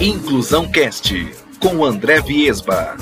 Inclusão 0.00 0.70
Cast 0.70 1.12
com 1.58 1.84
André 1.84 2.20
Viesba. 2.20 2.96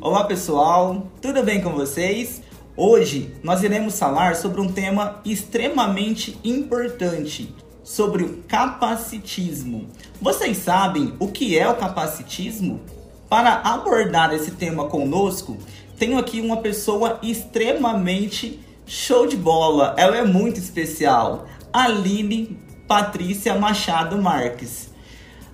Olá 0.00 0.22
pessoal, 0.24 1.08
tudo 1.20 1.42
bem 1.42 1.60
com 1.60 1.72
vocês? 1.72 2.40
Hoje 2.76 3.34
nós 3.42 3.64
iremos 3.64 3.98
falar 3.98 4.36
sobre 4.36 4.60
um 4.60 4.70
tema 4.70 5.20
extremamente 5.24 6.38
importante, 6.44 7.52
sobre 7.82 8.22
o 8.22 8.44
capacitismo. 8.46 9.88
Vocês 10.20 10.58
sabem 10.58 11.14
o 11.18 11.26
que 11.26 11.58
é 11.58 11.68
o 11.68 11.74
capacitismo? 11.74 12.80
Para 13.28 13.54
abordar 13.54 14.32
esse 14.32 14.52
tema 14.52 14.88
conosco, 14.88 15.58
tenho 15.98 16.16
aqui 16.16 16.40
uma 16.40 16.58
pessoa 16.58 17.18
extremamente 17.24 18.60
show 18.86 19.26
de 19.26 19.36
bola. 19.36 19.96
Ela 19.98 20.18
é 20.18 20.24
muito 20.24 20.60
especial. 20.60 21.48
Aline 21.72 22.56
Patrícia 22.86 23.54
Machado 23.58 24.20
Marques. 24.20 24.91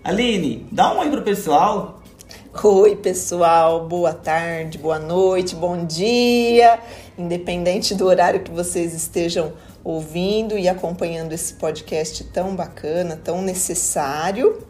Aline, 0.09 0.67
dá 0.73 0.95
um 0.95 1.01
oi 1.01 1.11
pro 1.11 1.21
pessoal. 1.21 2.01
Oi, 2.65 2.97
pessoal, 2.97 3.87
boa 3.87 4.15
tarde, 4.15 4.79
boa 4.79 4.99
noite, 4.99 5.55
bom 5.55 5.85
dia, 5.85 6.81
independente 7.19 7.95
do 7.95 8.07
horário 8.07 8.41
que 8.41 8.51
vocês 8.51 8.95
estejam 8.95 9.53
ouvindo 9.85 10.57
e 10.57 10.67
acompanhando 10.67 11.35
esse 11.35 11.53
podcast 11.53 12.25
tão 12.25 12.57
bacana, 12.57 13.21
tão 13.23 13.43
necessário, 13.43 14.67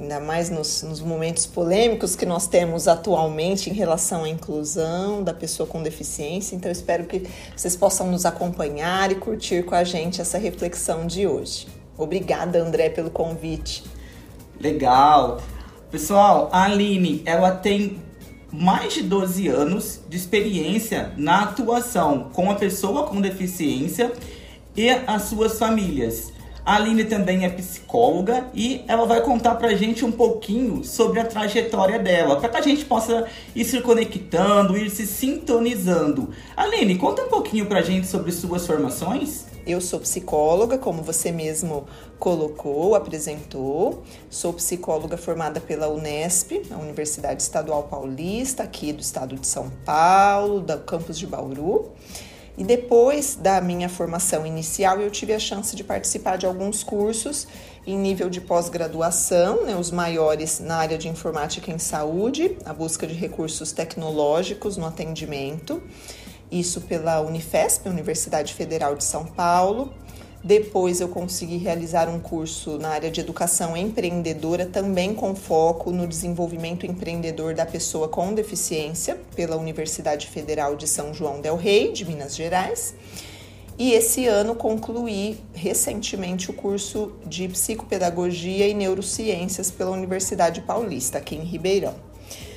ainda 0.00 0.18
mais 0.18 0.50
nos, 0.50 0.82
nos, 0.82 1.00
momentos 1.00 1.46
polêmicos 1.46 2.16
que 2.16 2.26
nós 2.26 2.48
temos 2.48 2.88
atualmente 2.88 3.70
em 3.70 3.74
relação 3.74 4.24
à 4.24 4.28
inclusão 4.28 5.22
da 5.22 5.32
pessoa 5.32 5.64
com 5.64 5.80
deficiência. 5.80 6.56
Então, 6.56 6.72
espero 6.72 7.04
que 7.04 7.24
vocês 7.56 7.76
possam 7.76 8.10
nos 8.10 8.26
acompanhar 8.26 9.12
e 9.12 9.14
curtir 9.14 9.62
com 9.62 9.76
a 9.76 9.84
gente 9.84 10.20
essa 10.20 10.38
reflexão 10.38 11.06
de 11.06 11.24
hoje. 11.24 11.68
Obrigada, 11.96 12.58
André, 12.58 12.88
pelo 12.88 13.12
convite. 13.12 13.84
Legal. 14.62 15.42
Pessoal, 15.90 16.48
a 16.52 16.64
Aline, 16.64 17.20
ela 17.26 17.50
tem 17.50 17.98
mais 18.52 18.94
de 18.94 19.02
12 19.02 19.48
anos 19.48 20.00
de 20.08 20.16
experiência 20.16 21.12
na 21.16 21.42
atuação 21.42 22.30
com 22.32 22.48
a 22.48 22.54
pessoa 22.54 23.08
com 23.08 23.20
deficiência 23.20 24.12
e 24.76 24.88
as 24.88 25.22
suas 25.22 25.58
famílias. 25.58 26.32
A 26.64 26.76
Aline 26.76 27.04
também 27.04 27.44
é 27.44 27.48
psicóloga 27.48 28.46
e 28.54 28.84
ela 28.86 29.04
vai 29.04 29.20
contar 29.22 29.56
pra 29.56 29.74
gente 29.74 30.04
um 30.04 30.12
pouquinho 30.12 30.84
sobre 30.84 31.18
a 31.18 31.24
trajetória 31.24 31.98
dela, 31.98 32.36
para 32.36 32.48
que 32.48 32.56
a 32.56 32.62
gente 32.62 32.84
possa 32.84 33.26
ir 33.56 33.64
se 33.64 33.80
conectando, 33.80 34.76
ir 34.76 34.90
se 34.90 35.04
sintonizando. 35.04 36.30
Aline, 36.56 36.96
conta 36.96 37.22
um 37.22 37.28
pouquinho 37.28 37.66
pra 37.66 37.82
gente 37.82 38.06
sobre 38.06 38.30
suas 38.30 38.64
formações. 38.64 39.51
Eu 39.64 39.80
sou 39.80 40.00
psicóloga, 40.00 40.76
como 40.76 41.02
você 41.02 41.30
mesmo 41.30 41.86
colocou, 42.18 42.96
apresentou. 42.96 44.02
Sou 44.28 44.52
psicóloga 44.52 45.16
formada 45.16 45.60
pela 45.60 45.88
Unesp, 45.88 46.62
a 46.68 46.76
Universidade 46.78 47.42
Estadual 47.42 47.84
Paulista, 47.84 48.64
aqui 48.64 48.92
do 48.92 49.00
estado 49.00 49.36
de 49.36 49.46
São 49.46 49.70
Paulo, 49.84 50.58
do 50.58 50.78
campus 50.78 51.16
de 51.16 51.28
Bauru. 51.28 51.92
E 52.58 52.64
depois 52.64 53.36
da 53.36 53.60
minha 53.60 53.88
formação 53.88 54.44
inicial, 54.44 55.00
eu 55.00 55.10
tive 55.10 55.32
a 55.32 55.38
chance 55.38 55.76
de 55.76 55.84
participar 55.84 56.36
de 56.36 56.44
alguns 56.44 56.82
cursos 56.82 57.46
em 57.86 57.96
nível 57.96 58.28
de 58.28 58.40
pós-graduação, 58.40 59.64
né, 59.64 59.76
os 59.76 59.92
maiores 59.92 60.58
na 60.58 60.76
área 60.76 60.98
de 60.98 61.08
informática 61.08 61.70
em 61.70 61.78
saúde, 61.78 62.58
a 62.64 62.74
busca 62.74 63.06
de 63.06 63.14
recursos 63.14 63.70
tecnológicos 63.70 64.76
no 64.76 64.86
atendimento 64.86 65.80
isso 66.52 66.82
pela 66.82 67.20
Unifesp, 67.20 67.88
Universidade 67.88 68.52
Federal 68.52 68.94
de 68.94 69.02
São 69.02 69.24
Paulo. 69.24 69.92
Depois 70.44 71.00
eu 71.00 71.08
consegui 71.08 71.56
realizar 71.56 72.08
um 72.08 72.18
curso 72.18 72.76
na 72.76 72.88
área 72.88 73.10
de 73.10 73.20
educação 73.20 73.76
empreendedora, 73.76 74.66
também 74.66 75.14
com 75.14 75.36
foco 75.36 75.92
no 75.92 76.06
desenvolvimento 76.06 76.84
empreendedor 76.84 77.54
da 77.54 77.64
pessoa 77.64 78.08
com 78.08 78.34
deficiência, 78.34 79.18
pela 79.36 79.56
Universidade 79.56 80.26
Federal 80.26 80.74
de 80.74 80.88
São 80.88 81.14
João 81.14 81.40
del 81.40 81.56
Rei, 81.56 81.92
de 81.92 82.04
Minas 82.04 82.34
Gerais. 82.34 82.94
E 83.78 83.92
esse 83.92 84.26
ano 84.26 84.54
concluí 84.56 85.38
recentemente 85.54 86.50
o 86.50 86.54
curso 86.54 87.12
de 87.24 87.48
psicopedagogia 87.48 88.66
e 88.66 88.74
neurociências 88.74 89.70
pela 89.70 89.92
Universidade 89.92 90.60
Paulista, 90.60 91.18
aqui 91.18 91.36
em 91.36 91.44
Ribeirão. 91.44 91.94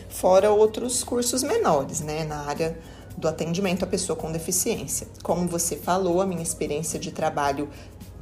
Fora 0.09 0.51
outros 0.51 1.03
cursos 1.03 1.43
menores, 1.43 2.01
né, 2.01 2.23
na 2.23 2.47
área 2.47 2.77
do 3.17 3.27
atendimento 3.27 3.83
à 3.83 3.87
pessoa 3.87 4.15
com 4.15 4.31
deficiência. 4.31 5.07
Como 5.23 5.47
você 5.47 5.75
falou, 5.75 6.21
a 6.21 6.25
minha 6.25 6.43
experiência 6.43 6.99
de 6.99 7.11
trabalho 7.11 7.69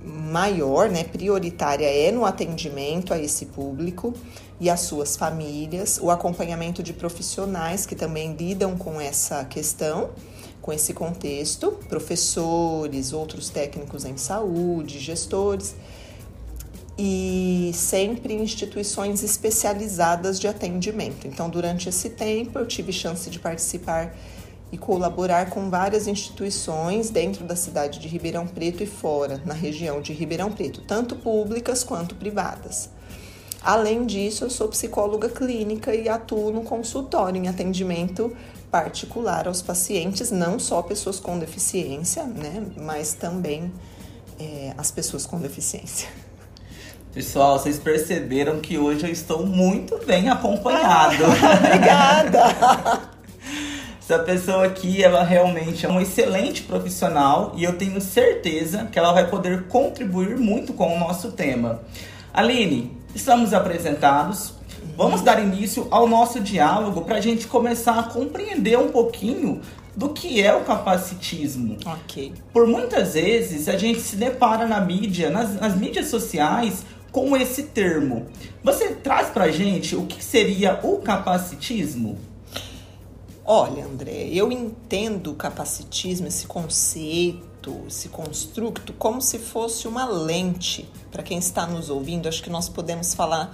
maior, 0.04 0.90
né, 0.90 1.04
prioritária 1.04 1.86
é 1.86 2.12
no 2.12 2.26
atendimento 2.26 3.14
a 3.14 3.20
esse 3.20 3.46
público 3.48 4.14
e 4.60 4.70
às 4.70 4.82
suas 4.82 5.16
famílias, 5.16 6.00
o 6.02 6.12
acompanhamento 6.12 6.84
de 6.84 6.94
profissionais 6.94 7.86
que 7.86 7.96
também 7.96 8.34
lidam 8.34 8.78
com 8.78 9.00
essa 9.00 9.46
questão, 9.46 10.10
com 10.62 10.72
esse 10.72 10.94
contexto, 10.94 11.72
professores, 11.90 13.14
outros 13.14 13.50
técnicos 13.50 14.06
em 14.06 14.18
saúde, 14.18 15.00
gestores 15.00 15.76
e 16.98 17.72
sempre 17.74 18.34
instituições 18.34 19.24
especializadas 19.24 20.40
de 20.40 20.48
atendimento. 20.48 21.28
Então, 21.28 21.50
durante 21.50 21.90
esse 21.90 22.12
tempo, 22.12 22.60
eu 22.60 22.68
tive 22.68 22.94
chance 22.94 23.30
de 23.30 23.40
participar 23.40 24.16
e 24.74 24.78
colaborar 24.78 25.52
com 25.52 25.70
várias 25.70 26.08
instituições 26.08 27.12
dentro 27.12 27.46
da 27.46 27.56
cidade 27.56 28.00
de 28.00 28.08
Ribeirão 28.08 28.48
Preto 28.48 28.82
e 28.82 28.88
fora, 28.88 29.40
na 29.46 29.54
região 29.54 30.02
de 30.02 30.14
Ribeirão 30.14 30.52
Preto, 30.52 30.82
tanto 30.82 31.16
públicas 31.16 31.84
quanto 31.84 32.16
privadas. 32.16 32.90
Além 33.62 34.04
disso, 34.04 34.46
eu 34.46 34.50
sou 34.50 34.68
psicóloga 34.68 35.30
clínica 35.30 35.94
e 35.94 36.10
atuo 36.10 36.52
no 36.52 36.64
consultório 36.64 37.40
em 37.40 37.48
atendimento 37.48 38.36
particular 38.72 39.48
aos 39.48 39.62
pacientes, 39.62 40.32
não 40.32 40.58
só 40.58 40.82
pessoas 40.82 41.20
com 41.20 41.38
deficiência, 41.38 42.24
né, 42.24 42.66
mas 42.76 43.14
também 43.14 43.72
é, 44.40 44.74
as 44.76 44.90
pessoas 44.90 45.28
com 45.28 45.40
deficiência. 45.40 46.10
Pessoal, 47.14 47.60
vocês 47.60 47.78
perceberam 47.78 48.60
que 48.60 48.80
hoje 48.80 49.06
eu 49.06 49.12
estou 49.12 49.46
muito 49.46 50.04
bem 50.04 50.30
acompanhado. 50.30 51.26
Ah, 51.26 51.58
obrigada! 51.62 53.10
Essa 54.04 54.20
pessoa 54.20 54.66
aqui, 54.66 55.02
ela 55.02 55.24
realmente 55.24 55.86
é 55.86 55.90
um 55.90 56.02
excelente 56.02 56.64
profissional 56.64 57.54
e 57.56 57.64
eu 57.64 57.78
tenho 57.78 58.02
certeza 58.02 58.84
que 58.92 59.00
ela 59.00 59.14
vai 59.14 59.30
poder 59.30 59.64
contribuir 59.68 60.38
muito 60.38 60.74
com 60.74 60.94
o 60.94 61.00
nosso 61.00 61.32
tema. 61.32 61.80
Aline, 62.34 62.98
estamos 63.16 63.54
apresentados. 63.54 64.56
Vamos 64.98 65.22
dar 65.22 65.42
início 65.42 65.88
ao 65.90 66.06
nosso 66.06 66.42
diálogo 66.42 67.04
para 67.04 67.16
a 67.16 67.22
gente 67.22 67.48
começar 67.48 67.98
a 67.98 68.04
compreender 68.04 68.78
um 68.78 68.90
pouquinho 68.90 69.62
do 69.96 70.10
que 70.10 70.42
é 70.42 70.54
o 70.54 70.66
capacitismo. 70.66 71.78
Ok. 71.86 72.34
Por 72.52 72.68
muitas 72.68 73.14
vezes 73.14 73.70
a 73.70 73.78
gente 73.78 74.02
se 74.02 74.18
depara 74.18 74.68
na 74.68 74.82
mídia, 74.82 75.30
nas, 75.30 75.56
nas 75.56 75.78
mídias 75.78 76.08
sociais, 76.08 76.86
com 77.10 77.38
esse 77.38 77.64
termo. 77.64 78.26
Você 78.62 78.90
traz 78.96 79.30
para 79.30 79.46
a 79.46 79.52
gente 79.52 79.96
o 79.96 80.06
que 80.06 80.22
seria 80.22 80.78
o 80.84 80.98
capacitismo? 80.98 82.33
Olha, 83.46 83.86
André, 83.86 84.30
eu 84.32 84.50
entendo 84.54 85.32
o 85.32 85.36
capacitismo, 85.36 86.28
esse 86.28 86.48
conceito, 86.48 87.82
esse 87.90 88.08
construto, 88.08 88.94
como 88.94 89.22
se 89.22 89.38
fosse 89.38 89.86
uma 89.86 90.06
lente. 90.06 90.90
Para 91.12 91.22
quem 91.22 91.40
está 91.40 91.68
nos 91.68 91.90
ouvindo, 91.90 92.30
acho 92.30 92.42
que 92.42 92.50
nós 92.50 92.70
podemos 92.70 93.14
falar 93.14 93.54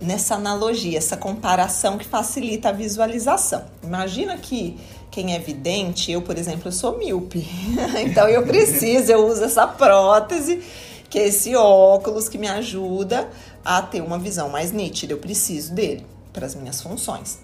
nessa 0.00 0.34
analogia, 0.34 0.98
essa 0.98 1.16
comparação 1.16 1.96
que 1.96 2.04
facilita 2.04 2.70
a 2.70 2.72
visualização. 2.72 3.64
Imagina 3.80 4.36
que 4.36 4.76
quem 5.08 5.36
é 5.36 5.38
vidente, 5.38 6.10
eu, 6.10 6.22
por 6.22 6.36
exemplo, 6.36 6.66
eu 6.66 6.72
sou 6.72 6.98
míope. 6.98 7.46
então 8.04 8.28
eu 8.28 8.44
preciso, 8.44 9.12
eu 9.12 9.24
uso 9.24 9.44
essa 9.44 9.68
prótese, 9.68 10.60
que 11.08 11.20
é 11.20 11.28
esse 11.28 11.54
óculos 11.54 12.28
que 12.28 12.38
me 12.38 12.48
ajuda 12.48 13.30
a 13.64 13.80
ter 13.82 14.00
uma 14.00 14.18
visão 14.18 14.48
mais 14.48 14.72
nítida. 14.72 15.12
Eu 15.12 15.18
preciso 15.18 15.72
dele 15.72 16.04
para 16.32 16.44
as 16.44 16.56
minhas 16.56 16.82
funções. 16.82 17.38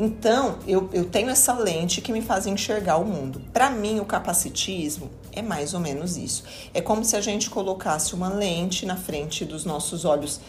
Então, 0.00 0.60
eu, 0.64 0.88
eu 0.92 1.06
tenho 1.06 1.28
essa 1.28 1.52
lente 1.52 2.00
que 2.00 2.12
me 2.12 2.22
faz 2.22 2.46
enxergar 2.46 2.98
o 2.98 3.04
mundo. 3.04 3.42
Para 3.52 3.68
mim, 3.68 3.98
o 3.98 4.04
capacitismo 4.04 5.10
é 5.32 5.42
mais 5.42 5.74
ou 5.74 5.80
menos 5.80 6.16
isso. 6.16 6.44
É 6.72 6.80
como 6.80 7.04
se 7.04 7.16
a 7.16 7.20
gente 7.20 7.50
colocasse 7.50 8.14
uma 8.14 8.28
lente 8.28 8.86
na 8.86 8.94
frente 8.94 9.44
dos 9.44 9.64
nossos 9.64 10.04
olhos, 10.04 10.40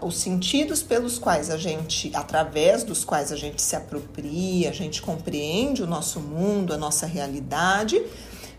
os 0.00 0.16
sentidos 0.16 0.82
pelos 0.82 1.16
quais 1.16 1.48
a 1.48 1.56
gente, 1.56 2.10
através 2.12 2.82
dos 2.82 3.04
quais 3.04 3.30
a 3.30 3.36
gente 3.36 3.62
se 3.62 3.76
apropria, 3.76 4.70
a 4.70 4.72
gente 4.72 5.00
compreende 5.00 5.80
o 5.80 5.86
nosso 5.86 6.18
mundo, 6.18 6.74
a 6.74 6.76
nossa 6.76 7.06
realidade, 7.06 8.04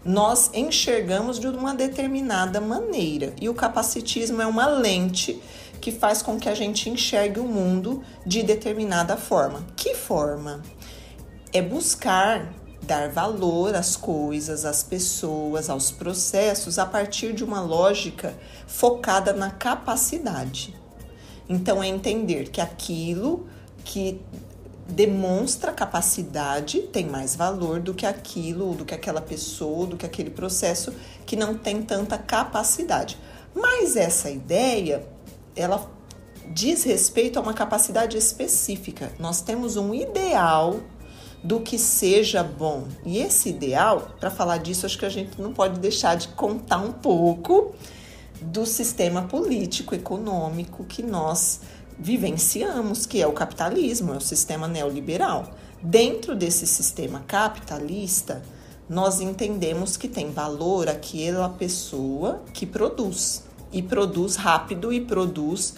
nós 0.06 0.50
enxergamos 0.54 1.38
de 1.38 1.48
uma 1.48 1.76
determinada 1.76 2.62
maneira. 2.62 3.34
E 3.42 3.50
o 3.50 3.54
capacitismo 3.54 4.42
é 4.42 4.48
uma 4.48 4.68
lente 4.68 5.42
que 5.84 5.92
faz 5.92 6.22
com 6.22 6.40
que 6.40 6.48
a 6.48 6.56
gente 6.56 6.90
enxergue 6.90 7.42
o 7.42 7.44
mundo 7.44 8.02
de 8.26 8.42
determinada 8.42 9.18
forma. 9.18 9.66
Que 9.76 9.94
forma? 9.94 10.62
É 11.52 11.62
buscar 11.62 12.54
dar 12.84 13.10
valor 13.10 13.76
às 13.76 13.98
coisas, 13.98 14.64
às 14.64 14.82
pessoas, 14.82 15.70
aos 15.70 15.92
processos 15.92 16.80
a 16.80 16.86
partir 16.86 17.34
de 17.34 17.44
uma 17.44 17.60
lógica 17.60 18.34
focada 18.66 19.34
na 19.34 19.52
capacidade. 19.52 20.74
Então 21.50 21.84
é 21.84 21.88
entender 21.88 22.50
que 22.50 22.62
aquilo 22.62 23.46
que 23.84 24.22
demonstra 24.88 25.74
capacidade 25.74 26.80
tem 26.84 27.08
mais 27.08 27.36
valor 27.36 27.82
do 27.82 27.94
que 27.94 28.06
aquilo, 28.06 28.74
do 28.74 28.86
que 28.86 28.96
aquela 28.96 29.20
pessoa, 29.20 29.86
do 29.86 29.98
que 29.98 30.06
aquele 30.06 30.30
processo 30.30 30.94
que 31.26 31.36
não 31.36 31.58
tem 31.58 31.82
tanta 31.82 32.18
capacidade. 32.18 33.18
Mas 33.54 33.98
essa 33.98 34.32
ideia, 34.32 35.06
ela 35.56 35.90
diz 36.52 36.84
respeito 36.84 37.40
a 37.40 37.42
uma 37.42 37.54
capacidade 37.54 38.18
específica. 38.18 39.12
Nós 39.20 39.42
temos 39.42 39.78
um 39.78 39.94
ideal 39.94 40.82
do 41.44 41.60
que 41.60 41.78
seja 41.78 42.44
bom. 42.44 42.88
E 43.06 43.18
esse 43.18 43.50
ideal, 43.50 44.12
para 44.20 44.32
falar 44.32 44.58
disso, 44.58 44.86
acho 44.86 44.98
que 44.98 45.06
a 45.06 45.10
gente 45.10 45.42
não 45.42 45.54
pode 45.54 45.80
deixar 45.80 46.16
de 46.16 46.30
contar 46.30 46.78
um 46.78 46.94
pouco 46.94 47.74
do 48.42 48.66
sistema 48.66 49.24
político 49.24 49.94
econômico 49.94 50.84
que 50.86 51.04
nós 51.04 51.62
vivenciamos, 52.00 53.06
que 53.06 53.22
é 53.22 53.28
o 53.28 53.34
capitalismo, 53.34 54.14
é 54.14 54.18
o 54.18 54.22
sistema 54.22 54.68
neoliberal. 54.68 55.52
Dentro 55.82 56.36
desse 56.36 56.66
sistema 56.66 57.24
capitalista, 57.28 58.42
nós 58.90 59.22
entendemos 59.22 59.98
que 59.98 60.08
tem 60.08 60.32
valor 60.32 60.88
aquela 60.88 61.50
pessoa 61.50 62.42
que 62.54 62.66
produz 62.66 63.44
e 63.74 63.82
produz 63.82 64.36
rápido 64.36 64.94
e 64.94 65.02
produz 65.02 65.76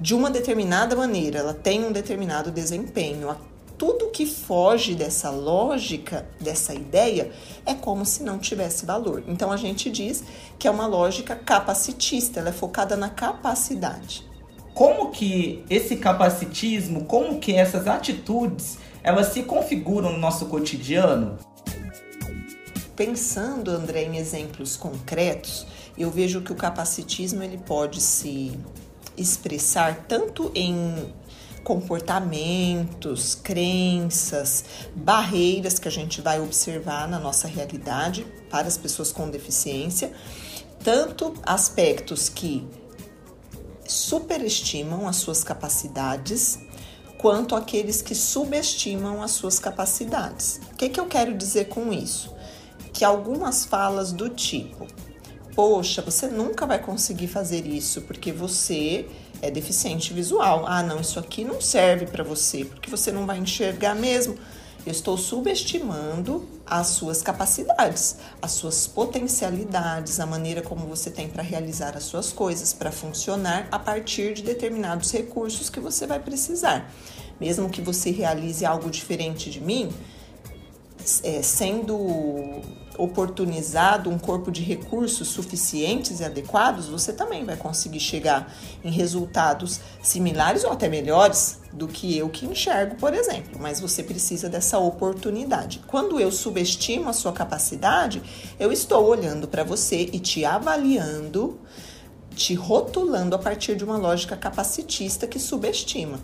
de 0.00 0.14
uma 0.14 0.30
determinada 0.30 0.96
maneira, 0.96 1.40
ela 1.40 1.54
tem 1.54 1.84
um 1.84 1.92
determinado 1.92 2.50
desempenho. 2.50 3.36
Tudo 3.76 4.10
que 4.10 4.26
foge 4.26 4.94
dessa 4.94 5.30
lógica, 5.30 6.26
dessa 6.40 6.74
ideia, 6.74 7.30
é 7.64 7.74
como 7.74 8.04
se 8.04 8.24
não 8.24 8.38
tivesse 8.38 8.84
valor. 8.84 9.22
Então 9.28 9.52
a 9.52 9.56
gente 9.56 9.90
diz 9.90 10.24
que 10.58 10.66
é 10.66 10.70
uma 10.70 10.86
lógica 10.86 11.36
capacitista, 11.36 12.40
ela 12.40 12.48
é 12.48 12.52
focada 12.52 12.96
na 12.96 13.08
capacidade 13.08 14.28
como 14.78 15.10
que 15.10 15.64
esse 15.68 15.96
capacitismo, 15.96 17.04
como 17.04 17.40
que 17.40 17.52
essas 17.52 17.88
atitudes, 17.88 18.78
elas 19.02 19.32
se 19.32 19.42
configuram 19.42 20.12
no 20.12 20.18
nosso 20.18 20.46
cotidiano? 20.46 21.36
Pensando, 22.94 23.72
André, 23.72 24.04
em 24.04 24.18
exemplos 24.18 24.76
concretos, 24.76 25.66
eu 25.98 26.10
vejo 26.10 26.40
que 26.40 26.52
o 26.52 26.56
capacitismo 26.56 27.42
ele 27.42 27.58
pode 27.58 28.00
se 28.00 28.58
expressar 29.16 30.04
tanto 30.06 30.50
em 30.54 31.12
comportamentos, 31.64 33.34
crenças, 33.34 34.64
barreiras 34.94 35.78
que 35.78 35.86
a 35.88 35.90
gente 35.90 36.22
vai 36.22 36.40
observar 36.40 37.06
na 37.06 37.18
nossa 37.18 37.46
realidade 37.46 38.24
para 38.48 38.66
as 38.66 38.78
pessoas 38.78 39.12
com 39.12 39.28
deficiência, 39.28 40.12
tanto 40.82 41.34
aspectos 41.44 42.28
que 42.28 42.66
superestimam 43.86 45.08
as 45.08 45.16
suas 45.16 45.42
capacidades, 45.42 46.58
quanto 47.18 47.54
aqueles 47.54 48.00
que 48.00 48.14
subestimam 48.14 49.22
as 49.22 49.32
suas 49.32 49.58
capacidades. 49.58 50.60
O 50.72 50.76
que, 50.76 50.88
que 50.88 51.00
eu 51.00 51.06
quero 51.06 51.36
dizer 51.36 51.66
com 51.66 51.92
isso? 51.92 52.32
Que 52.92 53.04
algumas 53.04 53.64
falas 53.64 54.12
do 54.12 54.28
tipo: 54.28 54.86
Poxa, 55.58 56.00
você 56.02 56.28
nunca 56.28 56.64
vai 56.64 56.78
conseguir 56.78 57.26
fazer 57.26 57.66
isso 57.66 58.02
porque 58.02 58.30
você 58.30 59.06
é 59.42 59.50
deficiente 59.50 60.14
visual. 60.14 60.64
Ah, 60.64 60.84
não, 60.84 61.00
isso 61.00 61.18
aqui 61.18 61.42
não 61.42 61.60
serve 61.60 62.06
para 62.06 62.22
você 62.22 62.64
porque 62.64 62.88
você 62.88 63.10
não 63.10 63.26
vai 63.26 63.38
enxergar 63.38 63.96
mesmo. 63.96 64.38
Eu 64.86 64.92
estou 64.92 65.18
subestimando 65.18 66.48
as 66.64 66.86
suas 66.86 67.22
capacidades, 67.22 68.18
as 68.40 68.52
suas 68.52 68.86
potencialidades, 68.86 70.20
a 70.20 70.26
maneira 70.26 70.62
como 70.62 70.86
você 70.86 71.10
tem 71.10 71.28
para 71.28 71.42
realizar 71.42 71.96
as 71.96 72.04
suas 72.04 72.32
coisas, 72.32 72.72
para 72.72 72.92
funcionar 72.92 73.66
a 73.72 73.80
partir 73.80 74.34
de 74.34 74.44
determinados 74.44 75.10
recursos 75.10 75.68
que 75.68 75.80
você 75.80 76.06
vai 76.06 76.20
precisar. 76.20 76.88
Mesmo 77.40 77.68
que 77.68 77.82
você 77.82 78.12
realize 78.12 78.64
algo 78.64 78.88
diferente 78.88 79.50
de 79.50 79.60
mim, 79.60 79.92
é, 81.22 81.42
sendo 81.42 82.62
oportunizado 82.98 84.10
um 84.10 84.18
corpo 84.18 84.50
de 84.50 84.60
recursos 84.60 85.28
suficientes 85.28 86.18
e 86.18 86.24
adequados, 86.24 86.88
você 86.88 87.12
também 87.12 87.44
vai 87.44 87.56
conseguir 87.56 88.00
chegar 88.00 88.52
em 88.82 88.90
resultados 88.90 89.80
similares 90.02 90.64
ou 90.64 90.72
até 90.72 90.88
melhores 90.88 91.60
do 91.72 91.86
que 91.86 92.18
eu 92.18 92.28
que 92.28 92.44
enxergo, 92.44 92.96
por 92.96 93.14
exemplo. 93.14 93.56
Mas 93.60 93.80
você 93.80 94.02
precisa 94.02 94.48
dessa 94.48 94.78
oportunidade. 94.78 95.80
Quando 95.86 96.18
eu 96.18 96.32
subestimo 96.32 97.08
a 97.08 97.12
sua 97.12 97.32
capacidade, 97.32 98.20
eu 98.58 98.72
estou 98.72 99.06
olhando 99.06 99.46
para 99.46 99.62
você 99.62 100.10
e 100.12 100.18
te 100.18 100.44
avaliando, 100.44 101.60
te 102.34 102.54
rotulando 102.54 103.36
a 103.36 103.38
partir 103.38 103.76
de 103.76 103.84
uma 103.84 103.96
lógica 103.96 104.36
capacitista 104.36 105.26
que 105.26 105.38
subestima 105.38 106.18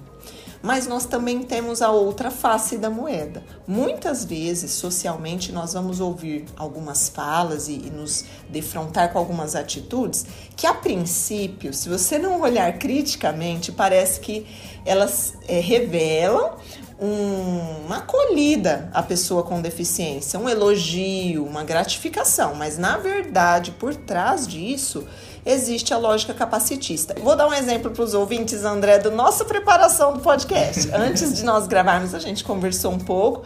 mas 0.62 0.86
nós 0.86 1.04
também 1.04 1.42
temos 1.42 1.82
a 1.82 1.90
outra 1.90 2.30
face 2.30 2.78
da 2.78 2.90
moeda. 2.90 3.42
Muitas 3.66 4.24
vezes, 4.24 4.70
socialmente, 4.72 5.52
nós 5.52 5.72
vamos 5.72 6.00
ouvir 6.00 6.44
algumas 6.56 7.08
falas 7.08 7.68
e, 7.68 7.72
e 7.72 7.90
nos 7.90 8.24
defrontar 8.48 9.12
com 9.12 9.18
algumas 9.18 9.54
atitudes 9.54 10.26
que, 10.56 10.66
a 10.66 10.74
princípio, 10.74 11.72
se 11.72 11.88
você 11.88 12.18
não 12.18 12.40
olhar 12.40 12.72
criticamente, 12.78 13.72
parece 13.72 14.20
que 14.20 14.46
elas 14.84 15.34
é, 15.48 15.60
revelam 15.60 16.56
um, 17.00 17.86
uma 17.86 17.98
acolhida 17.98 18.88
à 18.92 19.02
pessoa 19.02 19.42
com 19.42 19.60
deficiência, 19.60 20.38
um 20.38 20.48
elogio, 20.48 21.44
uma 21.44 21.64
gratificação, 21.64 22.54
mas 22.54 22.78
na 22.78 22.96
verdade, 22.96 23.72
por 23.72 23.94
trás 23.94 24.46
disso, 24.46 25.06
existe 25.44 25.92
a 25.92 25.98
lógica 25.98 26.32
capacitista. 26.32 27.14
Vou 27.20 27.36
dar 27.36 27.46
um 27.46 27.52
exemplo 27.52 27.90
para 27.90 28.02
os 28.02 28.14
ouvintes, 28.14 28.64
André, 28.64 28.98
da 28.98 29.10
nossa 29.10 29.44
preparação 29.44 30.12
do 30.14 30.20
podcast. 30.20 30.90
Antes 30.94 31.34
de 31.34 31.44
nós 31.44 31.66
gravarmos, 31.66 32.14
a 32.14 32.18
gente 32.18 32.42
conversou 32.42 32.92
um 32.92 32.98
pouco 32.98 33.44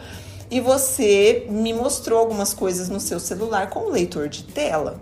e 0.49 0.59
você 0.59 1.45
me 1.49 1.73
mostrou 1.73 2.19
algumas 2.19 2.53
coisas 2.53 2.89
no 2.89 2.99
seu 2.99 3.19
celular 3.19 3.69
com 3.69 3.81
o 3.81 3.89
leitor 3.89 4.27
de 4.27 4.43
tela 4.43 4.99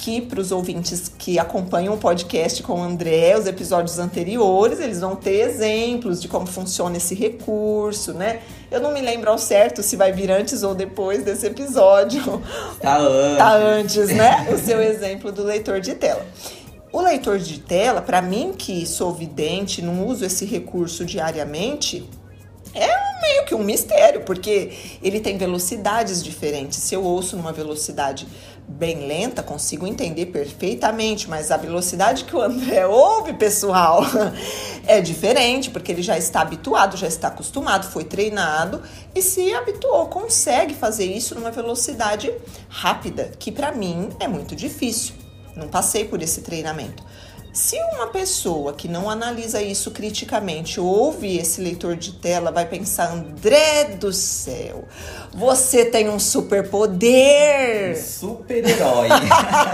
que 0.00 0.20
para 0.20 0.40
os 0.40 0.52
ouvintes 0.52 1.10
que 1.18 1.38
acompanham 1.38 1.92
o 1.94 1.98
podcast 1.98 2.62
com 2.62 2.74
o 2.74 2.82
André, 2.82 3.36
os 3.36 3.46
episódios 3.46 3.98
anteriores, 3.98 4.78
eles 4.78 5.00
vão 5.00 5.16
ter 5.16 5.40
exemplos 5.40 6.22
de 6.22 6.28
como 6.28 6.46
funciona 6.46 6.96
esse 6.96 7.16
recurso, 7.16 8.14
né? 8.14 8.40
Eu 8.70 8.80
não 8.80 8.92
me 8.92 9.00
lembro 9.00 9.28
ao 9.28 9.38
certo 9.38 9.82
se 9.82 9.96
vai 9.96 10.12
vir 10.12 10.30
antes 10.30 10.62
ou 10.62 10.72
depois 10.72 11.24
desse 11.24 11.46
episódio. 11.46 12.40
Tá 12.80 12.96
antes. 12.96 13.38
Tá 13.38 13.52
antes, 13.54 14.08
né? 14.14 14.48
O 14.54 14.58
seu 14.58 14.80
exemplo 14.80 15.32
do 15.32 15.42
leitor 15.42 15.80
de 15.80 15.94
tela. 15.96 16.24
O 16.92 17.00
leitor 17.00 17.38
de 17.38 17.58
tela, 17.58 18.00
para 18.00 18.22
mim 18.22 18.54
que 18.56 18.86
sou 18.86 19.12
vidente, 19.12 19.82
não 19.82 20.06
uso 20.06 20.24
esse 20.24 20.44
recurso 20.44 21.04
diariamente, 21.04 22.08
é 22.72 22.86
meio 23.20 23.44
que 23.44 23.54
um 23.54 23.62
mistério, 23.62 24.22
porque 24.22 24.72
ele 25.02 25.20
tem 25.20 25.36
velocidades 25.36 26.22
diferentes. 26.22 26.78
Se 26.78 26.94
eu 26.94 27.02
ouço 27.02 27.36
numa 27.36 27.52
velocidade 27.52 28.26
bem 28.68 29.06
lenta, 29.06 29.42
consigo 29.42 29.86
entender 29.86 30.26
perfeitamente, 30.26 31.28
mas 31.28 31.50
a 31.50 31.56
velocidade 31.56 32.24
que 32.24 32.36
o 32.36 32.42
André 32.42 32.86
ouve, 32.86 33.32
pessoal, 33.32 34.02
é 34.86 35.00
diferente, 35.00 35.70
porque 35.70 35.90
ele 35.90 36.02
já 36.02 36.18
está 36.18 36.42
habituado, 36.42 36.96
já 36.96 37.08
está 37.08 37.28
acostumado, 37.28 37.90
foi 37.90 38.04
treinado 38.04 38.82
e 39.14 39.22
se 39.22 39.54
habituou, 39.54 40.06
consegue 40.06 40.74
fazer 40.74 41.06
isso 41.06 41.34
numa 41.34 41.50
velocidade 41.50 42.32
rápida, 42.68 43.32
que 43.38 43.50
para 43.50 43.72
mim 43.72 44.10
é 44.20 44.28
muito 44.28 44.54
difícil. 44.54 45.14
Não 45.56 45.66
passei 45.68 46.04
por 46.04 46.22
esse 46.22 46.42
treinamento. 46.42 47.02
Se 47.58 47.76
uma 47.92 48.06
pessoa 48.06 48.72
que 48.72 48.86
não 48.86 49.10
analisa 49.10 49.60
isso 49.60 49.90
criticamente 49.90 50.78
ouve 50.78 51.38
esse 51.38 51.60
leitor 51.60 51.96
de 51.96 52.12
tela, 52.12 52.52
vai 52.52 52.64
pensar: 52.64 53.12
André 53.12 53.96
do 53.96 54.12
céu, 54.12 54.84
você 55.34 55.84
tem 55.84 56.08
um 56.08 56.20
superpoder! 56.20 57.98
Um 57.98 58.00
super-herói! 58.00 59.08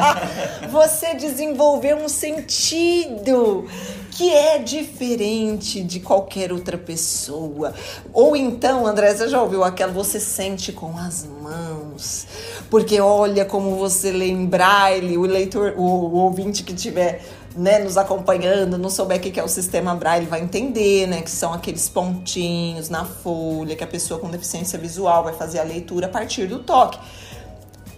você 0.72 1.12
desenvolveu 1.12 1.98
um 1.98 2.08
sentido 2.08 3.68
que 4.12 4.32
é 4.32 4.58
diferente 4.58 5.82
de 5.82 6.00
qualquer 6.00 6.52
outra 6.52 6.78
pessoa. 6.78 7.74
Ou 8.14 8.34
então, 8.34 8.86
André, 8.86 9.14
você 9.14 9.28
já 9.28 9.42
ouviu 9.42 9.62
aquela 9.62 9.92
você 9.92 10.18
sente 10.18 10.72
com 10.72 10.96
as 10.96 11.26
mãos? 11.26 12.26
Porque 12.70 12.98
olha 13.00 13.44
como 13.44 13.76
você 13.76 14.10
lê 14.10 14.28
em 14.28 14.46
braille, 14.46 15.18
o 15.18 15.22
leitor, 15.22 15.74
o, 15.76 15.82
o 15.82 16.14
ouvinte 16.14 16.62
que 16.62 16.72
tiver 16.72 17.22
né, 17.56 17.78
nos 17.78 17.96
acompanhando, 17.96 18.76
não 18.76 18.90
souber 18.90 19.18
o 19.18 19.20
que 19.20 19.38
é 19.38 19.42
o 19.42 19.48
sistema 19.48 19.94
Braille, 19.94 20.26
vai 20.26 20.40
entender, 20.40 21.06
né, 21.06 21.22
que 21.22 21.30
são 21.30 21.52
aqueles 21.52 21.88
pontinhos 21.88 22.88
na 22.88 23.04
folha 23.04 23.76
que 23.76 23.84
a 23.84 23.86
pessoa 23.86 24.18
com 24.20 24.28
deficiência 24.28 24.78
visual 24.78 25.24
vai 25.24 25.32
fazer 25.34 25.60
a 25.60 25.62
leitura 25.62 26.06
a 26.06 26.10
partir 26.10 26.46
do 26.46 26.58
toque. 26.58 26.98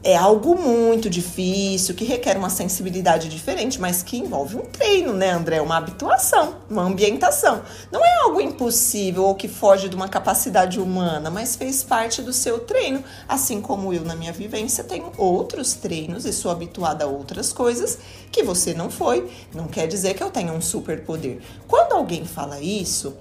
É 0.03 0.17
algo 0.17 0.55
muito 0.57 1.11
difícil, 1.11 1.95
que 1.95 2.05
requer 2.05 2.37
uma 2.37 2.51
sensibilidade 2.51 3.29
diferente, 3.29 3.81
mas 3.81 4.03
que 4.03 4.17
envolve 4.17 4.57
um 4.57 4.65
treino, 4.65 5.13
né, 5.13 5.31
André? 5.31 5.61
Uma 5.61 5.77
habituação, 5.77 6.57
uma 6.71 6.83
ambientação. 6.83 7.63
Não 7.91 8.05
é 8.05 8.15
algo 8.23 8.41
impossível 8.41 9.25
ou 9.25 9.35
que 9.35 9.49
foge 9.49 9.89
de 9.89 9.97
uma 9.97 10.09
capacidade 10.09 10.81
humana, 10.81 11.31
mas 11.31 11.57
fez 11.57 11.83
parte 11.83 12.23
do 12.23 12.33
seu 12.33 12.61
treino. 12.61 13.03
Assim 13.29 13.61
como 13.61 13.93
eu, 13.93 14.05
na 14.05 14.15
minha 14.15 14.33
vivência, 14.33 14.85
tenho 14.85 15.11
outros 15.17 15.75
treinos 15.75 16.25
e 16.25 16.33
sou 16.33 16.51
habituada 16.51 17.05
a 17.05 17.09
outras 17.09 17.53
coisas 17.53 17.99
que 18.31 18.43
você 18.43 18.75
não 18.75 18.91
foi. 18.91 19.31
Não 19.55 19.67
quer 19.67 19.87
dizer 19.87 20.15
que 20.15 20.23
eu 20.23 20.31
tenha 20.31 20.53
um 20.53 20.61
superpoder. 20.61 21.41
Quando 21.67 21.93
alguém 21.93 22.25
fala 22.25 22.61
isso, 22.61 23.15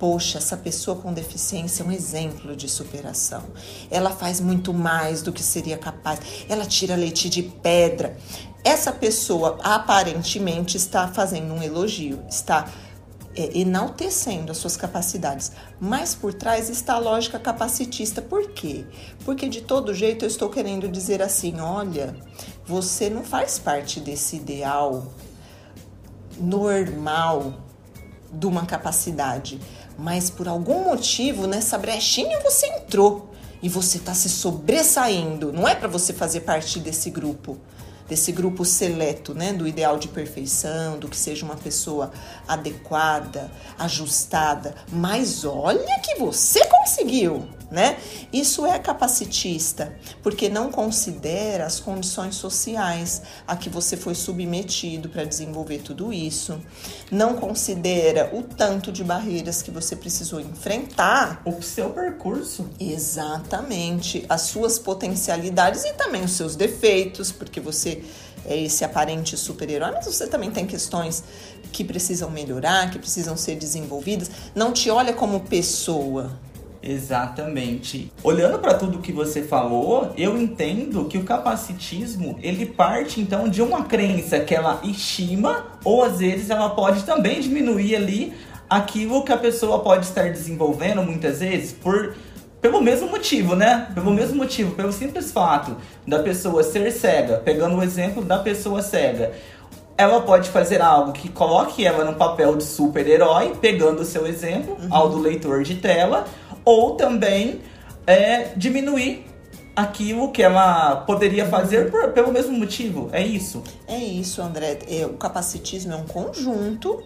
Poxa, 0.00 0.38
essa 0.38 0.56
pessoa 0.56 0.96
com 0.96 1.12
deficiência 1.12 1.82
é 1.82 1.86
um 1.86 1.92
exemplo 1.92 2.56
de 2.56 2.70
superação. 2.70 3.44
Ela 3.90 4.10
faz 4.10 4.40
muito 4.40 4.72
mais 4.72 5.20
do 5.20 5.30
que 5.30 5.42
seria 5.42 5.76
capaz. 5.76 6.18
Ela 6.48 6.64
tira 6.64 6.96
leite 6.96 7.28
de 7.28 7.42
pedra. 7.42 8.16
Essa 8.64 8.92
pessoa 8.92 9.58
aparentemente 9.62 10.78
está 10.78 11.06
fazendo 11.06 11.52
um 11.52 11.62
elogio, 11.62 12.24
está 12.30 12.66
é, 13.36 13.58
enaltecendo 13.58 14.50
as 14.50 14.56
suas 14.56 14.74
capacidades, 14.74 15.52
mas 15.78 16.14
por 16.14 16.32
trás 16.32 16.70
está 16.70 16.94
a 16.94 16.98
lógica 16.98 17.38
capacitista. 17.38 18.22
Por 18.22 18.52
quê? 18.52 18.86
Porque 19.22 19.50
de 19.50 19.60
todo 19.60 19.92
jeito 19.92 20.24
eu 20.24 20.28
estou 20.28 20.48
querendo 20.48 20.88
dizer 20.88 21.20
assim: 21.20 21.60
olha, 21.60 22.16
você 22.64 23.10
não 23.10 23.22
faz 23.22 23.58
parte 23.58 24.00
desse 24.00 24.36
ideal 24.36 25.12
normal 26.38 27.52
de 28.32 28.46
uma 28.46 28.64
capacidade 28.64 29.60
mas 30.00 30.30
por 30.30 30.48
algum 30.48 30.84
motivo 30.84 31.46
nessa 31.46 31.76
brechinha 31.76 32.40
você 32.40 32.66
entrou 32.66 33.30
e 33.62 33.68
você 33.68 33.98
está 33.98 34.14
se 34.14 34.30
sobressaindo. 34.30 35.52
Não 35.52 35.68
é 35.68 35.74
para 35.74 35.88
você 35.88 36.14
fazer 36.14 36.40
parte 36.40 36.78
desse 36.78 37.10
grupo, 37.10 37.58
desse 38.08 38.32
grupo 38.32 38.64
seleto, 38.64 39.34
né, 39.34 39.52
do 39.52 39.68
ideal 39.68 39.98
de 39.98 40.08
perfeição, 40.08 40.98
do 40.98 41.06
que 41.06 41.16
seja 41.16 41.44
uma 41.44 41.56
pessoa 41.56 42.10
adequada, 42.48 43.50
ajustada. 43.78 44.74
Mas 44.90 45.44
olha 45.44 46.00
que 46.00 46.14
você 46.14 46.64
conseguiu 46.66 47.46
né? 47.70 47.98
Isso 48.32 48.66
é 48.66 48.78
capacitista, 48.78 49.94
porque 50.22 50.48
não 50.48 50.70
considera 50.70 51.66
as 51.66 51.78
condições 51.78 52.34
sociais 52.34 53.22
a 53.46 53.56
que 53.56 53.68
você 53.68 53.96
foi 53.96 54.14
submetido 54.14 55.08
para 55.08 55.24
desenvolver 55.24 55.78
tudo 55.78 56.12
isso, 56.12 56.60
não 57.10 57.36
considera 57.36 58.30
o 58.32 58.42
tanto 58.42 58.90
de 58.90 59.04
barreiras 59.04 59.62
que 59.62 59.70
você 59.70 59.94
precisou 59.94 60.40
enfrentar. 60.40 61.42
O 61.44 61.62
seu 61.62 61.90
percurso. 61.90 62.68
Exatamente. 62.78 64.24
As 64.28 64.42
suas 64.42 64.78
potencialidades 64.78 65.84
e 65.84 65.92
também 65.92 66.24
os 66.24 66.32
seus 66.32 66.56
defeitos, 66.56 67.30
porque 67.30 67.60
você 67.60 68.02
é 68.44 68.56
esse 68.56 68.84
aparente 68.84 69.36
super-herói, 69.36 69.92
mas 69.92 70.06
você 70.06 70.26
também 70.26 70.50
tem 70.50 70.66
questões 70.66 71.22
que 71.72 71.84
precisam 71.84 72.30
melhorar, 72.30 72.90
que 72.90 72.98
precisam 72.98 73.36
ser 73.36 73.56
desenvolvidas. 73.56 74.30
Não 74.54 74.72
te 74.72 74.90
olha 74.90 75.12
como 75.12 75.40
pessoa, 75.40 76.38
Exatamente. 76.82 78.10
Olhando 78.22 78.58
para 78.58 78.74
tudo 78.74 78.98
que 78.98 79.12
você 79.12 79.42
falou, 79.42 80.12
eu 80.16 80.38
entendo 80.38 81.04
que 81.04 81.18
o 81.18 81.24
capacitismo 81.24 82.38
ele 82.42 82.64
parte 82.64 83.20
então 83.20 83.48
de 83.48 83.60
uma 83.60 83.84
crença 83.84 84.40
que 84.40 84.54
ela 84.54 84.80
estima 84.82 85.66
ou 85.84 86.02
às 86.02 86.18
vezes 86.18 86.48
ela 86.48 86.70
pode 86.70 87.02
também 87.02 87.40
diminuir 87.40 87.96
ali 87.96 88.32
aquilo 88.68 89.22
que 89.24 89.32
a 89.32 89.36
pessoa 89.36 89.80
pode 89.80 90.06
estar 90.06 90.30
desenvolvendo 90.30 91.02
muitas 91.02 91.40
vezes 91.40 91.72
por 91.72 92.14
pelo 92.60 92.80
mesmo 92.82 93.08
motivo, 93.08 93.56
né? 93.56 93.88
Pelo 93.94 94.10
mesmo 94.10 94.36
motivo, 94.36 94.74
pelo 94.74 94.92
simples 94.92 95.32
fato 95.32 95.76
da 96.06 96.18
pessoa 96.22 96.62
ser 96.62 96.90
cega, 96.92 97.38
pegando 97.38 97.76
o 97.76 97.82
exemplo 97.82 98.22
da 98.22 98.38
pessoa 98.38 98.82
cega 98.82 99.32
ela 100.00 100.22
pode 100.22 100.48
fazer 100.48 100.80
algo 100.80 101.12
que 101.12 101.28
coloque 101.28 101.84
ela 101.84 102.06
no 102.06 102.14
papel 102.14 102.56
de 102.56 102.64
super-herói, 102.64 103.52
pegando 103.60 104.00
o 104.00 104.04
seu 104.04 104.26
exemplo, 104.26 104.78
uhum. 104.80 104.88
ao 104.90 105.10
do 105.10 105.18
leitor 105.18 105.62
de 105.62 105.74
tela, 105.74 106.24
ou 106.64 106.96
também 106.96 107.60
é, 108.06 108.52
diminuir 108.56 109.26
aquilo 109.74 110.30
que 110.30 110.42
ela 110.42 110.96
poderia 110.96 111.48
fazer 111.48 111.90
por, 111.90 112.12
pelo 112.12 112.32
mesmo 112.32 112.52
motivo. 112.58 113.08
É 113.12 113.24
isso? 113.24 113.62
É 113.86 113.96
isso, 113.96 114.42
André. 114.42 114.78
É, 114.88 115.06
o 115.06 115.14
capacitismo 115.14 115.92
é 115.92 115.96
um 115.96 116.06
conjunto 116.06 117.02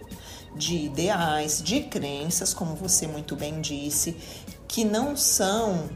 de 0.55 0.85
ideais, 0.85 1.61
de 1.61 1.81
crenças, 1.81 2.53
como 2.53 2.75
você 2.75 3.07
muito 3.07 3.35
bem 3.35 3.61
disse, 3.61 4.15
que 4.67 4.83
não 4.83 5.15
são 5.15 5.89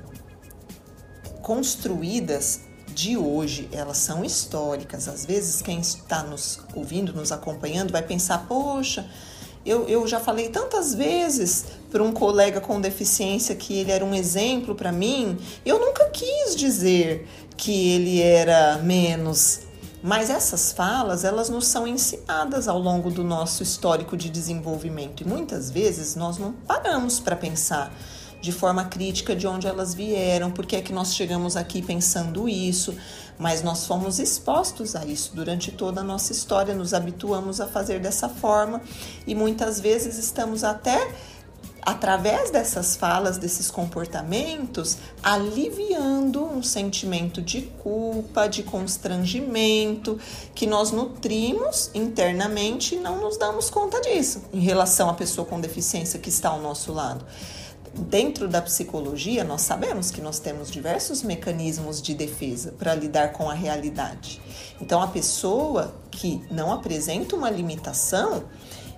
construídas 1.41 2.61
de 2.93 3.17
hoje, 3.17 3.69
elas 3.71 3.97
são 3.97 4.25
históricas. 4.25 5.07
Às 5.07 5.25
vezes, 5.25 5.61
quem 5.61 5.79
está 5.79 6.23
nos 6.23 6.59
ouvindo, 6.75 7.13
nos 7.13 7.31
acompanhando, 7.31 7.91
vai 7.91 8.01
pensar: 8.01 8.45
poxa, 8.47 9.09
eu, 9.69 9.87
eu 9.87 10.07
já 10.07 10.19
falei 10.19 10.49
tantas 10.49 10.95
vezes 10.95 11.65
para 11.91 12.03
um 12.03 12.11
colega 12.11 12.59
com 12.59 12.81
deficiência 12.81 13.55
que 13.55 13.77
ele 13.77 13.91
era 13.91 14.03
um 14.03 14.15
exemplo 14.15 14.73
para 14.73 14.91
mim. 14.91 15.37
Eu 15.65 15.79
nunca 15.79 16.09
quis 16.09 16.55
dizer 16.55 17.27
que 17.55 17.91
ele 17.91 18.21
era 18.21 18.79
menos. 18.79 19.61
Mas 20.01 20.29
essas 20.29 20.71
falas, 20.71 21.23
elas 21.23 21.49
nos 21.49 21.67
são 21.67 21.85
ensinadas 21.85 22.67
ao 22.67 22.79
longo 22.79 23.11
do 23.11 23.23
nosso 23.23 23.61
histórico 23.61 24.15
de 24.17 24.29
desenvolvimento 24.29 25.21
e 25.21 25.27
muitas 25.27 25.69
vezes 25.69 26.15
nós 26.15 26.37
não 26.37 26.53
paramos 26.53 27.19
para 27.19 27.35
pensar 27.35 27.93
de 28.41 28.53
forma 28.53 28.85
crítica 28.85 29.35
de 29.35 29.45
onde 29.45 29.67
elas 29.67 29.93
vieram, 29.93 30.49
por 30.49 30.65
que 30.65 30.77
é 30.77 30.81
que 30.81 30.93
nós 30.93 31.13
chegamos 31.13 31.57
aqui 31.57 31.81
pensando 31.81 32.47
isso, 32.47 32.95
mas 33.39 33.63
nós 33.63 33.87
fomos 33.87 34.19
expostos 34.19 34.95
a 34.95 35.05
isso 35.05 35.31
durante 35.33 35.71
toda 35.71 36.01
a 36.01 36.03
nossa 36.03 36.33
história, 36.33 36.75
nos 36.75 36.93
habituamos 36.93 37.61
a 37.61 37.67
fazer 37.67 38.01
dessa 38.01 38.27
forma 38.27 38.81
e 39.25 39.33
muitas 39.33 39.79
vezes 39.79 40.17
estamos 40.17 40.63
até 40.65 41.09
através 41.81 42.51
dessas 42.51 42.95
falas, 42.95 43.37
desses 43.37 43.71
comportamentos, 43.71 44.97
aliviando 45.23 46.43
um 46.43 46.61
sentimento 46.61 47.41
de 47.41 47.61
culpa, 47.61 48.47
de 48.47 48.63
constrangimento 48.63 50.19
que 50.53 50.67
nós 50.67 50.91
nutrimos 50.91 51.89
internamente 51.93 52.95
e 52.95 52.99
não 52.99 53.21
nos 53.21 53.37
damos 53.37 53.69
conta 53.69 53.99
disso 54.01 54.43
em 54.53 54.59
relação 54.59 55.09
à 55.09 55.13
pessoa 55.13 55.47
com 55.47 55.59
deficiência 55.59 56.19
que 56.19 56.29
está 56.29 56.49
ao 56.49 56.59
nosso 56.59 56.91
lado. 56.91 57.25
Dentro 58.07 58.47
da 58.47 58.61
psicologia, 58.61 59.43
nós 59.43 59.61
sabemos 59.61 60.09
que 60.09 60.21
nós 60.21 60.39
temos 60.39 60.71
diversos 60.71 61.21
mecanismos 61.21 62.01
de 62.01 62.13
defesa 62.13 62.73
para 62.77 62.95
lidar 62.95 63.33
com 63.33 63.49
a 63.49 63.53
realidade. 63.53 64.41
Então, 64.81 65.01
a 65.01 65.07
pessoa 65.07 65.93
que 66.09 66.41
não 66.49 66.71
apresenta 66.71 67.35
uma 67.35 67.49
limitação, 67.49 68.45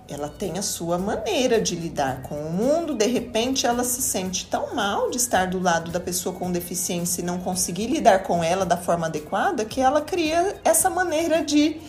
ela 0.08 0.28
tem 0.28 0.56
a 0.56 0.62
sua 0.62 0.98
maneira 0.98 1.60
de 1.60 1.74
lidar 1.74 2.22
com 2.22 2.36
o 2.36 2.52
mundo. 2.52 2.94
De 2.94 3.06
repente, 3.06 3.66
ela 3.66 3.82
se 3.82 4.00
sente 4.00 4.46
tão 4.46 4.72
mal 4.74 5.10
de 5.10 5.16
estar 5.16 5.46
do 5.46 5.58
lado 5.58 5.90
da 5.90 5.98
pessoa 5.98 6.34
com 6.34 6.52
deficiência 6.52 7.22
e 7.22 7.24
não 7.24 7.38
conseguir 7.38 7.88
lidar 7.88 8.22
com 8.22 8.42
ela 8.44 8.64
da 8.64 8.76
forma 8.76 9.06
adequada 9.06 9.64
que 9.64 9.80
ela 9.80 10.00
cria 10.00 10.60
essa 10.64 10.88
maneira 10.88 11.44
de 11.44 11.80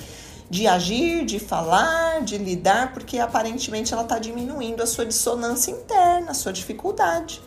de 0.50 0.68
agir, 0.68 1.26
de 1.26 1.40
falar, 1.40 2.22
de 2.22 2.38
lidar, 2.38 2.94
porque 2.94 3.20
aparentemente 3.20 3.94
ela 3.94 4.04
está 4.04 4.20
diminuindo 4.20 4.84
a 4.84 4.86
sua 4.86 5.06
dissonância 5.06 5.72
interna, 5.72 6.32
a 6.32 6.34
sua 6.34 6.54
dificuldade 6.54 7.42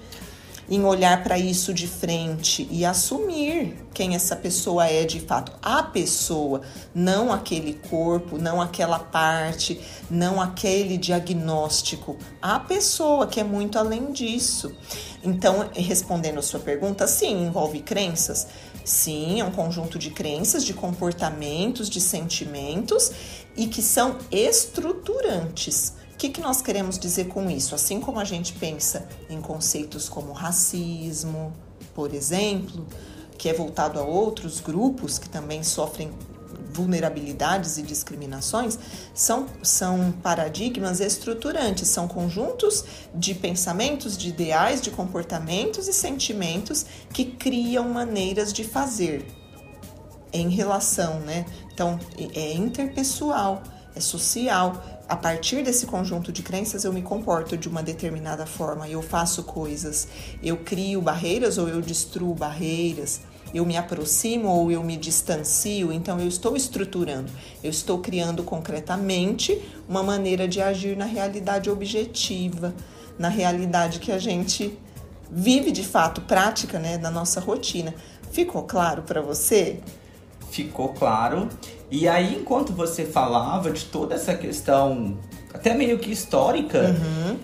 em 0.69 0.85
olhar 0.85 1.23
para 1.23 1.39
isso 1.39 1.73
de 1.73 1.87
frente 1.87 2.67
e 2.71 2.85
assumir 2.85 3.87
quem 3.95 4.15
essa 4.15 4.35
pessoa 4.35 4.87
é 4.87 5.05
de 5.05 5.21
fato. 5.21 5.53
A 5.63 5.83
pessoa, 5.83 6.63
não 6.95 7.33
aquele 7.33 7.75
corpo, 7.89 8.37
não 8.37 8.61
aquela 8.61 8.99
parte, 8.99 9.81
não 10.11 10.41
aquele 10.41 10.99
diagnóstico. 10.99 12.17
A 12.43 12.59
pessoa 12.59 13.27
que 13.27 13.39
é 13.39 13.45
muito 13.45 13.79
além 13.79 14.13
disso. 14.13 14.75
Então, 15.23 15.69
respondendo 15.73 16.39
a 16.39 16.43
sua 16.43 16.61
pergunta, 16.61 17.07
sim, 17.07 17.47
envolve 17.47 17.81
crenças. 17.81 18.49
Sim, 18.87 19.41
é 19.41 19.45
um 19.45 19.51
conjunto 19.51 19.99
de 19.99 20.13
crenças, 20.13 20.65
de 20.65 20.73
comportamentos, 20.73 21.91
de 21.91 22.01
sentimentos 22.01 23.11
e 23.57 23.67
que 23.67 23.83
são 23.83 24.17
estruturantes. 24.31 25.93
O 26.13 26.17
que, 26.17 26.29
que 26.29 26.41
nós 26.41 26.63
queremos 26.63 26.97
dizer 26.97 27.27
com 27.27 27.51
isso? 27.51 27.75
Assim 27.75 28.01
como 28.01 28.21
a 28.21 28.25
gente 28.25 28.53
pensa 28.53 29.09
em 29.29 29.41
conceitos 29.41 30.09
como 30.09 30.33
racismo, 30.33 31.53
por 31.97 32.15
exemplo, 32.15 32.87
que 33.37 33.49
é 33.49 33.53
voltado 33.53 33.99
a 33.99 34.05
outros 34.05 34.61
grupos 34.61 35.19
que 35.19 35.29
também 35.29 35.65
sofrem 35.65 36.13
vulnerabilidades 36.77 37.79
e 37.79 37.83
discriminações 37.83 38.79
são, 39.15 39.47
são 39.63 40.13
paradigmas 40.23 41.01
estruturantes, 41.01 41.89
são 41.89 42.07
conjuntos 42.07 42.85
de 43.15 43.35
pensamentos, 43.35 44.17
de 44.17 44.29
ideais, 44.29 44.81
de 44.81 44.91
comportamentos 44.91 45.89
e 45.89 45.93
sentimentos 45.93 46.85
que 47.13 47.25
criam 47.25 47.89
maneiras 47.89 48.53
de 48.53 48.63
fazer 48.63 49.27
em 50.33 50.51
relação, 50.51 51.21
né? 51.21 51.47
Então, 51.73 51.99
é 52.35 52.53
interpessoal, 52.53 53.63
é 53.95 54.01
social. 54.01 54.83
A 55.09 55.17
partir 55.17 55.63
desse 55.63 55.87
conjunto 55.87 56.31
de 56.31 56.43
crenças, 56.43 56.85
eu 56.85 56.93
me 56.93 57.01
comporto 57.01 57.57
de 57.57 57.69
uma 57.69 57.83
determinada 57.83 58.45
forma, 58.45 58.89
eu 58.89 59.01
faço 59.01 59.45
coisas, 59.45 60.09
eu 60.43 60.59
crio 60.59 61.01
barreiras 61.01 61.57
ou 61.59 61.69
eu 61.69 61.81
destruo 61.81 62.35
barreiras 62.35 63.21
eu 63.55 63.65
me 63.65 63.77
aproximo 63.77 64.49
ou 64.49 64.71
eu 64.71 64.83
me 64.83 64.97
distancio, 64.97 65.93
então 65.93 66.19
eu 66.21 66.29
estou 66.29 66.57
estruturando, 66.57 67.31
eu 67.63 67.71
estou 67.71 67.99
criando 67.99 68.43
concretamente 68.43 69.61
uma 69.89 70.03
maneira 70.03 70.47
de 70.47 70.61
agir 70.61 70.97
na 70.97 71.05
realidade 71.05 71.71
objetiva, 71.71 72.75
na 73.19 73.29
realidade 73.29 73.99
que 73.99 74.13
a 74.13 74.19
gente 74.19 74.79
vive 75.31 75.73
de 75.73 75.83
fato, 75.83 76.21
prática, 76.23 76.79
né, 76.79 76.99
na 76.99 77.11
nossa 77.11 77.41
rotina. 77.41 77.95
Ficou 78.31 78.63
claro 78.63 79.03
para 79.03 79.21
você? 79.21 79.81
Ficou 80.51 80.91
claro. 80.91 81.49
E 81.91 82.09
aí, 82.09 82.37
enquanto 82.37 82.73
você 82.73 83.05
falava 83.05 83.71
de 83.71 83.85
toda 83.87 84.15
essa 84.15 84.35
questão, 84.35 85.19
até 85.53 85.75
meio 85.75 85.99
que 85.99 86.11
histórica, 86.11 86.97
uhum. 86.97 87.39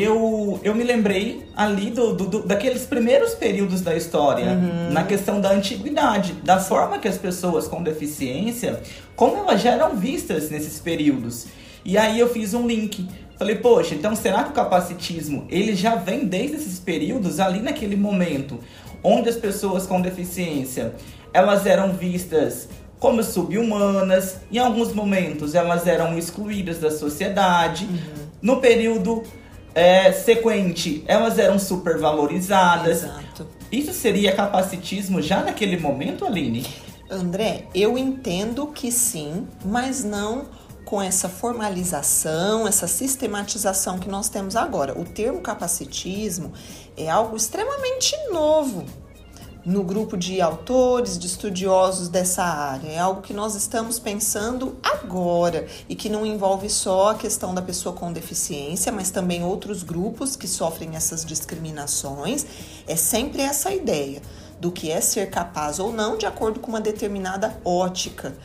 Eu, 0.00 0.60
eu 0.62 0.74
me 0.74 0.84
lembrei 0.84 1.44
ali 1.56 1.90
do, 1.90 2.14
do, 2.14 2.26
do, 2.26 2.42
daqueles 2.46 2.84
primeiros 2.84 3.34
períodos 3.34 3.80
da 3.80 3.96
história, 3.96 4.52
uhum. 4.52 4.92
na 4.92 5.02
questão 5.02 5.40
da 5.40 5.50
antiguidade, 5.50 6.34
da 6.44 6.60
forma 6.60 6.98
que 6.98 7.08
as 7.08 7.18
pessoas 7.18 7.66
com 7.66 7.82
deficiência, 7.82 8.80
como 9.16 9.36
elas 9.36 9.60
já 9.60 9.72
eram 9.72 9.96
vistas 9.96 10.50
nesses 10.50 10.78
períodos. 10.78 11.46
E 11.84 11.98
aí 11.98 12.18
eu 12.18 12.28
fiz 12.28 12.54
um 12.54 12.66
link. 12.66 13.08
Falei, 13.36 13.56
poxa, 13.56 13.94
então 13.94 14.14
será 14.14 14.44
que 14.44 14.50
o 14.50 14.54
capacitismo 14.54 15.46
ele 15.50 15.74
já 15.74 15.96
vem 15.96 16.26
desde 16.26 16.56
esses 16.56 16.78
períodos, 16.78 17.40
ali 17.40 17.60
naquele 17.60 17.96
momento, 17.96 18.60
onde 19.02 19.28
as 19.28 19.36
pessoas 19.36 19.84
com 19.84 20.00
deficiência 20.00 20.94
elas 21.34 21.66
eram 21.66 21.92
vistas 21.92 22.68
como 22.98 23.22
subhumanas, 23.22 24.36
em 24.50 24.58
alguns 24.58 24.92
momentos 24.92 25.54
elas 25.54 25.86
eram 25.86 26.16
excluídas 26.16 26.78
da 26.78 26.90
sociedade. 26.90 27.84
Uhum. 27.84 27.98
No 28.40 28.60
período 28.60 29.24
é, 29.74 30.12
sequente, 30.12 31.02
elas 31.06 31.38
eram 31.38 31.58
supervalorizadas. 31.58 33.04
Exato. 33.04 33.46
Isso 33.70 33.92
seria 33.92 34.34
capacitismo 34.34 35.22
já 35.22 35.42
naquele 35.42 35.78
momento, 35.78 36.24
Aline? 36.24 36.66
André, 37.10 37.66
eu 37.74 37.96
entendo 37.96 38.66
que 38.66 38.90
sim, 38.92 39.46
mas 39.64 40.04
não 40.04 40.46
com 40.84 41.00
essa 41.00 41.28
formalização, 41.28 42.68
essa 42.68 42.86
sistematização 42.86 43.98
que 43.98 44.08
nós 44.08 44.28
temos 44.28 44.56
agora. 44.56 44.98
O 44.98 45.04
termo 45.04 45.40
capacitismo 45.40 46.52
é 46.96 47.08
algo 47.08 47.34
extremamente 47.34 48.14
novo 48.30 48.84
no 49.64 49.84
grupo 49.84 50.16
de 50.16 50.40
autores, 50.40 51.18
de 51.18 51.26
estudiosos 51.26 52.08
dessa 52.08 52.42
área. 52.42 52.88
É 52.88 52.98
algo 52.98 53.22
que 53.22 53.32
nós 53.32 53.54
estamos 53.54 53.98
pensando 53.98 54.76
agora 54.82 55.66
e 55.88 55.94
que 55.94 56.08
não 56.08 56.26
envolve 56.26 56.68
só 56.68 57.10
a 57.10 57.14
questão 57.14 57.54
da 57.54 57.62
pessoa 57.62 57.94
com 57.94 58.12
deficiência, 58.12 58.90
mas 58.90 59.10
também 59.10 59.44
outros 59.44 59.82
grupos 59.82 60.34
que 60.34 60.48
sofrem 60.48 60.96
essas 60.96 61.24
discriminações. 61.24 62.44
É 62.86 62.96
sempre 62.96 63.42
essa 63.42 63.72
ideia 63.72 64.20
do 64.60 64.70
que 64.70 64.90
é 64.90 65.00
ser 65.00 65.30
capaz 65.30 65.78
ou 65.78 65.92
não 65.92 66.16
de 66.16 66.26
acordo 66.26 66.60
com 66.60 66.68
uma 66.68 66.80
determinada 66.80 67.56
ótica 67.64 68.36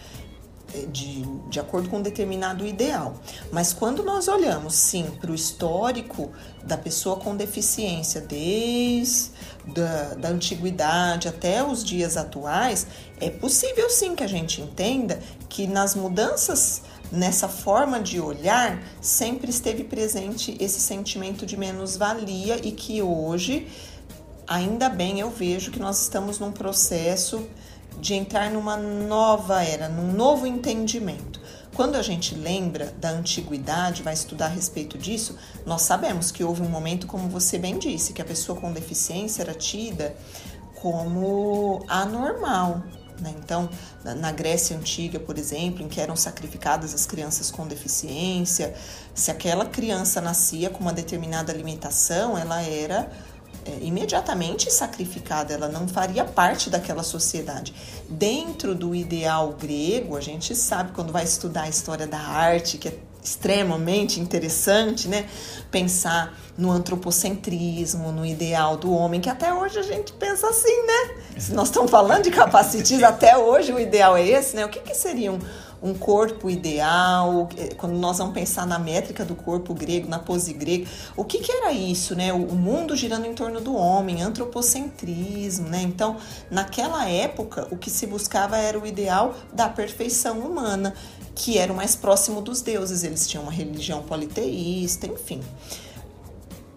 é, 0.74 0.86
de, 0.86 1.22
de 1.50 1.60
acordo 1.60 1.90
com 1.90 1.98
um 1.98 2.02
determinado 2.02 2.66
ideal. 2.66 3.16
Mas 3.52 3.72
quando 3.72 4.04
nós 4.04 4.28
olhamos, 4.28 4.76
sim, 4.76 5.06
para 5.20 5.32
o 5.32 5.36
histórico 5.36 6.30
da 6.64 6.78
pessoa 6.78 7.16
com 7.16 7.36
deficiência, 7.36 8.20
desde 8.20 9.32
da, 9.68 10.14
da 10.16 10.30
antiguidade 10.30 11.28
até 11.28 11.64
os 11.64 11.84
dias 11.84 12.18
atuais, 12.18 12.88
é 13.20 13.30
possível 13.30 13.90
sim 13.90 14.16
que 14.16 14.24
a 14.24 14.28
gente 14.28 14.62
entenda 14.62 15.20
que 15.50 15.68
nas 15.68 15.96
mudanças 15.96 16.82
nessa 17.12 17.48
forma 17.48 18.00
de 18.00 18.20
olhar 18.20 18.82
sempre 19.02 19.50
esteve 19.50 19.84
presente 19.84 20.58
esse 20.60 20.80
sentimento 20.80 21.46
de 21.46 21.58
menos-valia 21.58 22.60
e 22.66 22.72
que 22.72 23.02
hoje, 23.02 23.68
ainda 24.46 24.90
bem, 24.90 25.20
eu 25.20 25.30
vejo 25.30 25.72
que 25.72 25.80
nós 25.80 26.02
estamos 26.02 26.40
num 26.40 26.52
processo 26.52 27.48
de 28.00 28.14
entrar 28.14 28.52
numa 28.52 28.78
nova 28.78 29.64
era, 29.64 29.90
num 29.90 30.12
novo 30.12 30.46
entendimento. 30.46 31.40
Quando 31.78 31.96
a 31.96 32.02
gente 32.02 32.34
lembra 32.34 32.92
da 33.00 33.12
antiguidade, 33.12 34.02
vai 34.02 34.16
estudar 34.16 34.48
a 34.48 34.50
respeito 34.50 34.98
disso, 34.98 35.38
nós 35.64 35.84
sabemos 35.84 36.32
que 36.32 36.44
houve 36.44 36.64
um 36.64 36.70
momento, 36.70 37.06
como 37.06 37.30
você 37.30 37.60
bem 37.60 37.78
disse, 37.78 38.14
que 38.14 38.22
a 38.22 38.26
pessoa 38.26 38.60
com 38.60 38.74
deficiência 38.74 39.44
era 39.44 39.54
tida 39.54 40.16
como 40.74 41.86
anormal. 41.88 42.82
Né? 43.22 43.32
Então, 43.38 43.70
na 44.04 44.32
Grécia 44.32 44.76
Antiga, 44.76 45.20
por 45.20 45.38
exemplo, 45.38 45.84
em 45.84 45.88
que 45.88 46.02
eram 46.02 46.16
sacrificadas 46.16 46.96
as 46.96 47.06
crianças 47.06 47.52
com 47.52 47.68
deficiência, 47.68 48.74
se 49.14 49.30
aquela 49.30 49.68
criança 49.68 50.20
nascia 50.20 50.72
com 50.72 50.80
uma 50.80 50.94
determinada 50.94 51.54
limitação, 51.54 52.36
ela 52.36 52.60
era 52.60 53.08
é, 53.68 53.80
imediatamente 53.82 54.72
sacrificada, 54.72 55.54
ela 55.54 55.68
não 55.68 55.88
faria 55.88 56.24
parte 56.24 56.70
daquela 56.70 57.04
sociedade. 57.04 57.74
Dentro 58.08 58.74
do 58.74 58.96
ideal 58.96 59.54
grego, 59.60 60.16
a 60.16 60.22
gente 60.22 60.56
sabe 60.56 60.94
quando 60.94 61.12
vai 61.12 61.26
estudar 61.26 61.64
a 61.64 61.70
história 61.70 62.08
da 62.08 62.20
arte, 62.20 62.78
que 62.78 62.88
é 62.88 62.98
extremamente 63.22 64.22
interessante, 64.22 65.10
né? 65.10 65.28
Pensar 65.70 66.34
no 66.58 66.72
antropocentrismo, 66.72 68.12
no 68.12 68.26
ideal 68.26 68.78
do 68.78 68.92
homem, 68.94 69.20
que 69.20 69.30
até 69.30 69.54
hoje 69.54 69.78
a 69.78 69.84
gente 69.84 70.14
pensa 70.14 70.48
assim, 70.48 70.86
né? 70.86 71.16
Se 71.38 71.54
nós 71.54 71.68
estamos 71.68 71.92
falando 71.92 72.24
de 72.24 72.32
capacitismo, 72.32 73.06
até 73.06 73.38
hoje 73.38 73.74
o 73.74 73.80
ideal 73.80 74.16
é 74.16 74.26
esse, 74.26 74.56
né? 74.56 74.66
O 74.66 74.70
que, 74.70 74.80
que 74.80 74.96
seria 74.96 75.34
um, 75.34 75.40
um 75.82 75.94
corpo 75.94 76.50
ideal, 76.50 77.50
quando 77.78 77.94
nós 77.94 78.18
vamos 78.18 78.34
pensar 78.34 78.66
na 78.66 78.80
métrica 78.80 79.24
do 79.24 79.36
corpo 79.36 79.74
grego, 79.74 80.08
na 80.08 80.20
pose 80.20 80.54
grega, 80.54 80.88
o 81.16 81.24
que, 81.24 81.40
que 81.40 81.52
era 81.52 81.72
isso, 81.72 82.16
né? 82.16 82.34
O 82.34 82.56
mundo 82.56 82.96
girando 82.96 83.26
em 83.26 83.34
torno 83.34 83.62
do 83.62 83.76
homem, 83.76 84.22
antropocentrismo, 84.22 85.70
né? 85.70 85.82
Então, 85.82 86.18
naquela 86.50 87.08
época, 87.08 87.68
o 87.72 87.78
que 87.78 87.90
se 87.90 88.08
buscava 88.08 88.58
era 88.58 88.80
o 88.80 88.86
ideal 88.86 89.36
da 89.54 89.70
perfeição 89.70 90.40
humana, 90.40 90.94
que 91.36 91.58
era 91.58 91.72
o 91.72 91.76
mais 91.76 91.96
próximo 91.96 92.42
dos 92.42 92.62
deuses. 92.62 93.04
Eles 93.04 93.28
tinham 93.28 93.44
uma 93.44 93.52
religião 93.52 94.02
politeísta, 94.02 95.08
enfim 95.08 95.42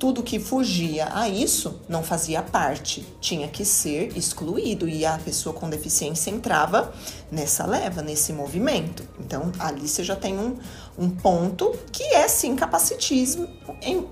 tudo 0.01 0.23
que 0.23 0.41
fugia 0.41 1.11
a 1.13 1.29
isso 1.29 1.79
não 1.87 2.03
fazia 2.03 2.43
parte, 2.43 3.07
tinha 3.21 3.47
que 3.47 3.67
ser 3.67 4.17
excluído 4.17 4.89
e 4.89 5.05
a 5.05 5.19
pessoa 5.19 5.55
com 5.55 5.69
deficiência 5.69 6.31
entrava 6.31 6.91
nessa 7.31 7.67
leva, 7.67 8.01
nesse 8.01 8.33
movimento. 8.33 9.07
Então 9.21 9.53
ali 9.59 9.87
você 9.87 10.03
já 10.03 10.17
tem 10.17 10.39
um, 10.39 10.57
um 10.99 11.11
ponto 11.11 11.79
que 11.93 12.03
é 12.15 12.27
sim 12.29 12.57
capacitismo, 12.57 13.47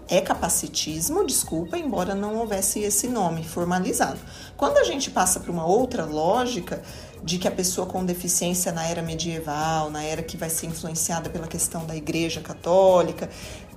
é 0.08 0.20
capacitismo, 0.20 1.24
desculpa, 1.24 1.78
embora 1.78 2.14
não 2.14 2.36
houvesse 2.36 2.80
esse 2.80 3.08
nome 3.08 3.42
formalizado. 3.42 4.20
Quando 4.58 4.76
a 4.76 4.84
gente 4.84 5.10
passa 5.10 5.40
para 5.40 5.50
uma 5.50 5.64
outra 5.64 6.04
lógica, 6.04 6.82
de 7.22 7.38
que 7.38 7.48
a 7.48 7.50
pessoa 7.50 7.86
com 7.86 8.04
deficiência 8.04 8.70
na 8.72 8.86
era 8.86 9.02
medieval, 9.02 9.90
na 9.90 10.02
era 10.02 10.22
que 10.22 10.36
vai 10.36 10.48
ser 10.48 10.66
influenciada 10.66 11.28
pela 11.28 11.48
questão 11.48 11.84
da 11.84 11.96
Igreja 11.96 12.40
Católica, 12.40 13.28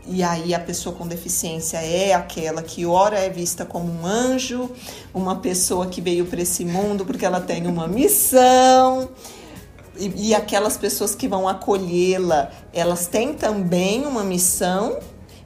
e 0.07 0.23
aí 0.23 0.53
a 0.53 0.59
pessoa 0.59 0.95
com 0.95 1.07
deficiência 1.07 1.77
é 1.77 2.13
aquela 2.13 2.63
que 2.63 2.85
ora 2.85 3.19
é 3.19 3.29
vista 3.29 3.65
como 3.65 3.91
um 3.91 4.05
anjo, 4.05 4.69
uma 5.13 5.35
pessoa 5.35 5.85
que 5.87 6.01
veio 6.01 6.25
para 6.25 6.41
esse 6.41 6.65
mundo 6.65 7.05
porque 7.05 7.25
ela 7.25 7.39
tem 7.39 7.67
uma 7.67 7.87
missão. 7.87 9.09
E, 9.97 10.29
e 10.29 10.35
aquelas 10.35 10.77
pessoas 10.77 11.13
que 11.13 11.27
vão 11.27 11.47
acolhê-la, 11.47 12.49
elas 12.73 13.05
têm 13.05 13.33
também 13.33 14.05
uma 14.05 14.23
missão. 14.23 14.97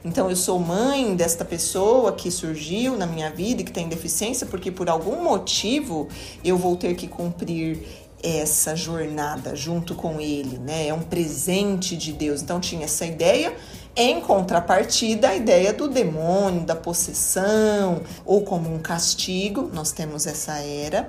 Então 0.02 0.30
eu 0.30 0.36
sou 0.36 0.58
mãe 0.58 1.14
desta 1.14 1.44
pessoa 1.44 2.12
que 2.12 2.30
surgiu 2.30 2.96
na 2.96 3.06
minha 3.06 3.30
vida 3.30 3.60
e 3.60 3.64
que 3.64 3.72
tem 3.72 3.88
deficiência 3.88 4.46
porque 4.46 4.70
por 4.70 4.88
algum 4.88 5.22
motivo 5.22 6.08
eu 6.44 6.56
vou 6.56 6.76
ter 6.76 6.94
que 6.94 7.08
cumprir 7.08 7.82
essa 8.22 8.74
jornada 8.74 9.54
junto 9.54 9.94
com 9.94 10.20
ele, 10.20 10.58
né? 10.58 10.88
É 10.88 10.94
um 10.94 11.02
presente 11.02 11.96
de 11.96 12.12
Deus. 12.12 12.40
Então 12.40 12.58
tinha 12.58 12.84
essa 12.84 13.04
ideia 13.04 13.54
em 13.96 14.20
contrapartida, 14.20 15.30
a 15.30 15.36
ideia 15.36 15.72
do 15.72 15.88
demônio, 15.88 16.66
da 16.66 16.76
possessão, 16.76 18.02
ou 18.26 18.42
como 18.42 18.72
um 18.72 18.78
castigo, 18.78 19.70
nós 19.72 19.90
temos 19.90 20.26
essa 20.26 20.58
era. 20.58 21.08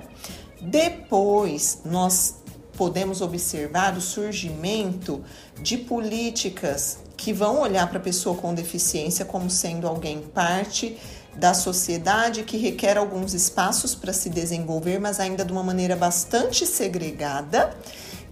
Depois, 0.58 1.82
nós 1.84 2.36
podemos 2.78 3.20
observar 3.20 3.96
o 3.96 4.00
surgimento 4.00 5.22
de 5.60 5.76
políticas 5.76 7.00
que 7.16 7.32
vão 7.32 7.60
olhar 7.60 7.86
para 7.88 7.98
a 7.98 8.02
pessoa 8.02 8.36
com 8.36 8.54
deficiência 8.54 9.24
como 9.24 9.50
sendo 9.50 9.86
alguém 9.86 10.20
parte 10.20 10.96
da 11.34 11.52
sociedade 11.52 12.42
que 12.42 12.56
requer 12.56 12.96
alguns 12.96 13.34
espaços 13.34 13.94
para 13.94 14.12
se 14.12 14.30
desenvolver, 14.30 14.98
mas 14.98 15.20
ainda 15.20 15.44
de 15.44 15.52
uma 15.52 15.62
maneira 15.62 15.94
bastante 15.94 16.66
segregada 16.66 17.76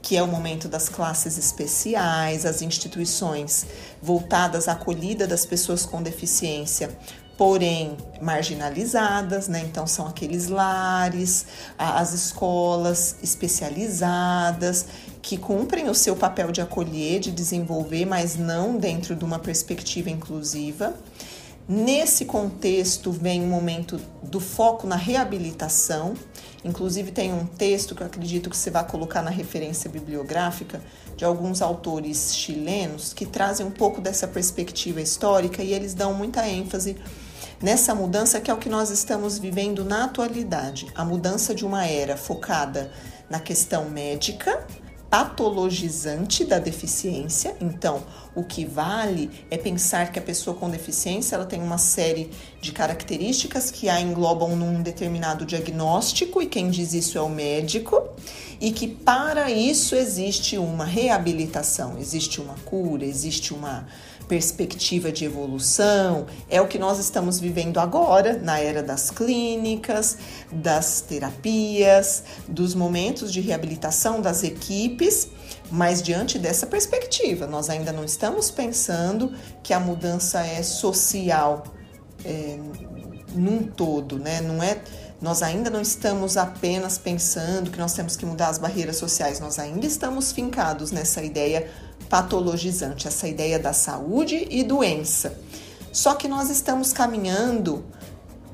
que 0.06 0.16
é 0.16 0.22
o 0.22 0.26
momento 0.28 0.68
das 0.68 0.88
classes 0.88 1.36
especiais, 1.36 2.46
as 2.46 2.62
instituições 2.62 3.66
voltadas 4.00 4.68
à 4.68 4.72
acolhida 4.72 5.26
das 5.26 5.44
pessoas 5.44 5.84
com 5.84 6.00
deficiência, 6.00 6.96
porém 7.36 7.96
marginalizadas, 8.22 9.48
né? 9.48 9.64
Então 9.68 9.84
são 9.84 10.06
aqueles 10.06 10.46
lares, 10.46 11.46
as 11.76 12.12
escolas 12.12 13.16
especializadas 13.20 14.86
que 15.20 15.36
cumprem 15.36 15.88
o 15.88 15.94
seu 15.94 16.14
papel 16.14 16.52
de 16.52 16.60
acolher, 16.60 17.18
de 17.18 17.32
desenvolver, 17.32 18.06
mas 18.06 18.36
não 18.36 18.76
dentro 18.76 19.16
de 19.16 19.24
uma 19.24 19.40
perspectiva 19.40 20.08
inclusiva. 20.08 20.94
Nesse 21.68 22.26
contexto 22.26 23.10
vem 23.10 23.42
o 23.42 23.48
momento 23.48 24.00
do 24.22 24.38
foco 24.38 24.86
na 24.86 24.94
reabilitação. 24.94 26.14
Inclusive 26.64 27.12
tem 27.12 27.32
um 27.32 27.46
texto 27.46 27.94
que 27.94 28.02
eu 28.02 28.06
acredito 28.06 28.50
que 28.50 28.56
você 28.56 28.70
vai 28.70 28.86
colocar 28.86 29.22
na 29.22 29.30
referência 29.30 29.88
bibliográfica 29.88 30.80
de 31.16 31.24
alguns 31.24 31.62
autores 31.62 32.34
chilenos 32.34 33.12
que 33.12 33.24
trazem 33.24 33.64
um 33.64 33.70
pouco 33.70 34.00
dessa 34.00 34.26
perspectiva 34.26 35.00
histórica 35.00 35.62
e 35.62 35.72
eles 35.72 35.94
dão 35.94 36.12
muita 36.12 36.46
ênfase 36.48 36.96
nessa 37.60 37.94
mudança 37.94 38.40
que 38.40 38.50
é 38.50 38.54
o 38.54 38.58
que 38.58 38.68
nós 38.68 38.90
estamos 38.90 39.38
vivendo 39.38 39.84
na 39.84 40.04
atualidade, 40.04 40.86
a 40.94 41.04
mudança 41.04 41.54
de 41.54 41.64
uma 41.64 41.86
era 41.86 42.16
focada 42.16 42.90
na 43.30 43.40
questão 43.40 43.88
médica, 43.88 44.64
patologizante 45.10 46.44
da 46.44 46.58
deficiência. 46.58 47.56
Então, 47.60 48.02
o 48.34 48.42
que 48.42 48.64
vale 48.64 49.30
é 49.50 49.56
pensar 49.56 50.12
que 50.12 50.18
a 50.18 50.22
pessoa 50.22 50.56
com 50.56 50.68
deficiência 50.68 51.36
ela 51.36 51.46
tem 51.46 51.62
uma 51.62 51.78
série 51.78 52.30
de 52.60 52.72
características 52.72 53.70
que 53.70 53.88
a 53.88 54.00
englobam 54.00 54.54
num 54.56 54.82
determinado 54.82 55.46
diagnóstico 55.46 56.42
e 56.42 56.46
quem 56.46 56.70
diz 56.70 56.92
isso 56.92 57.16
é 57.16 57.22
o 57.22 57.28
médico 57.28 58.02
e 58.60 58.72
que 58.72 58.88
para 58.88 59.50
isso 59.50 59.94
existe 59.94 60.58
uma 60.58 60.84
reabilitação, 60.84 61.96
existe 61.98 62.40
uma 62.40 62.54
cura, 62.64 63.04
existe 63.04 63.54
uma 63.54 63.86
perspectiva 64.28 65.12
de 65.12 65.24
evolução, 65.24 66.26
é 66.48 66.60
o 66.60 66.66
que 66.66 66.78
nós 66.78 66.98
estamos 66.98 67.38
vivendo 67.38 67.78
agora, 67.78 68.38
na 68.38 68.58
era 68.58 68.82
das 68.82 69.10
clínicas, 69.10 70.18
das 70.52 71.00
terapias, 71.00 72.24
dos 72.48 72.74
momentos 72.74 73.32
de 73.32 73.40
reabilitação 73.40 74.20
das 74.20 74.42
equipes, 74.42 75.28
mas 75.70 76.02
diante 76.02 76.38
dessa 76.38 76.66
perspectiva, 76.66 77.46
nós 77.46 77.70
ainda 77.70 77.92
não 77.92 78.04
estamos 78.04 78.50
pensando 78.50 79.32
que 79.62 79.72
a 79.72 79.80
mudança 79.80 80.44
é 80.44 80.62
social 80.62 81.64
é, 82.24 82.58
num 83.34 83.62
todo, 83.64 84.18
né? 84.18 84.40
Não 84.40 84.62
é 84.62 84.80
nós 85.20 85.42
ainda 85.42 85.70
não 85.70 85.80
estamos 85.80 86.36
apenas 86.36 86.98
pensando 86.98 87.70
que 87.70 87.78
nós 87.78 87.94
temos 87.94 88.16
que 88.16 88.26
mudar 88.26 88.48
as 88.48 88.58
barreiras 88.58 88.96
sociais, 88.96 89.40
nós 89.40 89.58
ainda 89.58 89.86
estamos 89.86 90.30
fincados 90.30 90.90
nessa 90.90 91.22
ideia 91.22 91.70
patologizante, 92.08 93.08
essa 93.08 93.26
ideia 93.28 93.58
da 93.58 93.72
saúde 93.72 94.46
e 94.50 94.62
doença. 94.62 95.38
Só 95.92 96.14
que 96.14 96.28
nós 96.28 96.50
estamos 96.50 96.92
caminhando, 96.92 97.84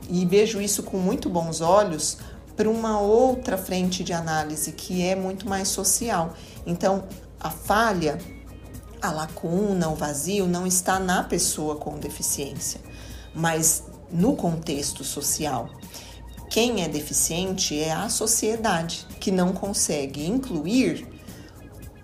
e 0.08 0.24
vejo 0.24 0.60
isso 0.60 0.82
com 0.82 0.96
muito 0.96 1.28
bons 1.28 1.60
olhos, 1.60 2.18
para 2.56 2.68
uma 2.68 3.00
outra 3.00 3.56
frente 3.56 4.04
de 4.04 4.12
análise 4.12 4.72
que 4.72 5.02
é 5.02 5.16
muito 5.16 5.48
mais 5.48 5.68
social. 5.68 6.34
Então, 6.66 7.04
a 7.40 7.50
falha, 7.50 8.18
a 9.00 9.10
lacuna, 9.10 9.88
o 9.88 9.94
vazio 9.94 10.46
não 10.46 10.66
está 10.66 10.98
na 11.00 11.24
pessoa 11.24 11.76
com 11.76 11.98
deficiência, 11.98 12.80
mas 13.34 13.84
no 14.10 14.36
contexto 14.36 15.02
social. 15.02 15.68
Quem 16.50 16.84
é 16.84 16.88
deficiente 16.88 17.80
é 17.80 17.92
a 17.92 18.08
sociedade 18.08 19.06
que 19.18 19.30
não 19.30 19.52
consegue 19.52 20.26
incluir 20.26 21.08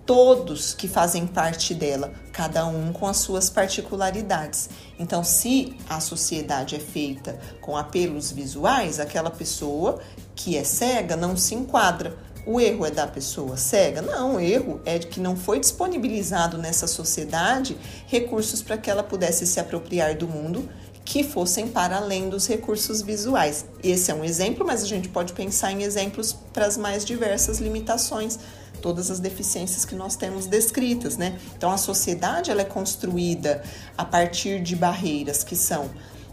todos 0.09 0.73
que 0.73 0.87
fazem 0.87 1.27
parte 1.27 1.71
dela, 1.71 2.11
cada 2.33 2.65
um 2.65 2.91
com 2.91 3.05
as 3.05 3.17
suas 3.17 3.47
particularidades. 3.47 4.67
Então, 4.97 5.23
se 5.23 5.77
a 5.87 5.99
sociedade 5.99 6.75
é 6.75 6.79
feita 6.79 7.39
com 7.61 7.77
apelos 7.77 8.31
visuais, 8.31 8.99
aquela 8.99 9.29
pessoa 9.29 9.99
que 10.35 10.57
é 10.57 10.63
cega 10.63 11.15
não 11.15 11.37
se 11.37 11.53
enquadra. 11.53 12.17
O 12.43 12.59
erro 12.59 12.87
é 12.87 12.89
da 12.89 13.05
pessoa 13.05 13.55
cega? 13.55 14.01
Não, 14.01 14.37
o 14.37 14.39
erro 14.39 14.81
é 14.83 14.97
de 14.97 15.05
que 15.05 15.19
não 15.19 15.37
foi 15.37 15.59
disponibilizado 15.59 16.57
nessa 16.57 16.87
sociedade 16.87 17.77
recursos 18.07 18.63
para 18.63 18.79
que 18.79 18.89
ela 18.89 19.03
pudesse 19.03 19.45
se 19.45 19.59
apropriar 19.59 20.17
do 20.17 20.27
mundo 20.27 20.67
que 21.05 21.23
fossem 21.23 21.67
para 21.67 21.97
além 21.97 22.29
dos 22.29 22.47
recursos 22.47 23.03
visuais. 23.03 23.65
Esse 23.83 24.09
é 24.09 24.15
um 24.15 24.23
exemplo, 24.23 24.65
mas 24.65 24.81
a 24.81 24.87
gente 24.87 25.07
pode 25.07 25.33
pensar 25.33 25.71
em 25.71 25.83
exemplos 25.83 26.33
para 26.51 26.65
as 26.65 26.77
mais 26.77 27.05
diversas 27.05 27.59
limitações 27.59 28.39
todas 28.79 29.11
as 29.11 29.19
deficiências 29.19 29.85
que 29.85 29.95
nós 29.95 30.15
temos 30.15 30.47
descritas, 30.47 31.17
né? 31.17 31.37
Então 31.55 31.71
a 31.71 31.77
sociedade 31.77 32.49
ela 32.49 32.61
é 32.61 32.65
construída 32.65 33.63
a 33.97 34.03
partir 34.03 34.61
de 34.61 34.75
barreiras 34.75 35.43
que 35.43 35.55
são 35.55 35.89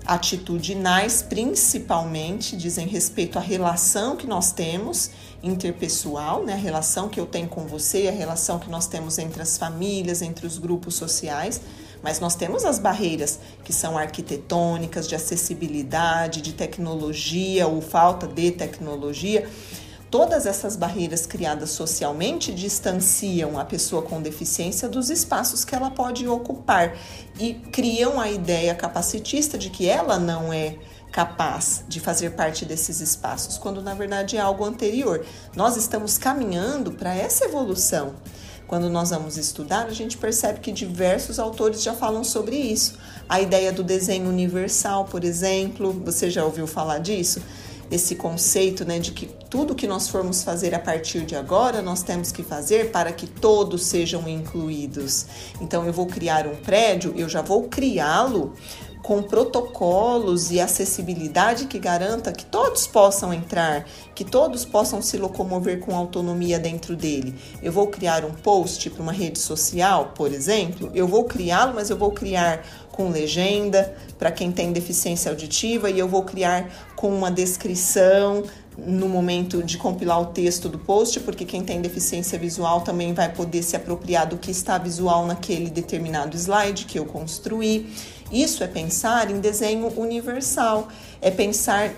atitudinais, 0.06 1.20
principalmente 1.20 2.56
dizem 2.56 2.86
respeito 2.86 3.38
à 3.38 3.40
relação 3.40 4.16
que 4.16 4.26
nós 4.26 4.52
temos 4.52 5.10
interpessoal, 5.42 6.44
né? 6.44 6.54
A 6.54 6.56
relação 6.56 7.08
que 7.08 7.18
eu 7.18 7.26
tenho 7.26 7.48
com 7.48 7.66
você, 7.66 8.08
a 8.08 8.12
relação 8.12 8.58
que 8.58 8.70
nós 8.70 8.86
temos 8.86 9.18
entre 9.18 9.42
as 9.42 9.58
famílias, 9.58 10.22
entre 10.22 10.46
os 10.46 10.58
grupos 10.58 10.94
sociais. 10.94 11.60
Mas 12.02 12.20
nós 12.20 12.36
temos 12.36 12.64
as 12.64 12.78
barreiras 12.78 13.40
que 13.64 13.72
são 13.72 13.98
arquitetônicas, 13.98 15.08
de 15.08 15.14
acessibilidade, 15.14 16.40
de 16.40 16.52
tecnologia 16.52 17.66
ou 17.66 17.80
falta 17.80 18.28
de 18.28 18.52
tecnologia. 18.52 19.48
Todas 20.10 20.46
essas 20.46 20.76
barreiras 20.76 21.26
criadas 21.26 21.70
socialmente 21.70 22.54
distanciam 22.54 23.58
a 23.58 23.64
pessoa 23.64 24.02
com 24.02 24.22
deficiência 24.22 24.88
dos 24.88 25.10
espaços 25.10 25.64
que 25.64 25.74
ela 25.74 25.90
pode 25.90 26.28
ocupar 26.28 26.96
e 27.40 27.54
criam 27.54 28.20
a 28.20 28.30
ideia 28.30 28.74
capacitista 28.74 29.58
de 29.58 29.68
que 29.68 29.88
ela 29.88 30.18
não 30.18 30.52
é 30.52 30.76
capaz 31.10 31.82
de 31.88 31.98
fazer 31.98 32.30
parte 32.30 32.64
desses 32.64 33.00
espaços, 33.00 33.58
quando 33.58 33.82
na 33.82 33.94
verdade 33.94 34.36
é 34.36 34.40
algo 34.40 34.64
anterior. 34.64 35.24
Nós 35.56 35.76
estamos 35.76 36.16
caminhando 36.18 36.92
para 36.92 37.14
essa 37.14 37.46
evolução. 37.46 38.14
Quando 38.66 38.90
nós 38.90 39.10
vamos 39.10 39.36
estudar, 39.36 39.86
a 39.86 39.92
gente 39.92 40.18
percebe 40.18 40.60
que 40.60 40.72
diversos 40.72 41.38
autores 41.38 41.82
já 41.82 41.94
falam 41.94 42.24
sobre 42.24 42.56
isso. 42.56 42.98
A 43.28 43.40
ideia 43.40 43.72
do 43.72 43.82
desenho 43.82 44.28
universal, 44.28 45.04
por 45.04 45.24
exemplo, 45.24 45.92
você 46.04 46.28
já 46.28 46.44
ouviu 46.44 46.66
falar 46.66 46.98
disso? 46.98 47.40
Esse 47.90 48.16
conceito 48.16 48.84
né, 48.84 48.98
de 48.98 49.12
que 49.12 49.26
tudo 49.48 49.74
que 49.74 49.86
nós 49.86 50.08
formos 50.08 50.42
fazer 50.42 50.74
a 50.74 50.78
partir 50.78 51.24
de 51.24 51.36
agora, 51.36 51.80
nós 51.82 52.02
temos 52.02 52.32
que 52.32 52.42
fazer 52.42 52.90
para 52.90 53.12
que 53.12 53.26
todos 53.26 53.84
sejam 53.84 54.28
incluídos. 54.28 55.26
Então, 55.60 55.86
eu 55.86 55.92
vou 55.92 56.06
criar 56.06 56.46
um 56.46 56.56
prédio, 56.56 57.14
eu 57.16 57.28
já 57.28 57.42
vou 57.42 57.64
criá-lo 57.64 58.54
com 59.06 59.22
protocolos 59.22 60.50
e 60.50 60.58
acessibilidade 60.58 61.66
que 61.66 61.78
garanta 61.78 62.32
que 62.32 62.44
todos 62.44 62.88
possam 62.88 63.32
entrar, 63.32 63.86
que 64.16 64.24
todos 64.24 64.64
possam 64.64 65.00
se 65.00 65.16
locomover 65.16 65.78
com 65.78 65.94
autonomia 65.94 66.58
dentro 66.58 66.96
dele. 66.96 67.32
Eu 67.62 67.70
vou 67.70 67.86
criar 67.86 68.24
um 68.24 68.32
post 68.32 68.90
para 68.90 69.00
uma 69.00 69.12
rede 69.12 69.38
social, 69.38 70.12
por 70.12 70.32
exemplo, 70.32 70.90
eu 70.92 71.06
vou 71.06 71.22
criá-lo, 71.22 71.72
mas 71.72 71.88
eu 71.88 71.96
vou 71.96 72.10
criar 72.10 72.66
com 72.96 73.10
legenda 73.10 73.94
para 74.18 74.32
quem 74.32 74.50
tem 74.50 74.72
deficiência 74.72 75.30
auditiva 75.30 75.90
e 75.90 75.98
eu 75.98 76.08
vou 76.08 76.22
criar 76.22 76.92
com 76.96 77.14
uma 77.14 77.30
descrição 77.30 78.42
no 78.78 79.08
momento 79.08 79.62
de 79.62 79.78
compilar 79.78 80.20
o 80.20 80.26
texto 80.26 80.68
do 80.68 80.78
post, 80.78 81.20
porque 81.20 81.44
quem 81.44 81.62
tem 81.64 81.80
deficiência 81.80 82.38
visual 82.38 82.82
também 82.82 83.14
vai 83.14 83.32
poder 83.32 83.62
se 83.62 83.74
apropriar 83.74 84.26
do 84.26 84.36
que 84.36 84.50
está 84.50 84.76
visual 84.76 85.26
naquele 85.26 85.70
determinado 85.70 86.36
slide 86.36 86.84
que 86.84 86.98
eu 86.98 87.06
construí. 87.06 87.90
Isso 88.30 88.62
é 88.62 88.66
pensar 88.66 89.30
em 89.30 89.40
desenho 89.40 89.88
universal, 89.98 90.88
é 91.22 91.30
pensar 91.30 91.90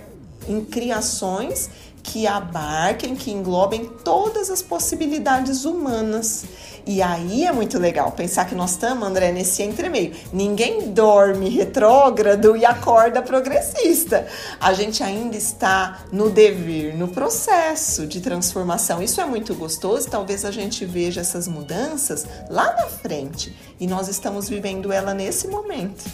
em 0.49 0.65
criações 0.65 1.69
que 2.03 2.27
abarquem, 2.27 3.15
que 3.15 3.31
englobem 3.31 3.87
todas 4.05 4.51
as 4.51 4.63
possibilidades 4.63 5.65
humanas. 5.65 6.45
E 6.89 7.03
aí 7.03 7.45
é 7.45 7.53
muito 7.53 7.79
legal 7.79 8.11
pensar 8.13 8.47
que 8.47 8.55
nós 8.55 8.71
estamos, 8.71 9.07
André, 9.07 9.31
nesse 9.31 9.63
entremeio. 9.63 10.15
Ninguém 10.33 10.91
dorme 10.91 11.51
retrógrado 11.51 12.57
e 12.57 12.65
acorda 12.65 13.21
progressista. 13.21 14.27
A 14.59 14.73
gente 14.73 15.03
ainda 15.03 15.37
está 15.37 16.01
no 16.11 16.31
dever, 16.31 16.97
no 16.97 17.07
processo 17.07 18.07
de 18.07 18.23
transformação. 18.23 19.03
Isso 19.03 19.21
é 19.21 19.27
muito 19.27 19.55
gostoso. 19.55 20.09
Talvez 20.09 20.47
a 20.47 20.51
gente 20.51 20.87
veja 20.87 21.21
essas 21.21 21.47
mudanças 21.47 22.27
lá 22.49 22.75
na 22.75 22.87
frente. 22.87 23.55
E 23.79 23.87
nós 23.87 24.09
estamos 24.09 24.49
vivendo 24.49 24.91
ela 24.91 25.13
nesse 25.13 25.47
momento. 25.47 26.11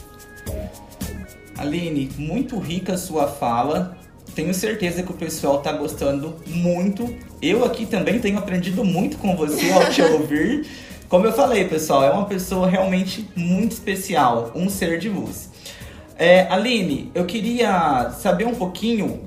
Aline, 1.57 2.11
muito 2.19 2.59
rica 2.59 2.99
sua 2.99 3.29
fala. 3.29 3.97
Tenho 4.35 4.53
certeza 4.53 5.03
que 5.03 5.11
o 5.13 5.15
pessoal 5.15 5.59
está 5.59 5.73
gostando 5.73 6.35
muito. 6.47 7.15
Eu 7.41 7.65
aqui 7.65 7.87
também 7.87 8.19
tenho 8.19 8.39
aprendido 8.39 8.85
muito 8.85 9.17
com 9.19 9.37
você 9.37 9.71
ao 9.71 9.89
te 9.91 10.03
ouvir. 10.03 10.67
Como 11.09 11.27
eu 11.27 11.33
falei, 11.33 11.67
pessoal, 11.67 12.03
é 12.03 12.11
uma 12.11 12.25
pessoa 12.25 12.69
realmente 12.69 13.29
muito 13.37 13.73
especial, 13.73 14.51
um 14.55 14.69
ser 14.69 14.99
de 14.99 15.09
luz. 15.09 15.51
É, 16.19 16.49
Aline, 16.51 17.11
eu 17.15 17.25
queria 17.25 18.11
saber 18.11 18.47
um 18.47 18.55
pouquinho 18.55 19.21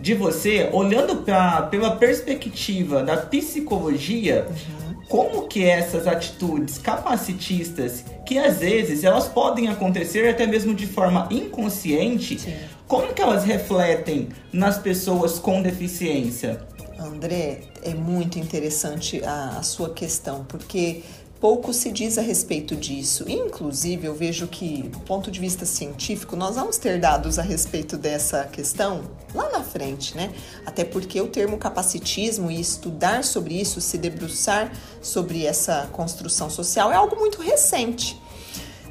de 0.00 0.14
você, 0.14 0.68
olhando 0.72 1.16
pra, 1.16 1.62
pela 1.62 1.96
perspectiva 1.96 3.02
da 3.02 3.16
psicologia, 3.16 4.46
uhum. 4.48 4.94
como 5.08 5.46
que 5.46 5.64
essas 5.64 6.06
atitudes 6.06 6.78
capacitistas, 6.78 8.04
que 8.26 8.38
às 8.38 8.58
vezes 8.58 9.04
elas 9.04 9.28
podem 9.28 9.68
acontecer 9.68 10.28
até 10.28 10.46
mesmo 10.46 10.74
de 10.74 10.86
forma 10.86 11.28
inconsciente, 11.30 12.38
Sim. 12.38 12.54
Como 12.90 13.14
que 13.14 13.22
elas 13.22 13.44
refletem 13.44 14.30
nas 14.52 14.76
pessoas 14.76 15.38
com 15.38 15.62
deficiência? 15.62 16.60
André, 16.98 17.60
é 17.84 17.94
muito 17.94 18.36
interessante 18.36 19.24
a, 19.24 19.58
a 19.58 19.62
sua 19.62 19.90
questão, 19.90 20.44
porque 20.44 21.04
pouco 21.38 21.72
se 21.72 21.92
diz 21.92 22.18
a 22.18 22.20
respeito 22.20 22.74
disso. 22.74 23.24
Inclusive, 23.28 24.08
eu 24.08 24.14
vejo 24.14 24.48
que, 24.48 24.82
do 24.82 24.98
ponto 24.98 25.30
de 25.30 25.38
vista 25.38 25.64
científico, 25.64 26.34
nós 26.34 26.56
vamos 26.56 26.78
ter 26.78 26.98
dados 26.98 27.38
a 27.38 27.42
respeito 27.42 27.96
dessa 27.96 28.42
questão 28.46 29.02
lá 29.32 29.48
na 29.50 29.62
frente, 29.62 30.16
né? 30.16 30.32
Até 30.66 30.82
porque 30.84 31.20
o 31.20 31.28
termo 31.28 31.58
capacitismo 31.58 32.50
e 32.50 32.60
estudar 32.60 33.22
sobre 33.22 33.54
isso, 33.54 33.80
se 33.80 33.98
debruçar 33.98 34.72
sobre 35.00 35.46
essa 35.46 35.88
construção 35.92 36.50
social, 36.50 36.90
é 36.90 36.96
algo 36.96 37.14
muito 37.14 37.40
recente. 37.40 38.20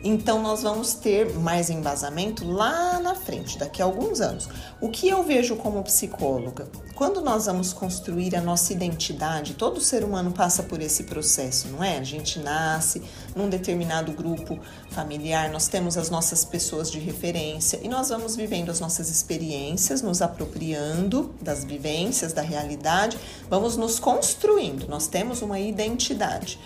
Então, 0.03 0.41
nós 0.41 0.63
vamos 0.63 0.93
ter 0.93 1.33
mais 1.35 1.69
embasamento 1.69 2.49
lá 2.49 2.99
na 2.99 3.15
frente, 3.15 3.57
daqui 3.57 3.81
a 3.81 3.85
alguns 3.85 4.21
anos. 4.21 4.47
O 4.79 4.89
que 4.89 5.09
eu 5.09 5.23
vejo 5.23 5.57
como 5.57 5.83
psicóloga? 5.83 6.67
Quando 6.95 7.21
nós 7.21 7.45
vamos 7.45 7.73
construir 7.73 8.35
a 8.35 8.41
nossa 8.41 8.73
identidade, 8.73 9.53
todo 9.53 9.81
ser 9.81 10.03
humano 10.03 10.31
passa 10.31 10.63
por 10.63 10.81
esse 10.81 11.03
processo, 11.03 11.67
não 11.69 11.83
é? 11.83 11.97
A 11.97 12.03
gente 12.03 12.39
nasce 12.39 13.01
num 13.35 13.49
determinado 13.49 14.11
grupo 14.11 14.59
familiar, 14.89 15.49
nós 15.49 15.67
temos 15.67 15.97
as 15.97 16.09
nossas 16.09 16.43
pessoas 16.43 16.91
de 16.91 16.99
referência 16.99 17.79
e 17.81 17.87
nós 17.87 18.09
vamos 18.09 18.35
vivendo 18.35 18.69
as 18.69 18.79
nossas 18.79 19.09
experiências, 19.09 20.01
nos 20.01 20.21
apropriando 20.21 21.33
das 21.41 21.63
vivências, 21.63 22.33
da 22.33 22.41
realidade, 22.41 23.17
vamos 23.49 23.77
nos 23.77 23.99
construindo. 23.99 24.87
Nós 24.87 25.07
temos 25.07 25.41
uma 25.41 25.59
identidade 25.59 26.59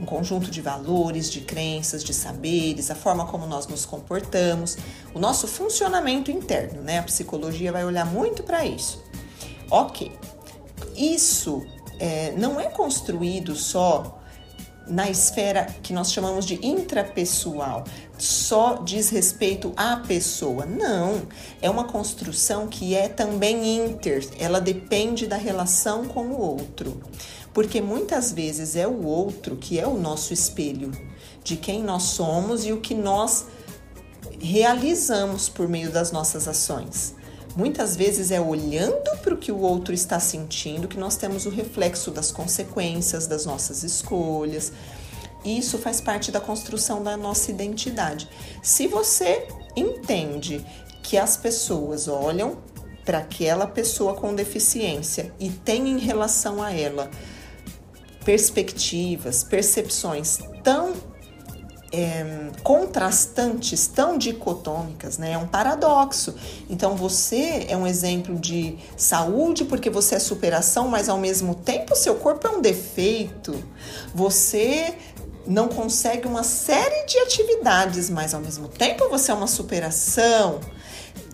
um 0.00 0.06
conjunto 0.06 0.50
de 0.50 0.60
valores, 0.62 1.30
de 1.30 1.40
crenças, 1.42 2.02
de 2.02 2.14
saberes, 2.14 2.90
a 2.90 2.94
forma 2.94 3.26
como 3.26 3.46
nós 3.46 3.66
nos 3.66 3.84
comportamos, 3.84 4.78
o 5.14 5.18
nosso 5.18 5.46
funcionamento 5.46 6.30
interno, 6.30 6.82
né? 6.82 6.98
A 6.98 7.02
psicologia 7.02 7.70
vai 7.70 7.84
olhar 7.84 8.06
muito 8.06 8.42
para 8.42 8.64
isso. 8.64 9.02
Ok, 9.70 10.10
isso 10.96 11.62
é, 11.98 12.32
não 12.36 12.58
é 12.58 12.68
construído 12.70 13.54
só 13.54 14.16
na 14.86 15.08
esfera 15.08 15.66
que 15.82 15.92
nós 15.92 16.12
chamamos 16.12 16.44
de 16.44 16.66
intrapessoal, 16.66 17.84
só 18.18 18.82
diz 18.82 19.08
respeito 19.10 19.72
à 19.76 19.96
pessoa. 19.96 20.66
Não, 20.66 21.22
é 21.62 21.70
uma 21.70 21.84
construção 21.84 22.66
que 22.66 22.96
é 22.96 23.08
também 23.08 23.78
inter, 23.78 24.26
ela 24.38 24.60
depende 24.60 25.26
da 25.26 25.36
relação 25.36 26.06
com 26.06 26.26
o 26.26 26.40
outro 26.40 27.00
porque 27.52 27.80
muitas 27.80 28.32
vezes 28.32 28.76
é 28.76 28.86
o 28.86 29.04
outro 29.04 29.56
que 29.56 29.78
é 29.78 29.86
o 29.86 29.98
nosso 29.98 30.32
espelho 30.32 30.92
de 31.42 31.56
quem 31.56 31.82
nós 31.82 32.04
somos 32.04 32.64
e 32.64 32.72
o 32.72 32.80
que 32.80 32.94
nós 32.94 33.46
realizamos 34.38 35.48
por 35.48 35.68
meio 35.68 35.90
das 35.90 36.12
nossas 36.12 36.46
ações. 36.46 37.14
Muitas 37.56 37.96
vezes 37.96 38.30
é 38.30 38.40
olhando 38.40 39.18
para 39.22 39.34
o 39.34 39.36
que 39.36 39.50
o 39.50 39.58
outro 39.58 39.92
está 39.92 40.20
sentindo 40.20 40.86
que 40.86 40.98
nós 40.98 41.16
temos 41.16 41.46
o 41.46 41.50
reflexo 41.50 42.10
das 42.10 42.30
consequências 42.30 43.26
das 43.26 43.44
nossas 43.44 43.82
escolhas. 43.82 44.72
Isso 45.44 45.78
faz 45.78 46.00
parte 46.00 46.30
da 46.30 46.40
construção 46.40 47.02
da 47.02 47.16
nossa 47.16 47.50
identidade. 47.50 48.28
Se 48.62 48.86
você 48.86 49.48
entende 49.74 50.64
que 51.02 51.18
as 51.18 51.36
pessoas 51.36 52.06
olham 52.06 52.58
para 53.04 53.18
aquela 53.18 53.66
pessoa 53.66 54.14
com 54.14 54.34
deficiência 54.34 55.32
e 55.40 55.50
tem 55.50 55.88
em 55.88 55.98
relação 55.98 56.62
a 56.62 56.72
ela 56.72 57.10
perspectivas, 58.24 59.42
percepções 59.42 60.38
tão 60.62 60.94
é, 61.92 62.50
contrastantes, 62.62 63.86
tão 63.88 64.16
dicotômicas, 64.16 65.18
né? 65.18 65.32
É 65.32 65.38
um 65.38 65.46
paradoxo. 65.46 66.34
Então 66.68 66.94
você 66.94 67.66
é 67.68 67.76
um 67.76 67.86
exemplo 67.86 68.36
de 68.36 68.78
saúde 68.96 69.64
porque 69.64 69.90
você 69.90 70.14
é 70.14 70.18
superação, 70.18 70.88
mas 70.88 71.08
ao 71.08 71.18
mesmo 71.18 71.54
tempo 71.54 71.96
seu 71.96 72.14
corpo 72.14 72.46
é 72.46 72.50
um 72.50 72.60
defeito. 72.60 73.62
Você 74.14 74.94
não 75.46 75.68
consegue 75.68 76.28
uma 76.28 76.44
série 76.44 77.06
de 77.06 77.18
atividades, 77.18 78.08
mas 78.08 78.34
ao 78.34 78.40
mesmo 78.40 78.68
tempo 78.68 79.08
você 79.08 79.32
é 79.32 79.34
uma 79.34 79.48
superação. 79.48 80.60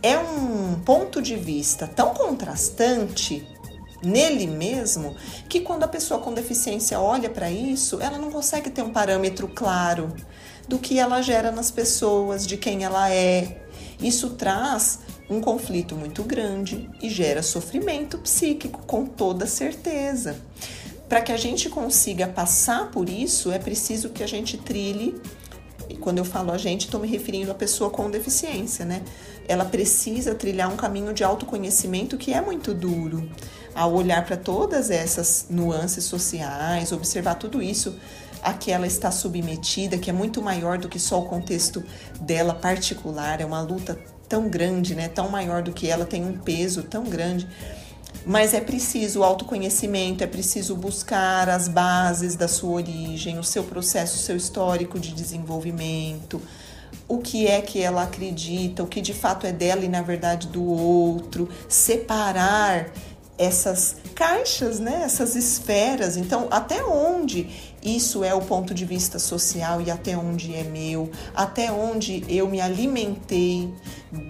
É 0.03 0.19
um 0.19 0.81
ponto 0.85 1.21
de 1.21 1.37
vista 1.37 1.87
tão 1.87 2.15
contrastante 2.15 3.47
nele 4.03 4.47
mesmo, 4.47 5.17
que 5.49 5.61
quando 5.61 5.85
a 5.85 5.89
pessoa 5.89 6.21
com 6.21 6.33
deficiência 6.33 7.01
olha 7.01 7.31
para 7.31 7.51
isso, 7.51 8.01
ela 8.01 8.19
não 8.19 8.31
consegue 8.31 8.71
ter 8.71 8.83
um 8.83 8.91
parâmetro 8.91 9.49
claro 9.49 10.15
do 10.69 10.79
que 10.79 10.99
ela 10.99 11.23
gera 11.23 11.51
nas 11.51 11.71
pessoas, 11.71 12.47
de 12.47 12.57
quem 12.57 12.85
ela 12.85 13.11
é. 13.11 13.63
Isso 14.01 14.31
traz 14.31 15.01
um 15.29 15.41
conflito 15.41 15.95
muito 15.95 16.23
grande 16.23 16.89
e 17.03 17.09
gera 17.09 17.43
sofrimento 17.43 18.19
psíquico, 18.19 18.81
com 18.87 19.07
toda 19.07 19.47
certeza. 19.47 20.37
Para 21.09 21.21
que 21.21 21.33
a 21.33 21.37
gente 21.37 21.69
consiga 21.69 22.27
passar 22.27 22.91
por 22.91 23.09
isso, 23.09 23.53
é 23.53 23.59
preciso 23.59 24.11
que 24.11 24.23
a 24.23 24.27
gente 24.27 24.59
trilhe. 24.59 25.15
E 25.89 25.95
quando 25.97 26.19
eu 26.19 26.25
falo 26.25 26.53
a 26.53 26.59
gente, 26.59 26.87
estou 26.87 27.01
me 27.01 27.09
referindo 27.09 27.51
à 27.51 27.55
pessoa 27.55 27.91
com 27.91 28.11
deficiência, 28.11 28.85
né? 28.85 29.03
Ela 29.49 29.65
precisa 29.65 30.35
trilhar 30.35 30.73
um 30.73 30.77
caminho 30.77 31.13
de 31.13 31.23
autoconhecimento 31.23 32.17
que 32.17 32.33
é 32.33 32.41
muito 32.41 32.75
duro 32.75 33.29
ao 33.75 33.93
olhar 33.93 34.25
para 34.25 34.37
todas 34.37 34.91
essas 34.91 35.47
nuances 35.51 36.05
sociais, 36.05 36.93
observar 36.93 37.35
tudo 37.35 37.63
isso 37.63 37.95
a 38.43 38.53
que 38.53 38.71
ela 38.71 38.87
está 38.87 39.11
submetida, 39.11 39.99
que 39.99 40.09
é 40.09 40.13
muito 40.13 40.41
maior 40.41 40.79
do 40.79 40.89
que 40.89 40.99
só 40.99 41.21
o 41.21 41.27
contexto 41.27 41.83
dela 42.21 42.55
particular, 42.55 43.41
é 43.41 43.45
uma 43.45 43.61
luta 43.61 43.99
tão 44.29 44.49
grande, 44.49 44.95
né? 44.95 45.09
Tão 45.09 45.29
maior 45.29 45.63
do 45.63 45.73
que 45.73 45.89
ela 45.89 46.05
tem 46.05 46.25
um 46.25 46.39
peso 46.39 46.83
tão 46.83 47.05
grande. 47.05 47.47
Mas 48.25 48.55
é 48.55 48.61
preciso 48.61 49.23
autoconhecimento, 49.23 50.25
é 50.25 50.27
preciso 50.27 50.75
buscar 50.75 51.49
as 51.49 51.69
bases 51.69 52.35
da 52.35 52.49
sua 52.49 52.71
origem, 52.71 53.39
o 53.39 53.45
seu 53.45 53.63
processo, 53.65 54.17
o 54.17 54.19
seu 54.19 54.37
histórico 54.37 54.99
de 54.99 55.13
desenvolvimento, 55.13 56.41
o 57.09 57.19
que 57.19 57.47
é 57.47 57.61
que 57.61 57.81
ela 57.81 58.03
acredita, 58.03 58.83
o 58.83 58.87
que 58.87 59.01
de 59.01 59.15
fato 59.15 59.47
é 59.47 59.53
dela 59.53 59.85
e 59.85 59.89
na 59.89 60.03
verdade 60.03 60.49
do 60.49 60.65
outro, 60.65 61.49
separar 61.69 62.91
essas 63.39 63.97
caixas, 64.15 64.81
né, 64.81 65.03
essas 65.05 65.37
esferas. 65.37 66.17
Então, 66.17 66.49
até 66.51 66.83
onde 66.85 67.49
isso 67.83 68.25
é 68.25 68.35
o 68.35 68.41
ponto 68.41 68.75
de 68.75 68.85
vista 68.85 69.19
social 69.19 69.81
e 69.81 69.91
até 69.91 70.17
onde 70.17 70.55
é 70.55 70.65
meu, 70.65 71.11
até 71.35 71.71
onde 71.71 72.25
eu 72.29 72.49
me 72.49 72.61
alimentei 72.61 73.73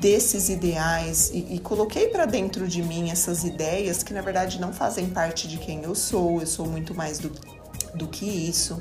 desses 0.01 0.49
ideais 0.49 1.31
e, 1.33 1.55
e 1.55 1.59
coloquei 1.61 2.09
para 2.09 2.27
dentro 2.27 2.66
de 2.66 2.83
mim 2.83 3.11
essas 3.11 3.45
ideias 3.45 4.03
que 4.03 4.12
na 4.12 4.21
verdade 4.21 4.61
não 4.61 4.73
fazem 4.73 5.09
parte 5.09 5.49
de 5.49 5.59
quem 5.59 5.83
eu 5.83 5.95
sou, 5.95 6.40
eu 6.40 6.47
sou 6.47 6.66
muito 6.66 6.95
mais 6.95 7.19
do, 7.19 7.33
do 7.95 8.09
que 8.09 8.27
isso. 8.27 8.81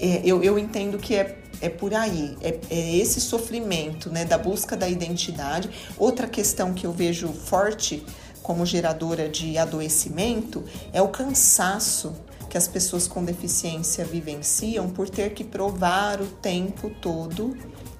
É, 0.00 0.20
eu, 0.24 0.42
eu 0.42 0.58
entendo 0.58 0.98
que 0.98 1.14
é 1.14 1.38
é 1.60 1.68
por 1.68 1.94
aí, 1.94 2.36
é, 2.42 2.58
é, 2.68 2.96
esse 2.96 3.20
sofrimento 3.20 4.10
né, 4.10 4.24
da 4.24 4.36
busca 4.36 4.76
da 4.76 4.88
identidade. 4.88 5.70
Outra 5.96 6.26
questão 6.26 6.74
que 6.74 6.84
eu 6.84 6.92
vejo 6.92 7.28
forte 7.28 8.04
como 8.44 8.66
geradora 8.66 9.26
de 9.26 9.56
adoecimento 9.56 10.62
é 10.92 11.00
o 11.00 11.08
cansaço 11.08 12.14
que 12.50 12.58
as 12.58 12.68
pessoas 12.68 13.08
com 13.08 13.24
deficiência 13.24 14.04
vivenciam 14.04 14.90
por 14.90 15.08
ter 15.08 15.32
que 15.32 15.42
provar 15.42 16.20
o 16.20 16.26
tempo 16.26 16.90
todo 17.00 17.56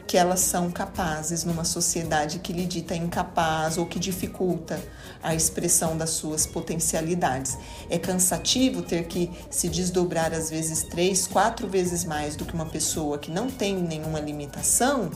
que 0.06 0.18
elas 0.18 0.40
são 0.40 0.70
capazes 0.70 1.44
numa 1.44 1.64
sociedade 1.64 2.40
que 2.40 2.52
lhe 2.52 2.66
dita 2.66 2.94
incapaz 2.94 3.78
ou 3.78 3.86
que 3.86 3.98
dificulta 3.98 4.78
a 5.22 5.34
expressão 5.34 5.96
das 5.96 6.10
suas 6.10 6.44
potencialidades. 6.44 7.56
É 7.88 7.98
cansativo 7.98 8.82
ter 8.82 9.06
que 9.06 9.30
se 9.50 9.70
desdobrar 9.70 10.34
às 10.34 10.50
vezes 10.50 10.82
três, 10.82 11.26
quatro 11.26 11.66
vezes 11.66 12.04
mais 12.04 12.36
do 12.36 12.44
que 12.44 12.52
uma 12.52 12.66
pessoa 12.66 13.18
que 13.18 13.30
não 13.30 13.48
tem 13.48 13.74
nenhuma 13.76 14.20
limitação 14.20 15.10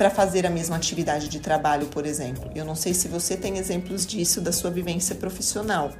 para 0.00 0.08
fazer 0.08 0.46
a 0.46 0.50
mesma 0.50 0.76
atividade 0.76 1.28
de 1.28 1.40
trabalho, 1.40 1.86
por 1.88 2.06
exemplo. 2.06 2.50
Eu 2.54 2.64
não 2.64 2.74
sei 2.74 2.94
se 2.94 3.06
você 3.06 3.36
tem 3.36 3.58
exemplos 3.58 4.06
disso 4.06 4.40
da 4.40 4.50
sua 4.50 4.70
vivência 4.70 5.14
profissional, 5.14 5.92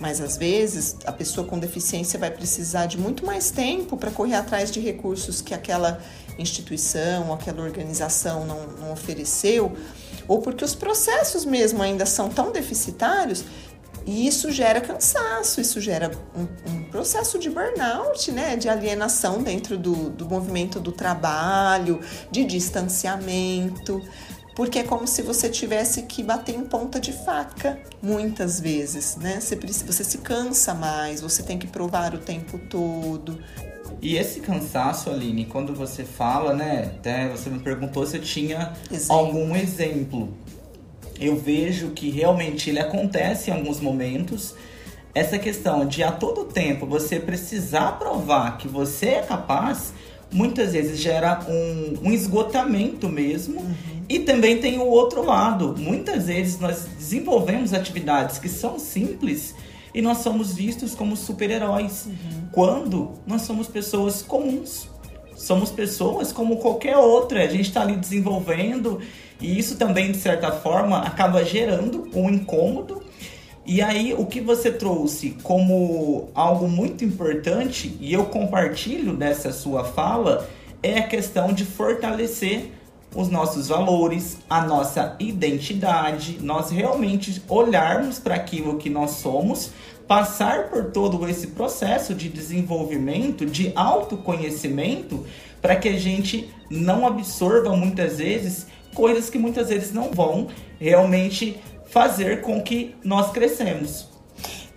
mas 0.00 0.20
às 0.20 0.36
vezes 0.36 0.96
a 1.06 1.12
pessoa 1.12 1.46
com 1.46 1.56
deficiência 1.56 2.18
vai 2.18 2.32
precisar 2.32 2.86
de 2.86 2.98
muito 2.98 3.24
mais 3.24 3.52
tempo 3.52 3.96
para 3.96 4.10
correr 4.10 4.34
atrás 4.34 4.72
de 4.72 4.80
recursos 4.80 5.40
que 5.40 5.54
aquela 5.54 6.00
instituição, 6.36 7.32
aquela 7.32 7.62
organização 7.62 8.44
não, 8.44 8.66
não 8.66 8.92
ofereceu, 8.92 9.72
ou 10.26 10.40
porque 10.40 10.64
os 10.64 10.74
processos 10.74 11.44
mesmo 11.44 11.80
ainda 11.80 12.06
são 12.06 12.28
tão 12.28 12.50
deficitários 12.50 13.44
e 14.06 14.26
isso 14.26 14.50
gera 14.50 14.80
cansaço, 14.80 15.60
isso 15.60 15.80
gera 15.80 16.10
um, 16.36 16.42
um, 16.70 16.82
processo 16.84 17.38
de 17.38 17.48
burnout, 17.48 18.30
né? 18.32 18.56
De 18.56 18.68
alienação 18.68 19.42
dentro 19.42 19.78
do, 19.78 20.10
do 20.10 20.28
movimento 20.28 20.78
do 20.78 20.92
trabalho, 20.92 22.00
de 22.30 22.44
distanciamento, 22.44 24.02
porque 24.54 24.80
é 24.80 24.82
como 24.82 25.06
se 25.06 25.22
você 25.22 25.48
tivesse 25.48 26.02
que 26.02 26.22
bater 26.22 26.54
em 26.54 26.64
ponta 26.64 27.00
de 27.00 27.12
faca 27.12 27.80
muitas 28.02 28.60
vezes, 28.60 29.16
né? 29.16 29.40
Você, 29.40 29.56
você 29.56 30.04
se 30.04 30.18
cansa 30.18 30.74
mais, 30.74 31.20
você 31.20 31.42
tem 31.42 31.58
que 31.58 31.66
provar 31.66 32.14
o 32.14 32.18
tempo 32.18 32.58
todo. 32.58 33.38
E 34.02 34.16
esse 34.16 34.40
cansaço, 34.40 35.08
Aline, 35.08 35.46
quando 35.46 35.74
você 35.74 36.04
fala, 36.04 36.52
né? 36.52 36.92
Até 36.98 37.28
você 37.28 37.48
me 37.48 37.58
perguntou 37.58 38.06
se 38.06 38.18
eu 38.18 38.22
tinha 38.22 38.74
exemplo. 38.90 39.16
algum 39.16 39.56
exemplo 39.56 40.36
eu 41.20 41.36
vejo 41.36 41.90
que 41.90 42.10
realmente 42.10 42.70
ele 42.70 42.80
acontece 42.80 43.50
em 43.50 43.54
alguns 43.54 43.80
momentos. 43.80 44.54
essa 45.14 45.38
questão 45.38 45.86
de 45.86 46.02
a 46.02 46.10
todo 46.10 46.44
tempo 46.44 46.86
você 46.86 47.20
precisar 47.20 47.92
provar 48.00 48.58
que 48.58 48.66
você 48.66 49.06
é 49.06 49.22
capaz, 49.22 49.92
muitas 50.32 50.72
vezes 50.72 50.98
gera 50.98 51.46
um, 51.48 52.08
um 52.08 52.12
esgotamento 52.12 53.08
mesmo. 53.08 53.60
Uhum. 53.60 54.04
E 54.08 54.18
também 54.18 54.58
tem 54.60 54.78
o 54.78 54.86
outro 54.86 55.24
lado. 55.24 55.74
Muitas 55.78 56.26
vezes 56.26 56.58
nós 56.58 56.86
desenvolvemos 56.98 57.72
atividades 57.72 58.38
que 58.38 58.48
são 58.48 58.78
simples 58.78 59.54
e 59.94 60.02
nós 60.02 60.18
somos 60.18 60.52
vistos 60.52 60.94
como 60.94 61.16
super-heróis. 61.16 62.06
Uhum. 62.06 62.48
Quando 62.50 63.12
nós 63.26 63.42
somos 63.42 63.68
pessoas 63.68 64.20
comuns. 64.20 64.88
Somos 65.34 65.70
pessoas 65.70 66.32
como 66.32 66.58
qualquer 66.58 66.96
outra. 66.96 67.42
A 67.42 67.48
gente 67.48 67.68
está 67.68 67.82
ali 67.82 67.96
desenvolvendo 67.96 69.00
e 69.40 69.58
isso 69.58 69.76
também, 69.76 70.12
de 70.12 70.18
certa 70.18 70.52
forma, 70.52 70.98
acaba 70.98 71.44
gerando 71.44 72.08
um 72.14 72.30
incômodo 72.30 73.02
e 73.66 73.80
aí, 73.80 74.12
o 74.12 74.26
que 74.26 74.42
você 74.42 74.70
trouxe 74.70 75.38
como 75.42 76.28
algo 76.34 76.68
muito 76.68 77.02
importante, 77.02 77.96
e 77.98 78.12
eu 78.12 78.26
compartilho 78.26 79.16
dessa 79.16 79.52
sua 79.52 79.84
fala, 79.84 80.46
é 80.82 80.98
a 80.98 81.08
questão 81.08 81.50
de 81.50 81.64
fortalecer 81.64 82.72
os 83.14 83.30
nossos 83.30 83.68
valores, 83.68 84.36
a 84.50 84.66
nossa 84.66 85.16
identidade, 85.18 86.40
nós 86.42 86.70
realmente 86.70 87.42
olharmos 87.48 88.18
para 88.18 88.34
aquilo 88.34 88.76
que 88.76 88.90
nós 88.90 89.12
somos, 89.12 89.70
passar 90.06 90.68
por 90.68 90.90
todo 90.90 91.28
esse 91.28 91.48
processo 91.48 92.14
de 92.14 92.28
desenvolvimento, 92.28 93.46
de 93.46 93.72
autoconhecimento, 93.74 95.24
para 95.60 95.76
que 95.76 95.88
a 95.88 95.98
gente 95.98 96.52
não 96.70 97.06
absorva 97.06 97.74
muitas 97.76 98.18
vezes 98.18 98.66
coisas 98.94 99.28
que 99.28 99.38
muitas 99.38 99.68
vezes 99.68 99.92
não 99.92 100.10
vão 100.10 100.48
realmente 100.78 101.60
fazer 101.86 102.42
com 102.42 102.62
que 102.62 102.94
nós 103.04 103.32
crescemos. 103.32 104.08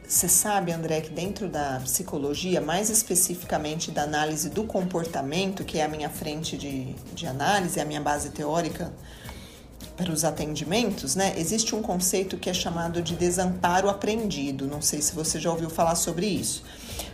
Você 0.08 0.30
sabe, 0.30 0.72
André, 0.72 1.02
que 1.02 1.10
dentro 1.10 1.50
da 1.50 1.82
psicologia, 1.84 2.62
mais 2.62 2.90
especificamente 2.90 3.92
da 3.92 4.04
análise 4.04 4.50
do 4.50 4.64
comportamento, 4.64 5.66
que 5.66 5.80
é 5.80 5.84
a 5.84 5.88
minha 5.90 6.10
frente 6.10 6.58
de, 6.58 6.96
de 7.14 7.28
análise, 7.28 7.80
a 7.80 7.86
minha 7.86 8.00
base 8.00 8.30
teórica 8.30 8.94
para 9.98 10.12
os 10.12 10.24
atendimentos, 10.24 11.16
né? 11.16 11.34
Existe 11.38 11.76
um 11.76 11.82
conceito 11.82 12.38
que 12.38 12.50
é 12.50 12.54
chamado 12.54 13.02
de 13.02 13.16
desamparo 13.16 13.90
aprendido. 13.90 14.68
Não 14.68 14.82
sei 14.82 15.02
se 15.02 15.14
você 15.14 15.40
já 15.40 15.52
ouviu 15.52 15.72
falar 15.72 15.96
sobre 15.96 16.28
isso. 16.28 16.64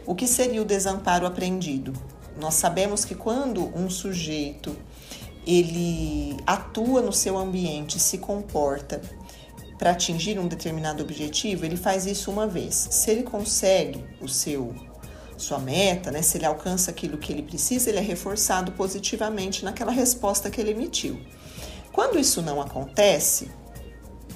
O 0.05 0.13
que 0.13 0.27
seria 0.27 0.61
o 0.61 0.65
desamparo 0.65 1.25
aprendido? 1.25 1.93
Nós 2.37 2.55
sabemos 2.55 3.05
que 3.05 3.15
quando 3.15 3.71
um 3.75 3.89
sujeito 3.89 4.75
ele 5.47 6.35
atua 6.45 7.01
no 7.01 7.13
seu 7.13 7.37
ambiente, 7.37 7.99
se 7.99 8.17
comporta 8.17 9.01
para 9.77 9.91
atingir 9.91 10.37
um 10.37 10.47
determinado 10.47 11.03
objetivo, 11.03 11.65
ele 11.65 11.77
faz 11.77 12.05
isso 12.05 12.29
uma 12.29 12.47
vez. 12.47 12.87
Se 12.91 13.11
ele 13.11 13.23
consegue 13.23 14.03
o 14.21 14.27
seu 14.27 14.73
sua 15.37 15.59
meta, 15.59 16.11
né, 16.11 16.21
se 16.21 16.37
ele 16.37 16.45
alcança 16.45 16.91
aquilo 16.91 17.17
que 17.17 17.31
ele 17.31 17.41
precisa, 17.41 17.89
ele 17.89 17.97
é 17.97 18.01
reforçado 18.01 18.71
positivamente 18.73 19.65
naquela 19.65 19.91
resposta 19.91 20.49
que 20.49 20.61
ele 20.61 20.71
emitiu. 20.71 21.19
Quando 21.93 22.19
isso 22.19 22.41
não 22.41 22.59
acontece, 22.59 23.51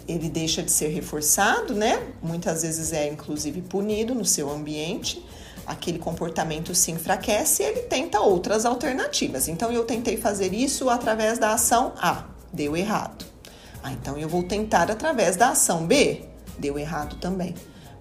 ele 0.07 0.29
deixa 0.29 0.63
de 0.63 0.71
ser 0.71 0.89
reforçado, 0.89 1.73
né? 1.73 2.01
Muitas 2.21 2.61
vezes 2.61 2.93
é 2.93 3.11
inclusive 3.11 3.61
punido 3.61 4.15
no 4.15 4.23
seu 4.23 4.49
ambiente. 4.49 5.25
Aquele 5.65 5.99
comportamento 5.99 6.73
se 6.73 6.91
enfraquece 6.91 7.61
e 7.61 7.65
ele 7.65 7.81
tenta 7.81 8.21
outras 8.21 8.65
alternativas. 8.65 9.49
Então 9.49 9.71
eu 9.71 9.83
tentei 9.83 10.15
fazer 10.15 10.53
isso 10.53 10.89
através 10.89 11.39
da 11.39 11.53
ação 11.53 11.93
A, 11.97 12.25
deu 12.53 12.77
errado. 12.77 13.25
Ah, 13.83 13.91
então 13.91 14.17
eu 14.17 14.29
vou 14.29 14.43
tentar 14.43 14.89
através 14.89 15.35
da 15.35 15.49
ação 15.49 15.85
B. 15.85 16.23
Deu 16.57 16.79
errado 16.79 17.17
também. 17.17 17.53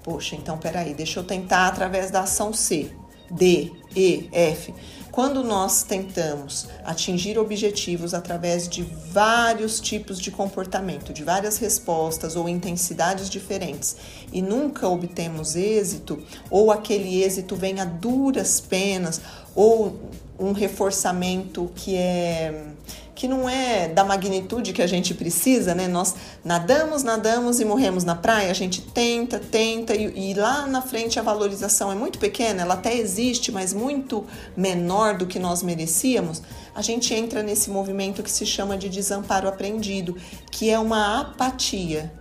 Poxa, 0.02 0.36
então 0.36 0.56
peraí, 0.58 0.94
deixa 0.94 1.18
eu 1.18 1.24
tentar 1.24 1.66
através 1.66 2.10
da 2.10 2.20
ação 2.20 2.52
C, 2.52 2.90
D, 3.30 3.72
E, 3.96 4.28
F. 4.32 4.72
Quando 5.16 5.42
nós 5.42 5.82
tentamos 5.82 6.68
atingir 6.84 7.38
objetivos 7.38 8.12
através 8.12 8.68
de 8.68 8.82
vários 8.82 9.80
tipos 9.80 10.20
de 10.20 10.30
comportamento, 10.30 11.10
de 11.10 11.24
várias 11.24 11.56
respostas 11.56 12.36
ou 12.36 12.46
intensidades 12.46 13.30
diferentes 13.30 13.96
e 14.30 14.42
nunca 14.42 14.86
obtemos 14.86 15.56
êxito, 15.56 16.22
ou 16.50 16.70
aquele 16.70 17.22
êxito 17.22 17.56
vem 17.56 17.80
a 17.80 17.86
duras 17.86 18.60
penas, 18.60 19.22
ou 19.54 19.98
um 20.38 20.52
reforçamento 20.52 21.70
que 21.74 21.96
é 21.96 22.74
que 23.16 23.26
não 23.26 23.48
é 23.48 23.88
da 23.88 24.04
magnitude 24.04 24.74
que 24.74 24.82
a 24.82 24.86
gente 24.86 25.14
precisa, 25.14 25.74
né? 25.74 25.88
Nós 25.88 26.14
nadamos, 26.44 27.02
nadamos 27.02 27.58
e 27.58 27.64
morremos 27.64 28.04
na 28.04 28.14
praia, 28.14 28.50
a 28.50 28.54
gente 28.54 28.82
tenta, 28.82 29.40
tenta 29.40 29.94
e, 29.94 30.30
e, 30.30 30.34
lá 30.34 30.66
na 30.66 30.82
frente 30.82 31.18
a 31.18 31.22
valorização 31.22 31.90
é 31.90 31.94
muito 31.94 32.18
pequena, 32.18 32.60
ela 32.60 32.74
até 32.74 32.94
existe, 32.94 33.50
mas 33.50 33.72
muito 33.72 34.26
menor 34.54 35.16
do 35.16 35.26
que 35.26 35.38
nós 35.38 35.62
merecíamos. 35.62 36.42
A 36.74 36.82
gente 36.82 37.14
entra 37.14 37.42
nesse 37.42 37.70
movimento 37.70 38.22
que 38.22 38.30
se 38.30 38.44
chama 38.44 38.76
de 38.76 38.90
desamparo 38.90 39.48
aprendido, 39.48 40.14
que 40.52 40.68
é 40.68 40.78
uma 40.78 41.22
apatia. 41.22 42.12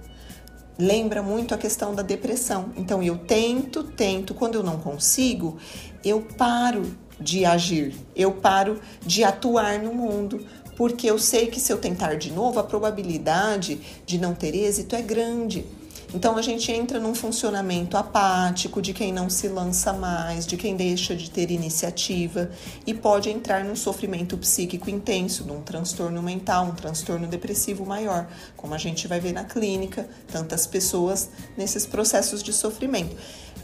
Lembra 0.80 1.22
muito 1.22 1.54
a 1.54 1.58
questão 1.58 1.94
da 1.94 2.04
depressão. 2.04 2.72
Então 2.78 3.04
eu 3.04 3.18
tento, 3.18 3.84
tento, 3.84 4.34
quando 4.34 4.56
eu 4.56 4.64
não 4.64 4.78
consigo, 4.80 5.58
eu 6.06 6.22
paro 6.38 6.84
de 7.20 7.46
agir, 7.46 7.96
eu 8.16 8.32
paro 8.32 8.80
de 9.06 9.24
atuar 9.24 9.80
no 9.80 9.94
mundo, 9.94 10.46
porque 10.76 11.10
eu 11.10 11.18
sei 11.18 11.48
que 11.48 11.60
se 11.60 11.72
eu 11.72 11.78
tentar 11.78 12.16
de 12.16 12.32
novo, 12.32 12.60
a 12.60 12.64
probabilidade 12.64 13.80
de 14.06 14.18
não 14.18 14.34
ter 14.34 14.56
êxito 14.56 14.96
é 14.96 15.02
grande. 15.02 15.66
Então 16.16 16.38
a 16.38 16.42
gente 16.42 16.72
entra 16.72 16.98
num 16.98 17.14
funcionamento 17.14 17.98
apático 17.98 18.82
de 18.82 18.94
quem 18.94 19.12
não 19.12 19.30
se 19.30 19.50
lança 19.50 19.92
mais, 19.92 20.48
de 20.48 20.56
quem 20.56 20.74
deixa 20.74 21.14
de 21.14 21.30
ter 21.30 21.52
iniciativa 21.52 22.50
e 22.88 22.94
pode 22.94 23.30
entrar 23.30 23.66
num 23.66 23.76
sofrimento 23.76 24.38
psíquico 24.38 24.90
intenso, 24.90 25.44
num 25.44 25.62
transtorno 25.62 26.24
mental, 26.24 26.68
um 26.68 26.74
transtorno 26.74 27.28
depressivo 27.28 27.86
maior, 27.86 28.30
como 28.56 28.74
a 28.74 28.78
gente 28.78 29.10
vai 29.10 29.20
ver 29.20 29.34
na 29.34 29.44
clínica, 29.44 30.08
tantas 30.32 30.66
pessoas 30.66 31.30
nesses 31.58 31.86
processos 31.86 32.42
de 32.42 32.54
sofrimento. 32.54 33.14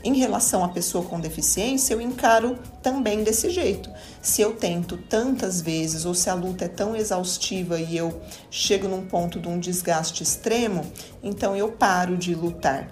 Em 0.03 0.15
relação 0.15 0.63
à 0.63 0.69
pessoa 0.69 1.03
com 1.05 1.19
deficiência, 1.19 1.93
eu 1.93 2.01
encaro 2.01 2.57
também 2.81 3.23
desse 3.23 3.51
jeito. 3.51 3.87
Se 4.19 4.41
eu 4.41 4.55
tento 4.55 4.97
tantas 4.97 5.61
vezes 5.61 6.05
ou 6.05 6.15
se 6.15 6.27
a 6.27 6.33
luta 6.33 6.65
é 6.65 6.67
tão 6.67 6.95
exaustiva 6.95 7.79
e 7.79 7.97
eu 7.97 8.19
chego 8.49 8.87
num 8.87 9.05
ponto 9.05 9.39
de 9.39 9.47
um 9.47 9.59
desgaste 9.59 10.23
extremo, 10.23 10.91
então 11.21 11.55
eu 11.55 11.71
paro 11.71 12.17
de 12.17 12.33
lutar 12.41 12.89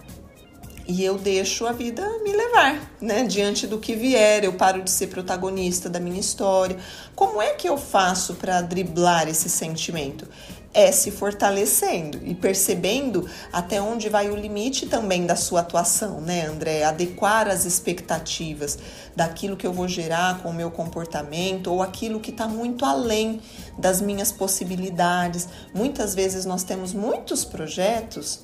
e 0.89 1.03
eu 1.03 1.19
deixo 1.19 1.67
a 1.67 1.71
vida 1.71 2.03
me 2.23 2.33
levar, 2.33 2.95
né? 2.99 3.23
Diante 3.23 3.67
do 3.67 3.77
que 3.77 3.95
vier, 3.95 4.43
eu 4.43 4.53
paro 4.53 4.81
de 4.81 4.89
ser 4.89 5.05
protagonista 5.05 5.87
da 5.87 5.99
minha 5.99 6.19
história. 6.19 6.77
Como 7.15 7.39
é 7.39 7.53
que 7.53 7.69
eu 7.69 7.77
faço 7.77 8.33
para 8.33 8.59
driblar 8.61 9.29
esse 9.29 9.49
sentimento? 9.49 10.27
é 10.73 10.91
se 10.91 11.09
fortalecendo 11.09 12.19
e 12.23 12.35
percebendo 12.35 13.27
até 13.51 13.81
onde 13.81 14.07
vai 14.07 14.29
o 14.29 14.35
limite 14.35 14.85
também 14.85 15.25
da 15.25 15.35
sua 15.35 15.61
atuação, 15.61 16.21
né, 16.21 16.45
André? 16.45 16.83
Adequar 16.83 17.47
as 17.47 17.65
expectativas 17.65 18.77
daquilo 19.15 19.57
que 19.57 19.65
eu 19.65 19.73
vou 19.73 19.87
gerar 19.87 20.43
com 20.43 20.49
o 20.49 20.53
meu 20.53 20.69
comportamento 20.69 21.71
ou 21.71 21.81
aquilo 21.81 22.19
que 22.19 22.29
está 22.29 22.47
muito 22.47 22.85
além 22.85 23.41
das 23.79 23.99
minhas 23.99 24.31
possibilidades. 24.31 25.47
Muitas 25.73 26.13
vezes 26.13 26.45
nós 26.45 26.63
temos 26.63 26.93
muitos 26.93 27.43
projetos 27.43 28.41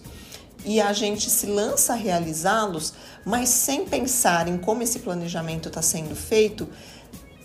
e 0.65 0.82
a 0.82 0.91
gente 0.93 1.30
se 1.30 1.45
lança 1.45 1.93
a 1.93 1.95
realizá-los, 1.95 2.93
mas 3.23 3.49
sem 3.49 3.86
pensar 3.86 4.47
em 4.47 4.58
como 4.58 4.84
esse 4.84 4.99
planejamento 4.99 5.69
está 5.69 5.82
sendo 5.82 6.15
feito 6.15 6.67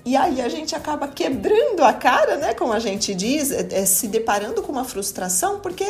e 0.04 0.16
aí 0.16 0.40
a 0.40 0.48
gente 0.48 0.74
acaba 0.74 1.08
quebrando 1.08 1.82
a 1.82 1.92
cara, 1.92 2.36
né? 2.36 2.54
Como 2.54 2.72
a 2.72 2.78
gente 2.78 3.14
diz, 3.14 3.50
é, 3.50 3.68
é, 3.70 3.86
se 3.86 4.08
deparando 4.08 4.62
com 4.62 4.72
uma 4.72 4.84
frustração, 4.84 5.60
porque 5.60 5.84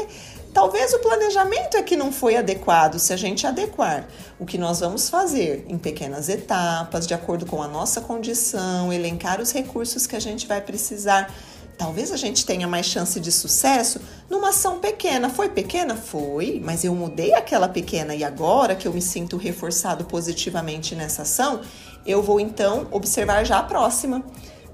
talvez 0.52 0.92
o 0.92 0.98
planejamento 0.98 1.76
é 1.76 1.82
que 1.82 1.96
não 1.96 2.10
foi 2.10 2.36
adequado. 2.36 2.98
Se 2.98 3.12
a 3.12 3.16
gente 3.16 3.46
adequar 3.46 4.08
o 4.38 4.44
que 4.44 4.58
nós 4.58 4.80
vamos 4.80 5.08
fazer 5.08 5.64
em 5.68 5.78
pequenas 5.78 6.28
etapas, 6.28 7.06
de 7.06 7.14
acordo 7.14 7.46
com 7.46 7.62
a 7.62 7.68
nossa 7.68 8.00
condição, 8.00 8.92
elencar 8.92 9.40
os 9.40 9.52
recursos 9.52 10.08
que 10.08 10.16
a 10.16 10.20
gente 10.20 10.46
vai 10.46 10.60
precisar 10.60 11.32
talvez 11.80 12.12
a 12.12 12.16
gente 12.18 12.44
tenha 12.44 12.68
mais 12.68 12.84
chance 12.84 13.18
de 13.18 13.32
sucesso 13.32 14.02
numa 14.28 14.50
ação 14.50 14.80
pequena. 14.80 15.30
Foi 15.30 15.48
pequena? 15.48 15.96
Foi, 15.96 16.60
mas 16.62 16.84
eu 16.84 16.94
mudei 16.94 17.32
aquela 17.32 17.66
pequena 17.70 18.14
e 18.14 18.22
agora 18.22 18.76
que 18.76 18.86
eu 18.86 18.92
me 18.92 19.00
sinto 19.00 19.38
reforçado 19.38 20.04
positivamente 20.04 20.94
nessa 20.94 21.22
ação, 21.22 21.62
eu 22.04 22.22
vou 22.22 22.38
então 22.38 22.86
observar 22.90 23.44
já 23.44 23.60
a 23.60 23.62
próxima 23.62 24.22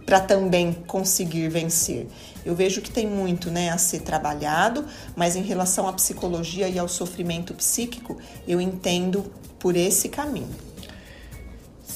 para 0.05 0.19
também 0.19 0.73
conseguir 0.89 1.49
vencer. 1.49 2.09
Eu 2.45 2.57
vejo 2.57 2.81
que 2.81 2.91
tem 2.91 3.07
muito 3.07 3.53
né, 3.53 3.71
a 3.71 3.79
ser 3.79 4.01
trabalhado, 4.01 4.85
mas 5.15 5.37
em 5.37 5.43
relação 5.43 5.87
à 5.87 5.93
psicologia 5.93 6.69
e 6.69 6.77
ao 6.77 6.89
sofrimento 6.89 7.55
psíquico, 7.55 8.19
eu 8.49 8.61
entendo 8.61 9.33
por 9.61 9.77
esse 9.77 10.09
caminho. 10.09 10.66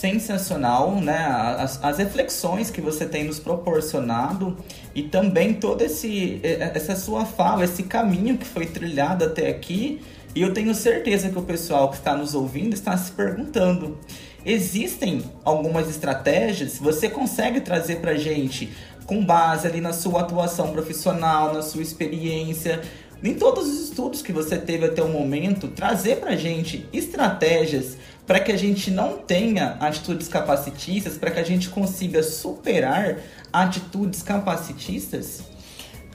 Sensacional, 0.00 0.98
né? 0.98 1.26
As, 1.58 1.78
as 1.84 1.98
reflexões 1.98 2.70
que 2.70 2.80
você 2.80 3.04
tem 3.04 3.24
nos 3.24 3.38
proporcionado 3.38 4.56
e 4.94 5.02
também 5.02 5.52
toda 5.52 5.84
esse, 5.84 6.40
essa 6.42 6.96
sua 6.96 7.26
fala, 7.26 7.64
esse 7.64 7.82
caminho 7.82 8.38
que 8.38 8.46
foi 8.46 8.64
trilhado 8.64 9.26
até 9.26 9.50
aqui 9.50 10.00
E 10.34 10.40
eu 10.40 10.54
tenho 10.54 10.74
certeza 10.74 11.28
que 11.28 11.38
o 11.38 11.42
pessoal 11.42 11.90
que 11.90 11.96
está 11.96 12.16
nos 12.16 12.34
ouvindo 12.34 12.72
está 12.72 12.96
se 12.96 13.12
perguntando: 13.12 13.98
existem 14.42 15.22
algumas 15.44 15.86
estratégias? 15.90 16.78
Você 16.78 17.10
consegue 17.10 17.60
trazer 17.60 17.96
para 17.96 18.14
gente, 18.14 18.72
com 19.04 19.22
base 19.22 19.66
ali 19.66 19.82
na 19.82 19.92
sua 19.92 20.22
atuação 20.22 20.72
profissional, 20.72 21.52
na 21.52 21.60
sua 21.60 21.82
experiência, 21.82 22.80
em 23.22 23.34
todos 23.34 23.68
os 23.68 23.90
estudos 23.90 24.22
que 24.22 24.32
você 24.32 24.56
teve 24.56 24.86
até 24.86 25.02
o 25.02 25.08
momento, 25.08 25.68
trazer 25.68 26.16
para 26.16 26.34
gente 26.36 26.88
estratégias 26.90 27.98
para 28.30 28.38
que 28.38 28.52
a 28.52 28.56
gente 28.56 28.92
não 28.92 29.18
tenha 29.18 29.72
atitudes 29.80 30.28
capacitistas, 30.28 31.18
para 31.18 31.32
que 31.32 31.40
a 31.40 31.42
gente 31.42 31.68
consiga 31.68 32.22
superar 32.22 33.18
atitudes 33.52 34.22
capacitistas? 34.22 35.40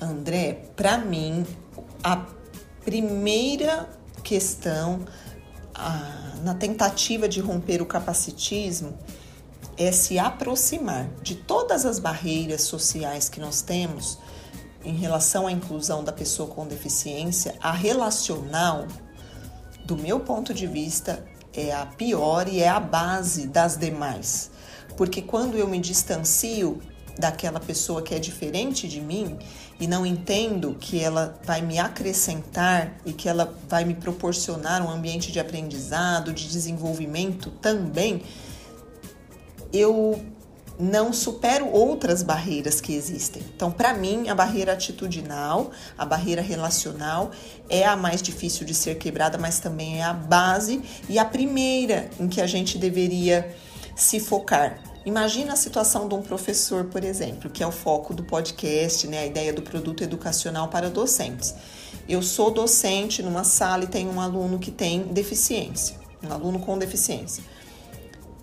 André, 0.01 0.61
para 0.77 0.97
mim, 0.97 1.45
a 2.01 2.25
primeira 2.85 3.89
questão 4.23 5.03
a, 5.73 6.35
na 6.41 6.53
tentativa 6.53 7.27
de 7.27 7.41
romper 7.41 7.81
o 7.81 7.85
capacitismo 7.85 8.97
é 9.77 9.91
se 9.91 10.17
aproximar 10.17 11.09
de 11.21 11.35
todas 11.35 11.85
as 11.85 11.99
barreiras 11.99 12.61
sociais 12.61 13.27
que 13.27 13.41
nós 13.41 13.61
temos 13.61 14.17
em 14.85 14.95
relação 14.95 15.47
à 15.47 15.51
inclusão 15.51 16.01
da 16.01 16.13
pessoa 16.13 16.47
com 16.47 16.65
deficiência, 16.65 17.55
a 17.59 17.73
relacional, 17.73 18.87
do 19.83 19.97
meu 19.97 20.21
ponto 20.21 20.53
de 20.53 20.65
vista, 20.65 21.21
é 21.61 21.73
a 21.73 21.85
pior 21.85 22.47
e 22.47 22.61
é 22.61 22.67
a 22.67 22.79
base 22.79 23.47
das 23.47 23.77
demais. 23.77 24.51
Porque 24.97 25.21
quando 25.21 25.57
eu 25.57 25.67
me 25.67 25.79
distancio 25.79 26.81
daquela 27.17 27.59
pessoa 27.59 28.01
que 28.01 28.13
é 28.13 28.19
diferente 28.19 28.87
de 28.87 28.99
mim 28.99 29.37
e 29.79 29.87
não 29.87 30.05
entendo 30.05 30.75
que 30.79 31.01
ela 31.01 31.39
vai 31.43 31.61
me 31.61 31.79
acrescentar 31.79 32.97
e 33.05 33.13
que 33.13 33.27
ela 33.27 33.53
vai 33.69 33.85
me 33.85 33.93
proporcionar 33.93 34.85
um 34.85 34.89
ambiente 34.89 35.31
de 35.31 35.39
aprendizado, 35.39 36.33
de 36.33 36.47
desenvolvimento 36.47 37.49
também, 37.61 38.21
eu 39.71 40.21
não 40.77 41.13
supero 41.13 41.69
outras 41.69 42.21
barreiras 42.21 42.81
que 42.81 42.93
existem. 42.93 43.41
Então, 43.55 43.71
para 43.71 43.93
mim, 43.93 44.29
a 44.29 44.35
barreira 44.35 44.73
atitudinal, 44.73 45.71
a 45.97 46.05
barreira 46.05 46.41
relacional 46.41 47.31
é 47.69 47.85
a 47.85 47.95
mais 47.95 48.21
difícil 48.21 48.65
de 48.65 48.73
ser 48.73 48.95
quebrada, 48.97 49.37
mas 49.37 49.59
também 49.59 49.99
é 49.99 50.03
a 50.03 50.13
base 50.13 50.81
e 51.07 51.17
a 51.17 51.25
primeira 51.25 52.09
em 52.19 52.27
que 52.27 52.41
a 52.41 52.47
gente 52.47 52.77
deveria 52.77 53.55
se 53.95 54.19
focar. 54.19 54.79
Imagina 55.05 55.53
a 55.53 55.55
situação 55.55 56.07
de 56.07 56.15
um 56.15 56.21
professor, 56.21 56.85
por 56.85 57.03
exemplo, 57.03 57.49
que 57.49 57.61
é 57.61 57.67
o 57.67 57.71
foco 57.71 58.13
do 58.13 58.23
podcast, 58.23 59.07
né, 59.07 59.19
a 59.19 59.25
ideia 59.25 59.53
do 59.53 59.61
produto 59.61 60.03
educacional 60.03 60.67
para 60.67 60.89
docentes. 60.89 61.53
Eu 62.09 62.21
sou 62.21 62.51
docente 62.51 63.21
numa 63.21 63.43
sala 63.43 63.83
e 63.83 63.87
tenho 63.87 64.11
um 64.11 64.19
aluno 64.19 64.57
que 64.57 64.71
tem 64.71 65.03
deficiência, 65.03 65.95
um 66.23 66.33
aluno 66.33 66.59
com 66.59 66.77
deficiência. 66.77 67.43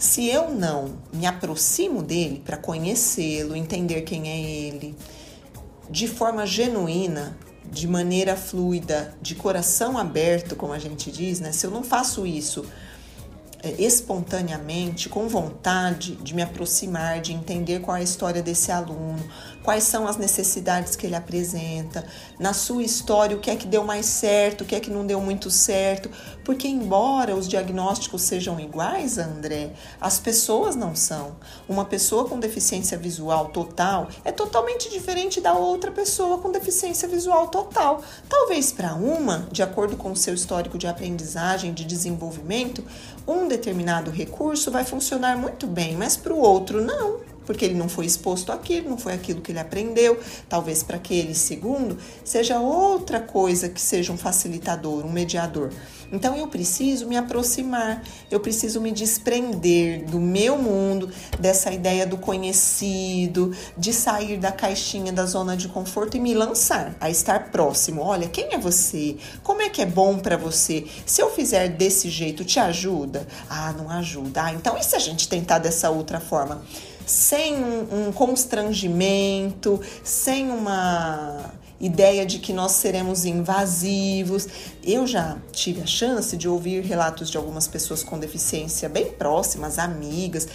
Se 0.03 0.27
eu 0.27 0.51
não 0.51 0.97
me 1.13 1.27
aproximo 1.27 2.03
dele 2.03 2.43
para 2.45 2.57
conhecê-lo, 2.57 3.55
entender 3.55 4.03
quem 4.03 4.29
é 4.29 4.37
ele, 4.37 4.97
de 5.89 6.09
forma 6.09 6.45
genuína, 6.45 7.39
de 7.71 7.87
maneira 7.87 8.35
fluida, 8.35 9.17
de 9.23 9.37
coração 9.37 9.97
aberto, 9.97 10.57
como 10.57 10.73
a 10.73 10.79
gente 10.81 11.09
diz, 11.13 11.39
né? 11.39 11.53
Se 11.53 11.65
eu 11.65 11.71
não 11.71 11.85
faço 11.85 12.27
isso 12.27 12.65
é, 13.63 13.81
espontaneamente, 13.81 15.09
com 15.09 15.29
vontade 15.29 16.17
de 16.17 16.35
me 16.35 16.43
aproximar, 16.43 17.21
de 17.21 17.33
entender 17.33 17.79
qual 17.79 17.97
é 17.97 18.01
a 18.01 18.03
história 18.03 18.43
desse 18.43 18.73
aluno, 18.73 19.23
quais 19.63 19.85
são 19.85 20.07
as 20.07 20.17
necessidades 20.17 20.97
que 20.97 21.07
ele 21.07 21.15
apresenta, 21.15 22.05
na 22.39 22.53
sua 22.53 22.83
história 22.83 23.37
o 23.37 23.41
que 23.41 23.51
é 23.51 23.57
que 23.57 23.67
deu 23.67 23.85
mais 23.85 24.07
certo, 24.07 24.63
o 24.63 24.65
que 24.65 24.75
é 24.75 24.81
que 24.81 24.91
não 24.91 25.07
deu 25.07 25.21
muito 25.21 25.51
certo, 25.51 26.11
porque 26.45 26.67
embora 26.67 27.35
os 27.35 27.49
diagnósticos 27.49 28.23
sejam 28.23 28.59
iguais, 28.59 29.19
André, 29.19 29.73
as 30.01 30.19
pessoas 30.19 30.75
não 30.75 30.95
são. 30.95 31.37
Uma 31.69 31.85
pessoa 31.85 32.29
com 32.29 32.39
deficiência 32.39 32.99
visual 32.99 33.47
total 33.47 34.09
é 34.25 34.33
totalmente 34.33 34.91
diferente 34.91 35.41
da 35.41 35.55
outra 35.55 35.91
pessoa 35.91 36.39
com 36.39 36.51
deficiência 36.51 37.07
visual 37.07 37.49
total. 37.49 38.03
Talvez 38.29 38.73
para 38.73 38.95
uma, 38.95 39.47
de 39.53 39.63
acordo 39.63 39.97
com 39.97 40.11
o 40.11 40.17
seu 40.17 40.35
histórico 40.35 40.77
de 40.79 40.87
aprendizagem, 40.87 41.73
de 41.73 41.85
desenvolvimento, 41.85 42.85
um 43.27 43.47
determinado 43.47 44.11
recurso 44.11 44.71
vai 44.71 44.85
funcionar 44.85 45.37
muito 45.37 45.67
bem, 45.67 45.97
mas 45.97 46.17
para 46.17 46.33
o 46.33 46.39
outro 46.39 46.83
não 46.83 47.32
porque 47.45 47.64
ele 47.64 47.74
não 47.74 47.88
foi 47.88 48.07
exposto 48.07 48.53
àquilo, 48.53 48.90
não 48.90 48.99
foi 48.99 49.12
aquilo 49.12 49.40
que 49.40 49.53
ele 49.53 49.59
aprendeu. 49.59 50.18
Talvez 50.49 50.82
para 50.82 50.97
aquele 50.97 51.34
segundo 51.34 51.99
seja 52.24 52.59
outra 52.59 53.20
coisa 53.20 53.68
que 53.68 53.80
seja 53.80 54.12
um 54.12 54.16
facilitador, 54.16 55.05
um 55.05 55.12
mediador. 55.12 55.70
Então 56.12 56.36
eu 56.36 56.47
preciso 56.47 57.09
me 57.09 57.16
aproximar, 57.16 58.05
eu 58.30 58.38
preciso 58.38 58.82
me 58.82 58.93
desprender 58.93 60.05
do 60.05 60.20
meu 60.20 60.59
mundo, 60.59 61.11
dessa 61.40 61.72
ideia 61.72 62.07
do 62.07 62.18
conhecido, 62.18 63.57
de 63.78 63.95
sair 63.95 64.36
da 64.36 64.53
caixinha 64.53 65.11
da 65.11 65.24
zona 65.24 65.57
de 65.57 65.68
conforto 65.68 66.18
e 66.18 66.20
me 66.20 66.34
lançar 66.34 66.95
a 67.01 67.09
estar 67.09 67.51
próximo. 67.51 68.03
Olha, 68.03 68.28
quem 68.28 68.53
é 68.53 68.59
você? 68.59 69.16
Como 69.43 69.62
é 69.62 69.70
que 69.70 69.80
é 69.80 69.86
bom 69.86 70.18
para 70.18 70.36
você? 70.36 70.84
Se 71.07 71.22
eu 71.22 71.30
fizer 71.30 71.68
desse 71.68 72.11
jeito, 72.11 72.45
te 72.45 72.61
ajuda? 72.61 73.26
Ah, 73.49 73.72
não 73.72 73.88
ajuda. 73.88 74.45
Ah, 74.45 74.53
então 74.53 74.76
e 74.76 74.82
se 74.82 74.95
a 74.95 74.99
gente 74.99 75.26
tentar 75.26 75.59
dessa 75.61 75.88
outra 75.88 76.20
forma? 76.20 76.62
Sem 77.07 77.57
um, 77.57 78.09
um 78.09 78.13
constrangimento, 78.13 79.81
sem 80.05 80.51
uma 80.51 81.53
ideia 81.81 82.25
de 82.25 82.39
que 82.39 82.53
nós 82.53 82.73
seremos 82.73 83.25
invasivos. 83.25 84.47
Eu 84.85 85.07
já 85.07 85.37
tive 85.51 85.83
a 85.83 85.87
chance 85.87 86.37
de 86.37 86.49
ouvir 86.49 86.83
relatos 86.85 87.29
de 87.29 87.37
algumas 87.37 87.67
pessoas 87.67 88.05
com 88.05 88.19
deficiência 88.19 88.89
bem 88.89 89.07
próximas, 89.07 89.79
amigas, 89.79 90.47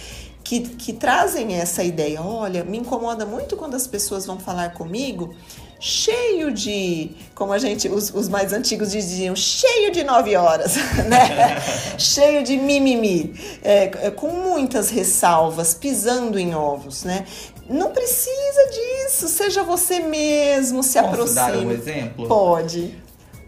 que, 0.42 0.60
que 0.60 0.94
trazem 0.94 1.54
essa 1.54 1.84
ideia. 1.84 2.22
Olha, 2.22 2.64
me 2.64 2.78
incomoda 2.78 3.26
muito 3.26 3.56
quando 3.56 3.74
as 3.74 3.86
pessoas 3.86 4.24
vão 4.24 4.40
falar 4.40 4.72
comigo 4.72 5.34
cheio 5.80 6.52
de, 6.52 7.10
como 7.34 7.52
a 7.52 7.58
gente, 7.58 7.88
os, 7.88 8.12
os 8.12 8.28
mais 8.28 8.52
antigos 8.52 8.90
diziam, 8.90 9.36
cheio 9.36 9.92
de 9.92 10.02
nove 10.02 10.36
horas, 10.36 10.76
né? 11.06 11.60
cheio 11.98 12.42
de 12.42 12.56
mimimi, 12.56 13.34
é, 13.62 14.06
é, 14.06 14.10
com 14.10 14.28
muitas 14.28 14.90
ressalvas, 14.90 15.74
pisando 15.74 16.38
em 16.38 16.54
ovos, 16.54 17.04
né? 17.04 17.24
Não 17.68 17.90
precisa 17.90 18.70
disso, 18.70 19.28
seja 19.28 19.62
você 19.62 20.00
mesmo, 20.00 20.82
se 20.82 20.98
Posso 20.98 21.12
aproxime. 21.12 21.34
dar 21.34 21.56
um 21.58 21.70
exemplo? 21.70 22.26
Pode. 22.26 22.94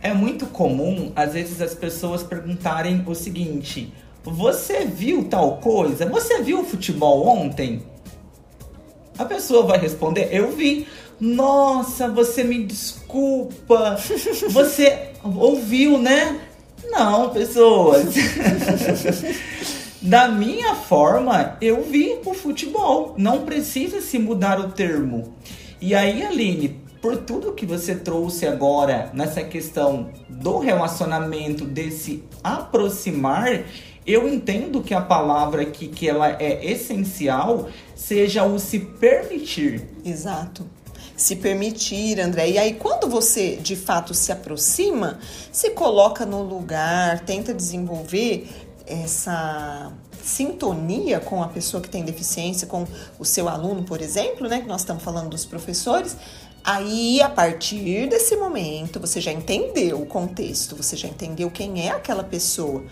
É 0.03 0.13
muito 0.15 0.47
comum, 0.47 1.13
às 1.17 1.33
vezes, 1.33 1.61
as 1.61 1.75
pessoas 1.75 2.23
perguntarem 2.23 3.03
o 3.07 3.15
seguinte: 3.15 3.93
Você 4.23 4.85
viu 4.85 5.25
tal 5.25 5.59
coisa? 5.59 6.07
Você 6.07 6.43
viu 6.43 6.61
o 6.61 6.65
futebol 6.65 7.27
ontem? 7.27 7.83
A 9.19 9.25
pessoa 9.25 9.67
vai 9.67 9.79
responder: 9.79 10.29
Eu 10.31 10.53
vi. 10.53 10.87
Nossa, 11.21 12.09
você 12.09 12.43
me 12.43 12.65
desculpa. 12.65 13.99
Você 14.49 15.11
ouviu, 15.23 15.99
né? 15.99 16.41
Não, 16.91 17.29
pessoas. 17.29 18.15
da 20.01 20.29
minha 20.29 20.75
forma, 20.75 21.59
eu 21.61 21.83
vi 21.83 22.19
o 22.25 22.33
futebol. 22.33 23.15
Não 23.19 23.45
precisa 23.45 24.01
se 24.01 24.19
mudar 24.19 24.59
o 24.59 24.73
termo. 24.73 25.35
E 25.79 25.95
aí, 25.95 26.23
Aline, 26.23 26.81
por 27.03 27.19
tudo 27.19 27.53
que 27.53 27.67
você 27.67 27.95
trouxe 27.95 28.47
agora 28.47 29.11
nessa 29.13 29.43
questão 29.43 30.11
do 30.27 30.59
relacionamento, 30.59 31.67
desse 31.67 32.25
aproximar, 32.43 33.65
eu 34.07 34.27
entendo 34.27 34.83
que 34.83 34.95
a 34.95 35.01
palavra 35.03 35.63
aqui 35.63 35.87
que 35.87 36.09
ela 36.09 36.31
é 36.41 36.65
essencial 36.65 37.69
seja 37.95 38.45
o 38.45 38.59
se 38.59 38.79
permitir. 38.79 39.83
Exato 40.03 40.80
se 41.21 41.37
permitir, 41.37 42.19
André. 42.19 42.49
E 42.49 42.59
aí, 42.59 42.73
quando 42.73 43.07
você 43.07 43.57
de 43.57 43.77
fato 43.77 44.15
se 44.15 44.33
aproxima, 44.33 45.19
se 45.53 45.69
coloca 45.71 46.25
no 46.25 46.43
lugar, 46.43 47.21
tenta 47.21 47.53
desenvolver 47.53 48.49
essa 48.87 49.93
sintonia 50.23 51.21
com 51.21 51.43
a 51.43 51.49
pessoa 51.49 51.83
que 51.83 51.91
tem 51.91 52.05
deficiência, 52.05 52.67
com 52.67 52.87
o 53.19 53.25
seu 53.27 53.51
aluno, 53.51 53.83
por 53.83 54.01
exemplo, 54.01 54.49
né? 54.49 54.63
Que 54.63 54.67
nós 54.67 54.81
estamos 54.81 55.03
falando 55.03 55.29
dos 55.29 55.45
professores. 55.45 56.17
Aí, 56.65 57.21
a 57.21 57.29
partir 57.29 58.09
desse 58.09 58.35
momento, 58.37 58.99
você 58.99 59.21
já 59.21 59.31
entendeu 59.31 60.01
o 60.01 60.07
contexto, 60.07 60.75
você 60.75 60.97
já 60.97 61.09
entendeu 61.09 61.51
quem 61.51 61.87
é 61.87 61.91
aquela 61.91 62.25
pessoa. 62.25 62.83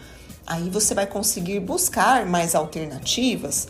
Aí 0.46 0.68
você 0.68 0.94
vai 0.94 1.06
conseguir 1.06 1.60
buscar 1.60 2.26
mais 2.26 2.54
alternativas 2.54 3.68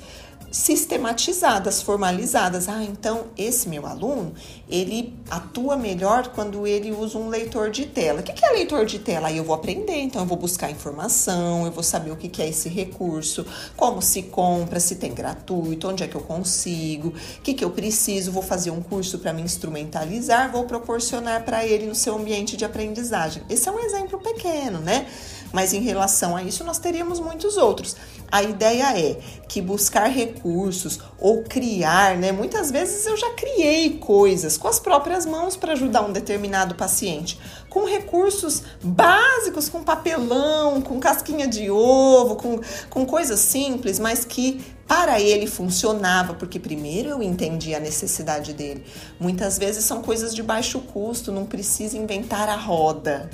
sistematizadas, 0.51 1.83
formalizadas. 1.83 2.69
Ah, 2.69 2.83
então 2.83 3.27
esse 3.37 3.69
meu 3.69 3.87
aluno, 3.87 4.33
ele 4.69 5.15
atua 5.31 5.77
melhor 5.77 6.29
quando 6.29 6.67
ele 6.67 6.91
usa 6.93 7.19
um 7.19 7.29
leitor 7.29 7.71
de 7.71 7.87
tela. 7.87 8.21
O 8.21 8.23
que 8.23 8.45
é 8.45 8.51
leitor 8.51 8.85
de 8.87 8.99
tela? 8.99 9.29
Aí 9.29 9.37
eu 9.37 9.45
vou 9.45 9.55
aprender, 9.55 9.97
então 9.97 10.23
eu 10.23 10.27
vou 10.27 10.39
buscar 10.39 10.71
informação, 10.71 11.67
eu 11.67 11.73
vou 11.73 11.83
saber 11.83 12.11
o 12.11 12.17
que 12.17 12.43
é 12.43 12.49
esse 12.49 12.69
recurso, 12.69 13.45
como 13.77 14.01
se 14.01 14.23
compra, 14.23 14.81
se 14.81 14.97
tem 14.97 15.13
gratuito, 15.13 15.89
onde 15.89 16.03
é 16.03 16.09
que 16.09 16.15
eu 16.15 16.23
consigo, 16.23 17.09
o 17.09 17.43
que, 17.43 17.55
que 17.55 17.65
eu 17.65 17.71
preciso, 17.71 18.33
vou 18.33 18.43
fazer 18.43 18.71
um 18.71 18.83
curso 18.83 19.19
para 19.19 19.33
me 19.33 19.43
instrumentalizar, 19.43 20.51
vou 20.51 20.65
proporcionar 20.65 21.45
para 21.45 21.65
ele 21.65 21.87
no 21.87 21.95
seu 21.95 22.17
ambiente 22.17 22.57
de 22.57 22.65
aprendizagem. 22.65 23.43
Esse 23.49 23.69
é 23.69 23.73
um 23.73 23.79
exemplo 23.79 24.19
pequeno, 24.19 24.79
né? 24.79 25.07
Mas 25.53 25.73
em 25.73 25.81
relação 25.81 26.37
a 26.37 26.43
isso, 26.43 26.65
nós 26.65 26.79
teríamos 26.79 27.21
muitos 27.21 27.57
outros. 27.57 27.97
A 28.31 28.43
ideia 28.43 28.99
é 28.99 29.19
que 29.49 29.63
buscar 29.63 30.07
recursos 30.07 31.01
ou 31.19 31.43
criar, 31.43 32.17
né? 32.17 32.31
Muitas 32.31 32.71
vezes 32.71 33.07
eu 33.07 33.17
já 33.17 33.31
criei 33.31 33.99
coisas 33.99 34.59
com 34.59 34.69
as 34.69 34.79
próprias 34.79 35.25
mãos 35.25 35.57
para 35.57 35.73
ajudar 35.73 36.03
um 36.03 36.13
determinado 36.13 36.75
paciente, 36.75 37.41
com 37.71 37.87
recursos 37.87 38.63
básicos, 38.83 39.71
com 39.71 39.83
papelão, 39.83 40.83
com 40.83 41.01
casquinha 41.01 41.49
de 41.49 41.71
ovo, 41.71 42.37
com, 42.37 42.61
com 42.91 43.07
coisas 43.07 43.41
simples, 43.41 43.99
mas 43.99 44.27
que 44.27 44.61
para 44.87 45.21
ele 45.21 45.47
funcionava, 45.47 46.33
porque 46.33 46.59
primeiro 46.59 47.11
eu 47.11 47.23
entendi 47.23 47.75
a 47.75 47.81
necessidade 47.81 48.55
dele. 48.55 48.85
Muitas 49.21 49.59
vezes 49.59 49.85
são 49.85 50.03
coisas 50.03 50.35
de 50.35 50.43
baixo 50.43 50.81
custo, 50.81 51.31
não 51.31 51.45
precisa 51.45 51.97
inventar 51.97 52.49
a 52.49 52.57
roda. 52.57 53.29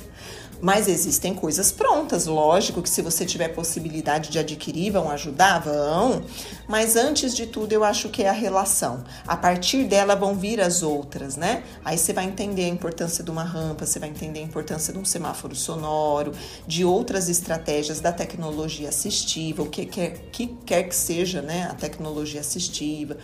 Mas 0.65 0.89
existem 0.89 1.35
coisas 1.35 1.71
prontas, 1.71 2.25
lógico 2.25 2.81
que 2.81 2.89
se 2.89 3.03
você 3.03 3.27
tiver 3.27 3.49
possibilidade 3.49 4.31
de 4.31 4.39
adquirir, 4.39 4.93
vão 4.93 5.11
ajudar, 5.11 5.59
vão. 5.59 6.23
Mas 6.67 6.97
antes 6.97 7.37
de 7.37 7.45
tudo, 7.45 7.75
eu 7.75 7.85
acho 7.85 8.09
que 8.09 8.23
é 8.23 8.31
a 8.31 8.33
relação. 8.33 9.05
A 9.27 9.37
partir 9.37 9.85
dela 9.85 10.17
vão 10.17 10.35
vir 10.35 10.63
as 10.63 10.83
outras, 10.83 11.37
né? 11.37 11.65
Aí 11.85 11.99
você 11.99 12.15
vai 12.15 12.25
entender 12.25 12.65
a 12.65 12.69
importância 12.69 13.23
de 13.23 13.31
uma 13.31 13.45
rampa, 13.45 13.85
você 13.85 13.99
vai 13.99 14.09
entender 14.09 14.41
a 14.41 14.43
importância 14.43 14.91
de 14.91 14.99
um 14.99 15.05
semáforo 15.05 15.55
sonoro, 15.55 16.33
de 16.67 16.83
outras 16.83 17.29
estratégias 17.29 18.01
da 18.01 18.11
tecnologia 18.11 18.89
assistiva, 18.89 19.63
o 19.63 19.67
que 19.69 19.85
quer 19.85 20.13
que, 20.33 20.47
quer 20.65 20.85
que 20.85 20.97
seja, 20.97 21.43
né? 21.43 21.69
A 21.71 21.75
tecnologia 21.75 22.41
assistiva. 22.41 23.19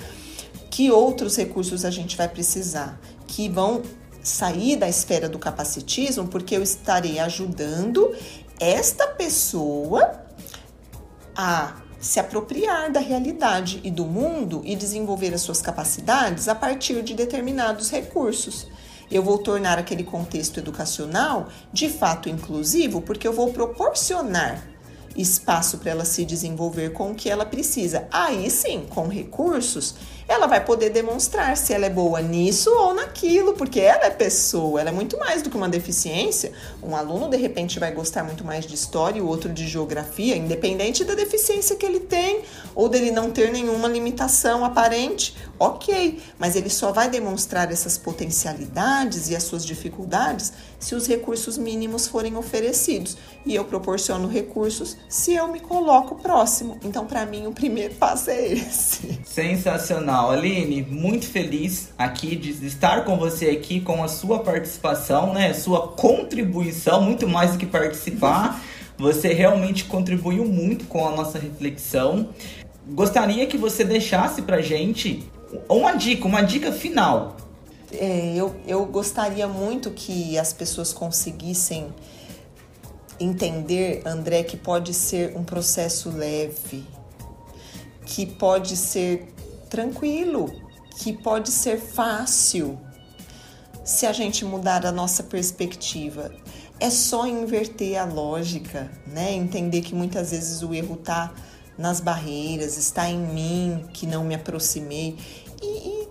Que 0.68 0.90
outros 0.90 1.36
recursos 1.36 1.86
a 1.86 1.90
gente 1.90 2.18
vai 2.18 2.28
precisar? 2.28 3.00
Que 3.26 3.48
vão 3.48 3.80
sair 4.22 4.76
da 4.76 4.88
esfera 4.88 5.28
do 5.28 5.38
capacitismo, 5.38 6.28
porque 6.28 6.56
eu 6.56 6.62
estarei 6.62 7.18
ajudando 7.18 8.14
esta 8.58 9.06
pessoa 9.06 10.22
a 11.34 11.76
se 11.98 12.18
apropriar 12.18 12.90
da 12.90 13.00
realidade 13.00 13.80
e 13.84 13.90
do 13.90 14.04
mundo 14.04 14.62
e 14.64 14.74
desenvolver 14.74 15.34
as 15.34 15.42
suas 15.42 15.60
capacidades 15.60 16.48
a 16.48 16.54
partir 16.54 17.02
de 17.02 17.14
determinados 17.14 17.90
recursos. 17.90 18.66
Eu 19.10 19.22
vou 19.22 19.38
tornar 19.38 19.78
aquele 19.78 20.04
contexto 20.04 20.58
educacional 20.58 21.48
de 21.72 21.88
fato 21.88 22.28
inclusivo, 22.28 23.02
porque 23.02 23.26
eu 23.26 23.32
vou 23.32 23.52
proporcionar 23.52 24.62
espaço 25.16 25.78
para 25.78 25.90
ela 25.90 26.04
se 26.04 26.24
desenvolver 26.24 26.92
com 26.92 27.10
o 27.10 27.14
que 27.14 27.28
ela 27.28 27.44
precisa. 27.44 28.06
Aí 28.10 28.48
sim, 28.50 28.86
com 28.88 29.08
recursos, 29.08 29.96
ela 30.30 30.46
vai 30.46 30.64
poder 30.64 30.90
demonstrar 30.90 31.56
se 31.56 31.72
ela 31.72 31.86
é 31.86 31.90
boa 31.90 32.22
nisso 32.22 32.70
ou 32.70 32.94
naquilo, 32.94 33.54
porque 33.54 33.80
ela 33.80 34.04
é 34.04 34.10
pessoa, 34.10 34.80
ela 34.80 34.90
é 34.90 34.92
muito 34.92 35.18
mais 35.18 35.42
do 35.42 35.50
que 35.50 35.56
uma 35.56 35.68
deficiência. 35.68 36.52
Um 36.80 36.94
aluno, 36.94 37.28
de 37.28 37.36
repente, 37.36 37.80
vai 37.80 37.90
gostar 37.90 38.22
muito 38.22 38.44
mais 38.44 38.64
de 38.64 38.72
história 38.72 39.18
e 39.18 39.20
o 39.20 39.26
outro 39.26 39.52
de 39.52 39.66
geografia, 39.66 40.36
independente 40.36 41.02
da 41.02 41.16
deficiência 41.16 41.74
que 41.74 41.84
ele 41.84 41.98
tem 41.98 42.42
ou 42.76 42.88
dele 42.88 43.10
não 43.10 43.32
ter 43.32 43.50
nenhuma 43.50 43.88
limitação 43.88 44.64
aparente. 44.64 45.36
Ok, 45.58 46.22
mas 46.38 46.54
ele 46.54 46.70
só 46.70 46.92
vai 46.92 47.10
demonstrar 47.10 47.70
essas 47.72 47.98
potencialidades 47.98 49.28
e 49.30 49.36
as 49.36 49.42
suas 49.42 49.66
dificuldades 49.66 50.52
se 50.78 50.94
os 50.94 51.08
recursos 51.08 51.58
mínimos 51.58 52.06
forem 52.06 52.36
oferecidos. 52.36 53.16
E 53.44 53.54
eu 53.54 53.64
proporciono 53.64 54.28
recursos 54.28 54.96
se 55.08 55.34
eu 55.34 55.48
me 55.48 55.60
coloco 55.60 56.14
próximo. 56.14 56.78
Então, 56.84 57.04
para 57.04 57.26
mim, 57.26 57.46
o 57.46 57.52
primeiro 57.52 57.94
passo 58.00 58.30
é 58.30 58.52
esse. 58.52 59.20
Sensacional. 59.24 60.19
Aline, 60.28 60.82
muito 60.82 61.26
feliz 61.26 61.90
aqui 61.96 62.34
de 62.34 62.66
estar 62.66 63.04
com 63.04 63.16
você 63.16 63.46
aqui 63.46 63.80
com 63.80 64.02
a 64.02 64.08
sua 64.08 64.40
participação, 64.40 65.32
né? 65.32 65.54
Sua 65.54 65.88
contribuição, 65.88 67.00
muito 67.00 67.28
mais 67.28 67.52
do 67.52 67.58
que 67.58 67.66
participar. 67.66 68.60
Você 68.98 69.32
realmente 69.32 69.84
contribuiu 69.84 70.44
muito 70.44 70.84
com 70.86 71.06
a 71.06 71.12
nossa 71.12 71.38
reflexão. 71.38 72.30
Gostaria 72.88 73.46
que 73.46 73.56
você 73.56 73.84
deixasse 73.84 74.42
pra 74.42 74.60
gente 74.60 75.24
uma 75.68 75.92
dica, 75.92 76.26
uma 76.26 76.42
dica 76.42 76.72
final. 76.72 77.36
É, 77.92 78.34
eu, 78.36 78.54
eu 78.66 78.84
gostaria 78.86 79.48
muito 79.48 79.90
que 79.90 80.38
as 80.38 80.52
pessoas 80.52 80.92
conseguissem 80.92 81.88
entender, 83.18 84.02
André, 84.06 84.42
que 84.42 84.56
pode 84.56 84.94
ser 84.94 85.36
um 85.36 85.44
processo 85.44 86.10
leve, 86.10 86.84
que 88.06 88.26
pode 88.26 88.76
ser 88.76 89.28
tranquilo, 89.70 90.52
que 90.98 91.12
pode 91.12 91.50
ser 91.50 91.78
fácil 91.78 92.78
se 93.84 94.04
a 94.04 94.12
gente 94.12 94.44
mudar 94.44 94.84
a 94.84 94.92
nossa 94.92 95.22
perspectiva. 95.22 96.30
É 96.78 96.90
só 96.90 97.26
inverter 97.26 97.98
a 97.98 98.04
lógica, 98.04 98.90
né? 99.06 99.32
Entender 99.32 99.82
que 99.82 99.94
muitas 99.94 100.32
vezes 100.32 100.62
o 100.62 100.74
erro 100.74 100.94
está 100.94 101.32
nas 101.78 102.00
barreiras, 102.00 102.76
está 102.76 103.08
em 103.08 103.18
mim 103.18 103.84
que 103.92 104.06
não 104.06 104.24
me 104.24 104.34
aproximei 104.34 105.16
e, 105.62 105.66
e, 105.66 106.08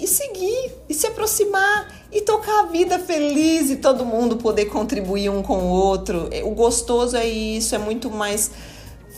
e 0.00 0.06
seguir 0.06 0.72
e 0.88 0.94
se 0.94 1.06
aproximar 1.06 2.06
e 2.12 2.20
tocar 2.20 2.60
a 2.60 2.66
vida 2.66 2.98
feliz 2.98 3.70
e 3.70 3.76
todo 3.76 4.04
mundo 4.04 4.36
poder 4.36 4.66
contribuir 4.66 5.30
um 5.30 5.42
com 5.42 5.58
o 5.58 5.68
outro. 5.68 6.28
O 6.44 6.50
gostoso 6.50 7.16
é 7.16 7.26
isso, 7.26 7.74
é 7.74 7.78
muito 7.78 8.10
mais 8.10 8.50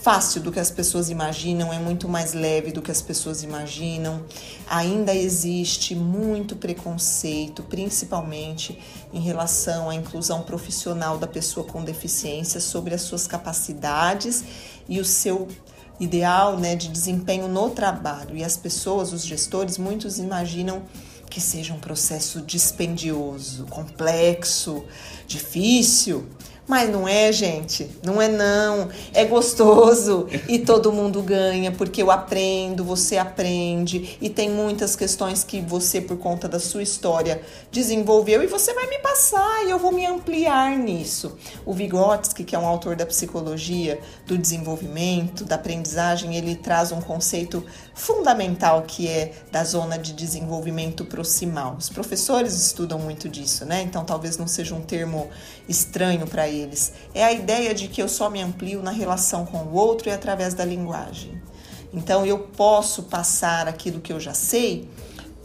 fácil 0.06 0.40
do 0.40 0.52
que 0.52 0.60
as 0.60 0.70
pessoas 0.70 1.10
imaginam, 1.10 1.72
é 1.72 1.80
muito 1.80 2.08
mais 2.08 2.32
leve 2.32 2.70
do 2.70 2.80
que 2.80 2.92
as 2.92 3.02
pessoas 3.02 3.42
imaginam. 3.42 4.22
Ainda 4.68 5.12
existe 5.12 5.96
muito 5.96 6.54
preconceito, 6.54 7.64
principalmente 7.64 8.78
em 9.12 9.18
relação 9.18 9.90
à 9.90 9.96
inclusão 9.96 10.42
profissional 10.42 11.18
da 11.18 11.26
pessoa 11.26 11.66
com 11.66 11.82
deficiência, 11.82 12.60
sobre 12.60 12.94
as 12.94 13.02
suas 13.02 13.26
capacidades 13.26 14.44
e 14.88 15.00
o 15.00 15.04
seu 15.04 15.48
ideal 15.98 16.56
né, 16.56 16.76
de 16.76 16.86
desempenho 16.86 17.48
no 17.48 17.70
trabalho. 17.70 18.36
E 18.36 18.44
as 18.44 18.56
pessoas, 18.56 19.12
os 19.12 19.24
gestores, 19.24 19.76
muitos 19.76 20.20
imaginam 20.20 20.84
que 21.28 21.40
seja 21.40 21.74
um 21.74 21.80
processo 21.80 22.40
dispendioso, 22.42 23.66
complexo, 23.66 24.84
difícil. 25.26 26.28
Mas 26.66 26.90
não 26.90 27.06
é, 27.06 27.30
gente. 27.30 27.88
Não 28.02 28.20
é 28.20 28.28
não. 28.28 28.88
É 29.14 29.24
gostoso 29.24 30.26
e 30.48 30.58
todo 30.58 30.92
mundo 30.92 31.22
ganha 31.22 31.70
porque 31.70 32.02
eu 32.02 32.10
aprendo, 32.10 32.84
você 32.84 33.16
aprende 33.16 34.18
e 34.20 34.28
tem 34.28 34.50
muitas 34.50 34.96
questões 34.96 35.44
que 35.44 35.60
você 35.60 36.00
por 36.00 36.18
conta 36.18 36.48
da 36.48 36.58
sua 36.58 36.82
história 36.82 37.40
desenvolveu 37.70 38.42
e 38.42 38.46
você 38.46 38.74
vai 38.74 38.88
me 38.88 38.98
passar 38.98 39.64
e 39.64 39.70
eu 39.70 39.78
vou 39.78 39.92
me 39.92 40.04
ampliar 40.04 40.76
nisso. 40.76 41.36
O 41.64 41.72
Vygotsky, 41.72 42.42
que 42.42 42.56
é 42.56 42.58
um 42.58 42.66
autor 42.66 42.96
da 42.96 43.06
psicologia 43.06 44.00
do 44.26 44.36
desenvolvimento, 44.36 45.44
da 45.44 45.54
aprendizagem, 45.54 46.36
ele 46.36 46.56
traz 46.56 46.90
um 46.90 47.00
conceito 47.00 47.64
fundamental 47.94 48.82
que 48.82 49.08
é 49.08 49.32
da 49.52 49.62
zona 49.64 49.96
de 49.98 50.12
desenvolvimento 50.12 51.04
proximal. 51.04 51.76
Os 51.78 51.88
professores 51.88 52.54
estudam 52.54 52.98
muito 52.98 53.28
disso, 53.28 53.64
né? 53.64 53.82
Então 53.82 54.04
talvez 54.04 54.36
não 54.36 54.46
seja 54.46 54.74
um 54.74 54.82
termo 54.82 55.28
estranho 55.68 56.26
para 56.26 56.48
eles. 56.56 56.92
É 57.14 57.24
a 57.24 57.32
ideia 57.32 57.74
de 57.74 57.88
que 57.88 58.02
eu 58.02 58.08
só 58.08 58.30
me 58.30 58.40
amplio 58.40 58.82
na 58.82 58.90
relação 58.90 59.44
com 59.46 59.58
o 59.58 59.74
outro 59.74 60.08
e 60.08 60.12
através 60.12 60.54
da 60.54 60.64
linguagem. 60.64 61.40
Então 61.92 62.26
eu 62.26 62.38
posso 62.38 63.04
passar 63.04 63.68
aquilo 63.68 64.00
que 64.00 64.12
eu 64.12 64.20
já 64.20 64.34
sei 64.34 64.88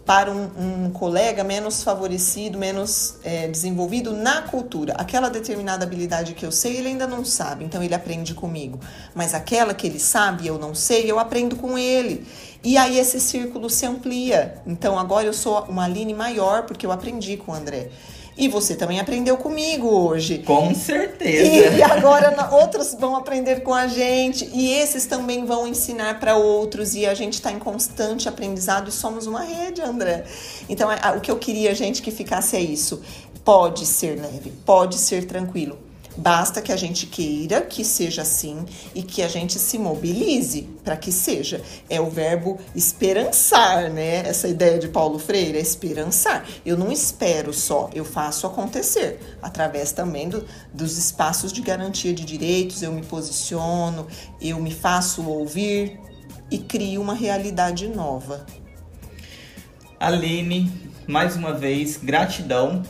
para 0.06 0.32
um, 0.32 0.50
um 0.86 0.92
colega 0.92 1.44
menos 1.44 1.84
favorecido, 1.84 2.58
menos 2.58 3.16
é, 3.24 3.48
desenvolvido 3.48 4.12
na 4.12 4.42
cultura. 4.42 4.94
Aquela 4.98 5.30
determinada 5.30 5.86
habilidade 5.86 6.34
que 6.34 6.46
eu 6.46 6.52
sei, 6.52 6.78
ele 6.78 6.90
ainda 6.90 7.08
não 7.08 7.24
sabe, 7.24 7.64
então 7.64 7.82
ele 7.82 7.94
aprende 7.94 8.34
comigo. 8.34 8.80
Mas 9.14 9.34
aquela 9.34 9.74
que 9.74 9.88
ele 9.88 10.00
sabe 10.00 10.48
eu 10.48 10.58
não 10.58 10.74
sei, 10.74 11.10
eu 11.10 11.20
aprendo 11.20 11.56
com 11.56 11.78
ele. 11.78 12.26
E 12.64 12.78
aí 12.78 12.98
esse 12.98 13.20
círculo 13.20 13.70
se 13.70 13.86
amplia. 13.86 14.62
Então 14.66 15.00
agora 15.00 15.26
eu 15.26 15.34
sou 15.34 15.64
uma 15.66 15.86
Aline 15.86 16.14
maior 16.14 16.64
porque 16.64 16.86
eu 16.86 16.92
aprendi 16.92 17.38
com 17.38 17.52
o 17.52 17.56
André. 17.56 17.90
E 18.38 18.48
você 18.48 18.76
também 18.76 19.00
aprendeu 19.00 19.38
comigo 19.38 19.88
hoje. 19.88 20.40
Com 20.40 20.74
certeza. 20.74 21.76
E 21.76 21.84
agora 21.84 22.50
outros 22.56 22.96
vão 22.98 23.16
aprender 23.16 23.62
com 23.62 23.74
a 23.74 23.88
gente. 23.88 24.50
E 24.54 24.72
esses 24.72 25.06
também 25.06 25.46
vão 25.46 25.68
ensinar 25.68 26.20
para 26.20 26.36
outros. 26.36 26.96
E 26.96 27.06
a 27.06 27.14
gente 27.14 27.34
está 27.34 27.52
em 27.52 27.60
constante 27.60 28.30
aprendizado 28.30 28.88
e 28.88 28.92
somos 28.92 29.28
uma 29.28 29.42
rede, 29.42 29.82
André. 29.82 30.24
Então, 30.70 30.90
o 31.16 31.20
que 31.20 31.30
eu 31.30 31.38
queria, 31.38 31.76
gente, 31.76 32.02
que 32.02 32.10
ficasse 32.10 32.56
é 32.56 32.62
isso. 32.62 33.02
Pode 33.44 33.86
ser 33.86 34.20
leve, 34.20 34.52
pode 34.66 34.98
ser 34.98 35.26
tranquilo. 35.26 35.78
Basta 36.18 36.62
que 36.62 36.72
a 36.74 36.76
gente 36.76 37.06
queira 37.08 37.62
que 37.62 37.86
seja 37.86 38.24
assim 38.24 38.66
e 38.94 39.02
que 39.02 39.22
a 39.22 39.30
gente 39.30 39.58
se 39.58 39.78
mobilize 39.78 40.64
para 40.84 40.98
que 40.98 41.12
seja. 41.12 41.62
É 41.90 42.02
o 42.02 42.10
verbo 42.10 42.60
esperançar, 42.76 43.90
né? 43.90 44.28
Essa 44.28 44.48
ideia 44.48 44.78
de 44.78 44.90
Paulo 44.90 45.18
Freire 45.18 45.58
é 45.58 45.62
esperançar. 45.62 46.46
Eu 46.66 46.78
não 46.78 46.92
espero 46.92 47.54
só, 47.54 47.90
eu 47.94 48.04
faço 48.04 48.46
acontecer 48.46 49.20
através 49.42 49.94
também 49.94 50.28
do, 50.28 50.46
dos 50.74 50.98
espaços 50.98 51.54
de 51.54 51.62
garantia 51.62 52.14
de 52.14 52.26
direitos. 52.26 52.82
Eu 52.82 52.92
me 52.92 53.04
posiciono, 53.04 54.06
eu 54.42 54.60
me 54.60 54.72
faço 54.72 55.26
ouvir 55.26 55.98
e 56.50 56.58
crio 56.58 57.02
uma 57.02 57.14
realidade 57.14 57.88
nova. 57.88 58.46
Aline, 59.98 60.70
mais 61.08 61.38
uma 61.38 61.54
vez, 61.54 61.96
gratidão 61.96 62.84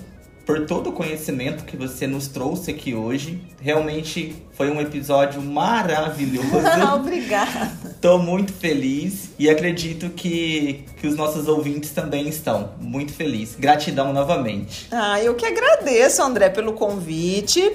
por 0.45 0.65
todo 0.65 0.89
o 0.89 0.93
conhecimento 0.93 1.63
que 1.65 1.77
você 1.77 2.07
nos 2.07 2.27
trouxe 2.27 2.71
aqui 2.71 2.95
hoje. 2.95 3.41
Realmente 3.61 4.35
foi 4.53 4.69
um 4.69 4.81
episódio 4.81 5.41
maravilhoso. 5.41 6.49
Obrigada. 6.95 7.71
Estou 7.85 8.19
muito 8.19 8.51
feliz 8.51 9.29
e 9.37 9.49
acredito 9.49 10.09
que, 10.09 10.85
que 10.99 11.07
os 11.07 11.15
nossos 11.15 11.47
ouvintes 11.47 11.91
também 11.91 12.27
estão. 12.27 12.71
Muito 12.79 13.13
feliz. 13.13 13.55
Gratidão 13.57 14.11
novamente. 14.11 14.87
Ah, 14.91 15.21
eu 15.21 15.35
que 15.35 15.45
agradeço, 15.45 16.21
André, 16.21 16.49
pelo 16.49 16.73
convite. 16.73 17.71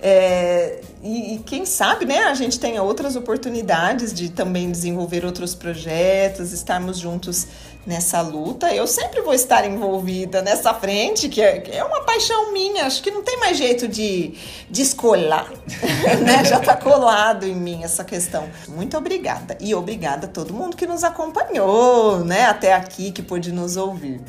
É, 0.00 0.80
e, 1.02 1.34
e, 1.34 1.38
quem 1.38 1.64
sabe, 1.64 2.04
né, 2.04 2.24
a 2.24 2.34
gente 2.34 2.60
tenha 2.60 2.82
outras 2.82 3.16
oportunidades 3.16 4.12
de 4.12 4.30
também 4.30 4.70
desenvolver 4.70 5.24
outros 5.24 5.54
projetos, 5.54 6.52
estarmos 6.52 6.98
juntos 6.98 7.46
nessa 7.86 8.20
luta. 8.20 8.74
Eu 8.74 8.86
sempre 8.86 9.20
vou 9.20 9.32
estar 9.32 9.66
envolvida 9.66 10.42
nessa 10.42 10.74
frente, 10.74 11.28
que 11.28 11.40
é, 11.40 11.62
é 11.76 11.84
uma 11.84 12.02
paixão 12.02 12.52
minha. 12.52 12.84
Acho 12.84 13.02
que 13.02 13.10
não 13.10 13.22
tem 13.22 13.38
mais 13.38 13.56
jeito 13.56 13.86
de 13.86 14.34
descolar, 14.68 15.50
né? 16.24 16.44
Já 16.44 16.58
está 16.58 16.76
colado 16.76 17.46
em 17.46 17.54
mim 17.54 17.84
essa 17.84 18.04
questão. 18.04 18.48
Muito 18.68 18.96
obrigada. 18.96 19.56
E 19.60 19.74
obrigada 19.74 20.26
a 20.26 20.28
todo 20.28 20.52
mundo 20.52 20.76
que 20.76 20.86
nos 20.86 21.04
acompanhou, 21.04 22.24
né, 22.24 22.46
até 22.46 22.74
aqui, 22.74 23.12
que 23.12 23.22
pôde 23.22 23.52
nos 23.52 23.76
ouvir. 23.76 24.20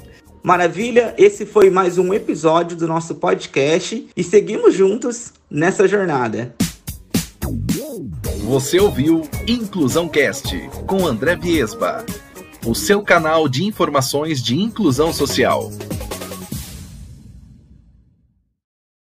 Maravilha, 0.44 1.14
esse 1.18 1.46
foi 1.46 1.70
mais 1.70 1.98
um 1.98 2.14
episódio 2.14 2.78
do 2.78 2.88
nosso 2.88 3.16
podcast 3.16 4.08
e 4.16 4.24
seguimos 4.24 4.74
juntos 4.74 5.34
nessa 5.50 5.88
jornada. 5.88 6.56
Você 8.48 8.80
ouviu 8.80 9.28
Inclusão 9.46 10.08
Cast 10.08 10.58
com 10.86 11.06
André 11.06 11.36
Viesba, 11.36 12.06
o 12.68 12.76
seu 12.76 13.02
canal 13.02 13.48
de 13.48 13.64
informações 13.64 14.44
de 14.44 14.60
inclusão 14.60 15.14
social. 15.14 15.72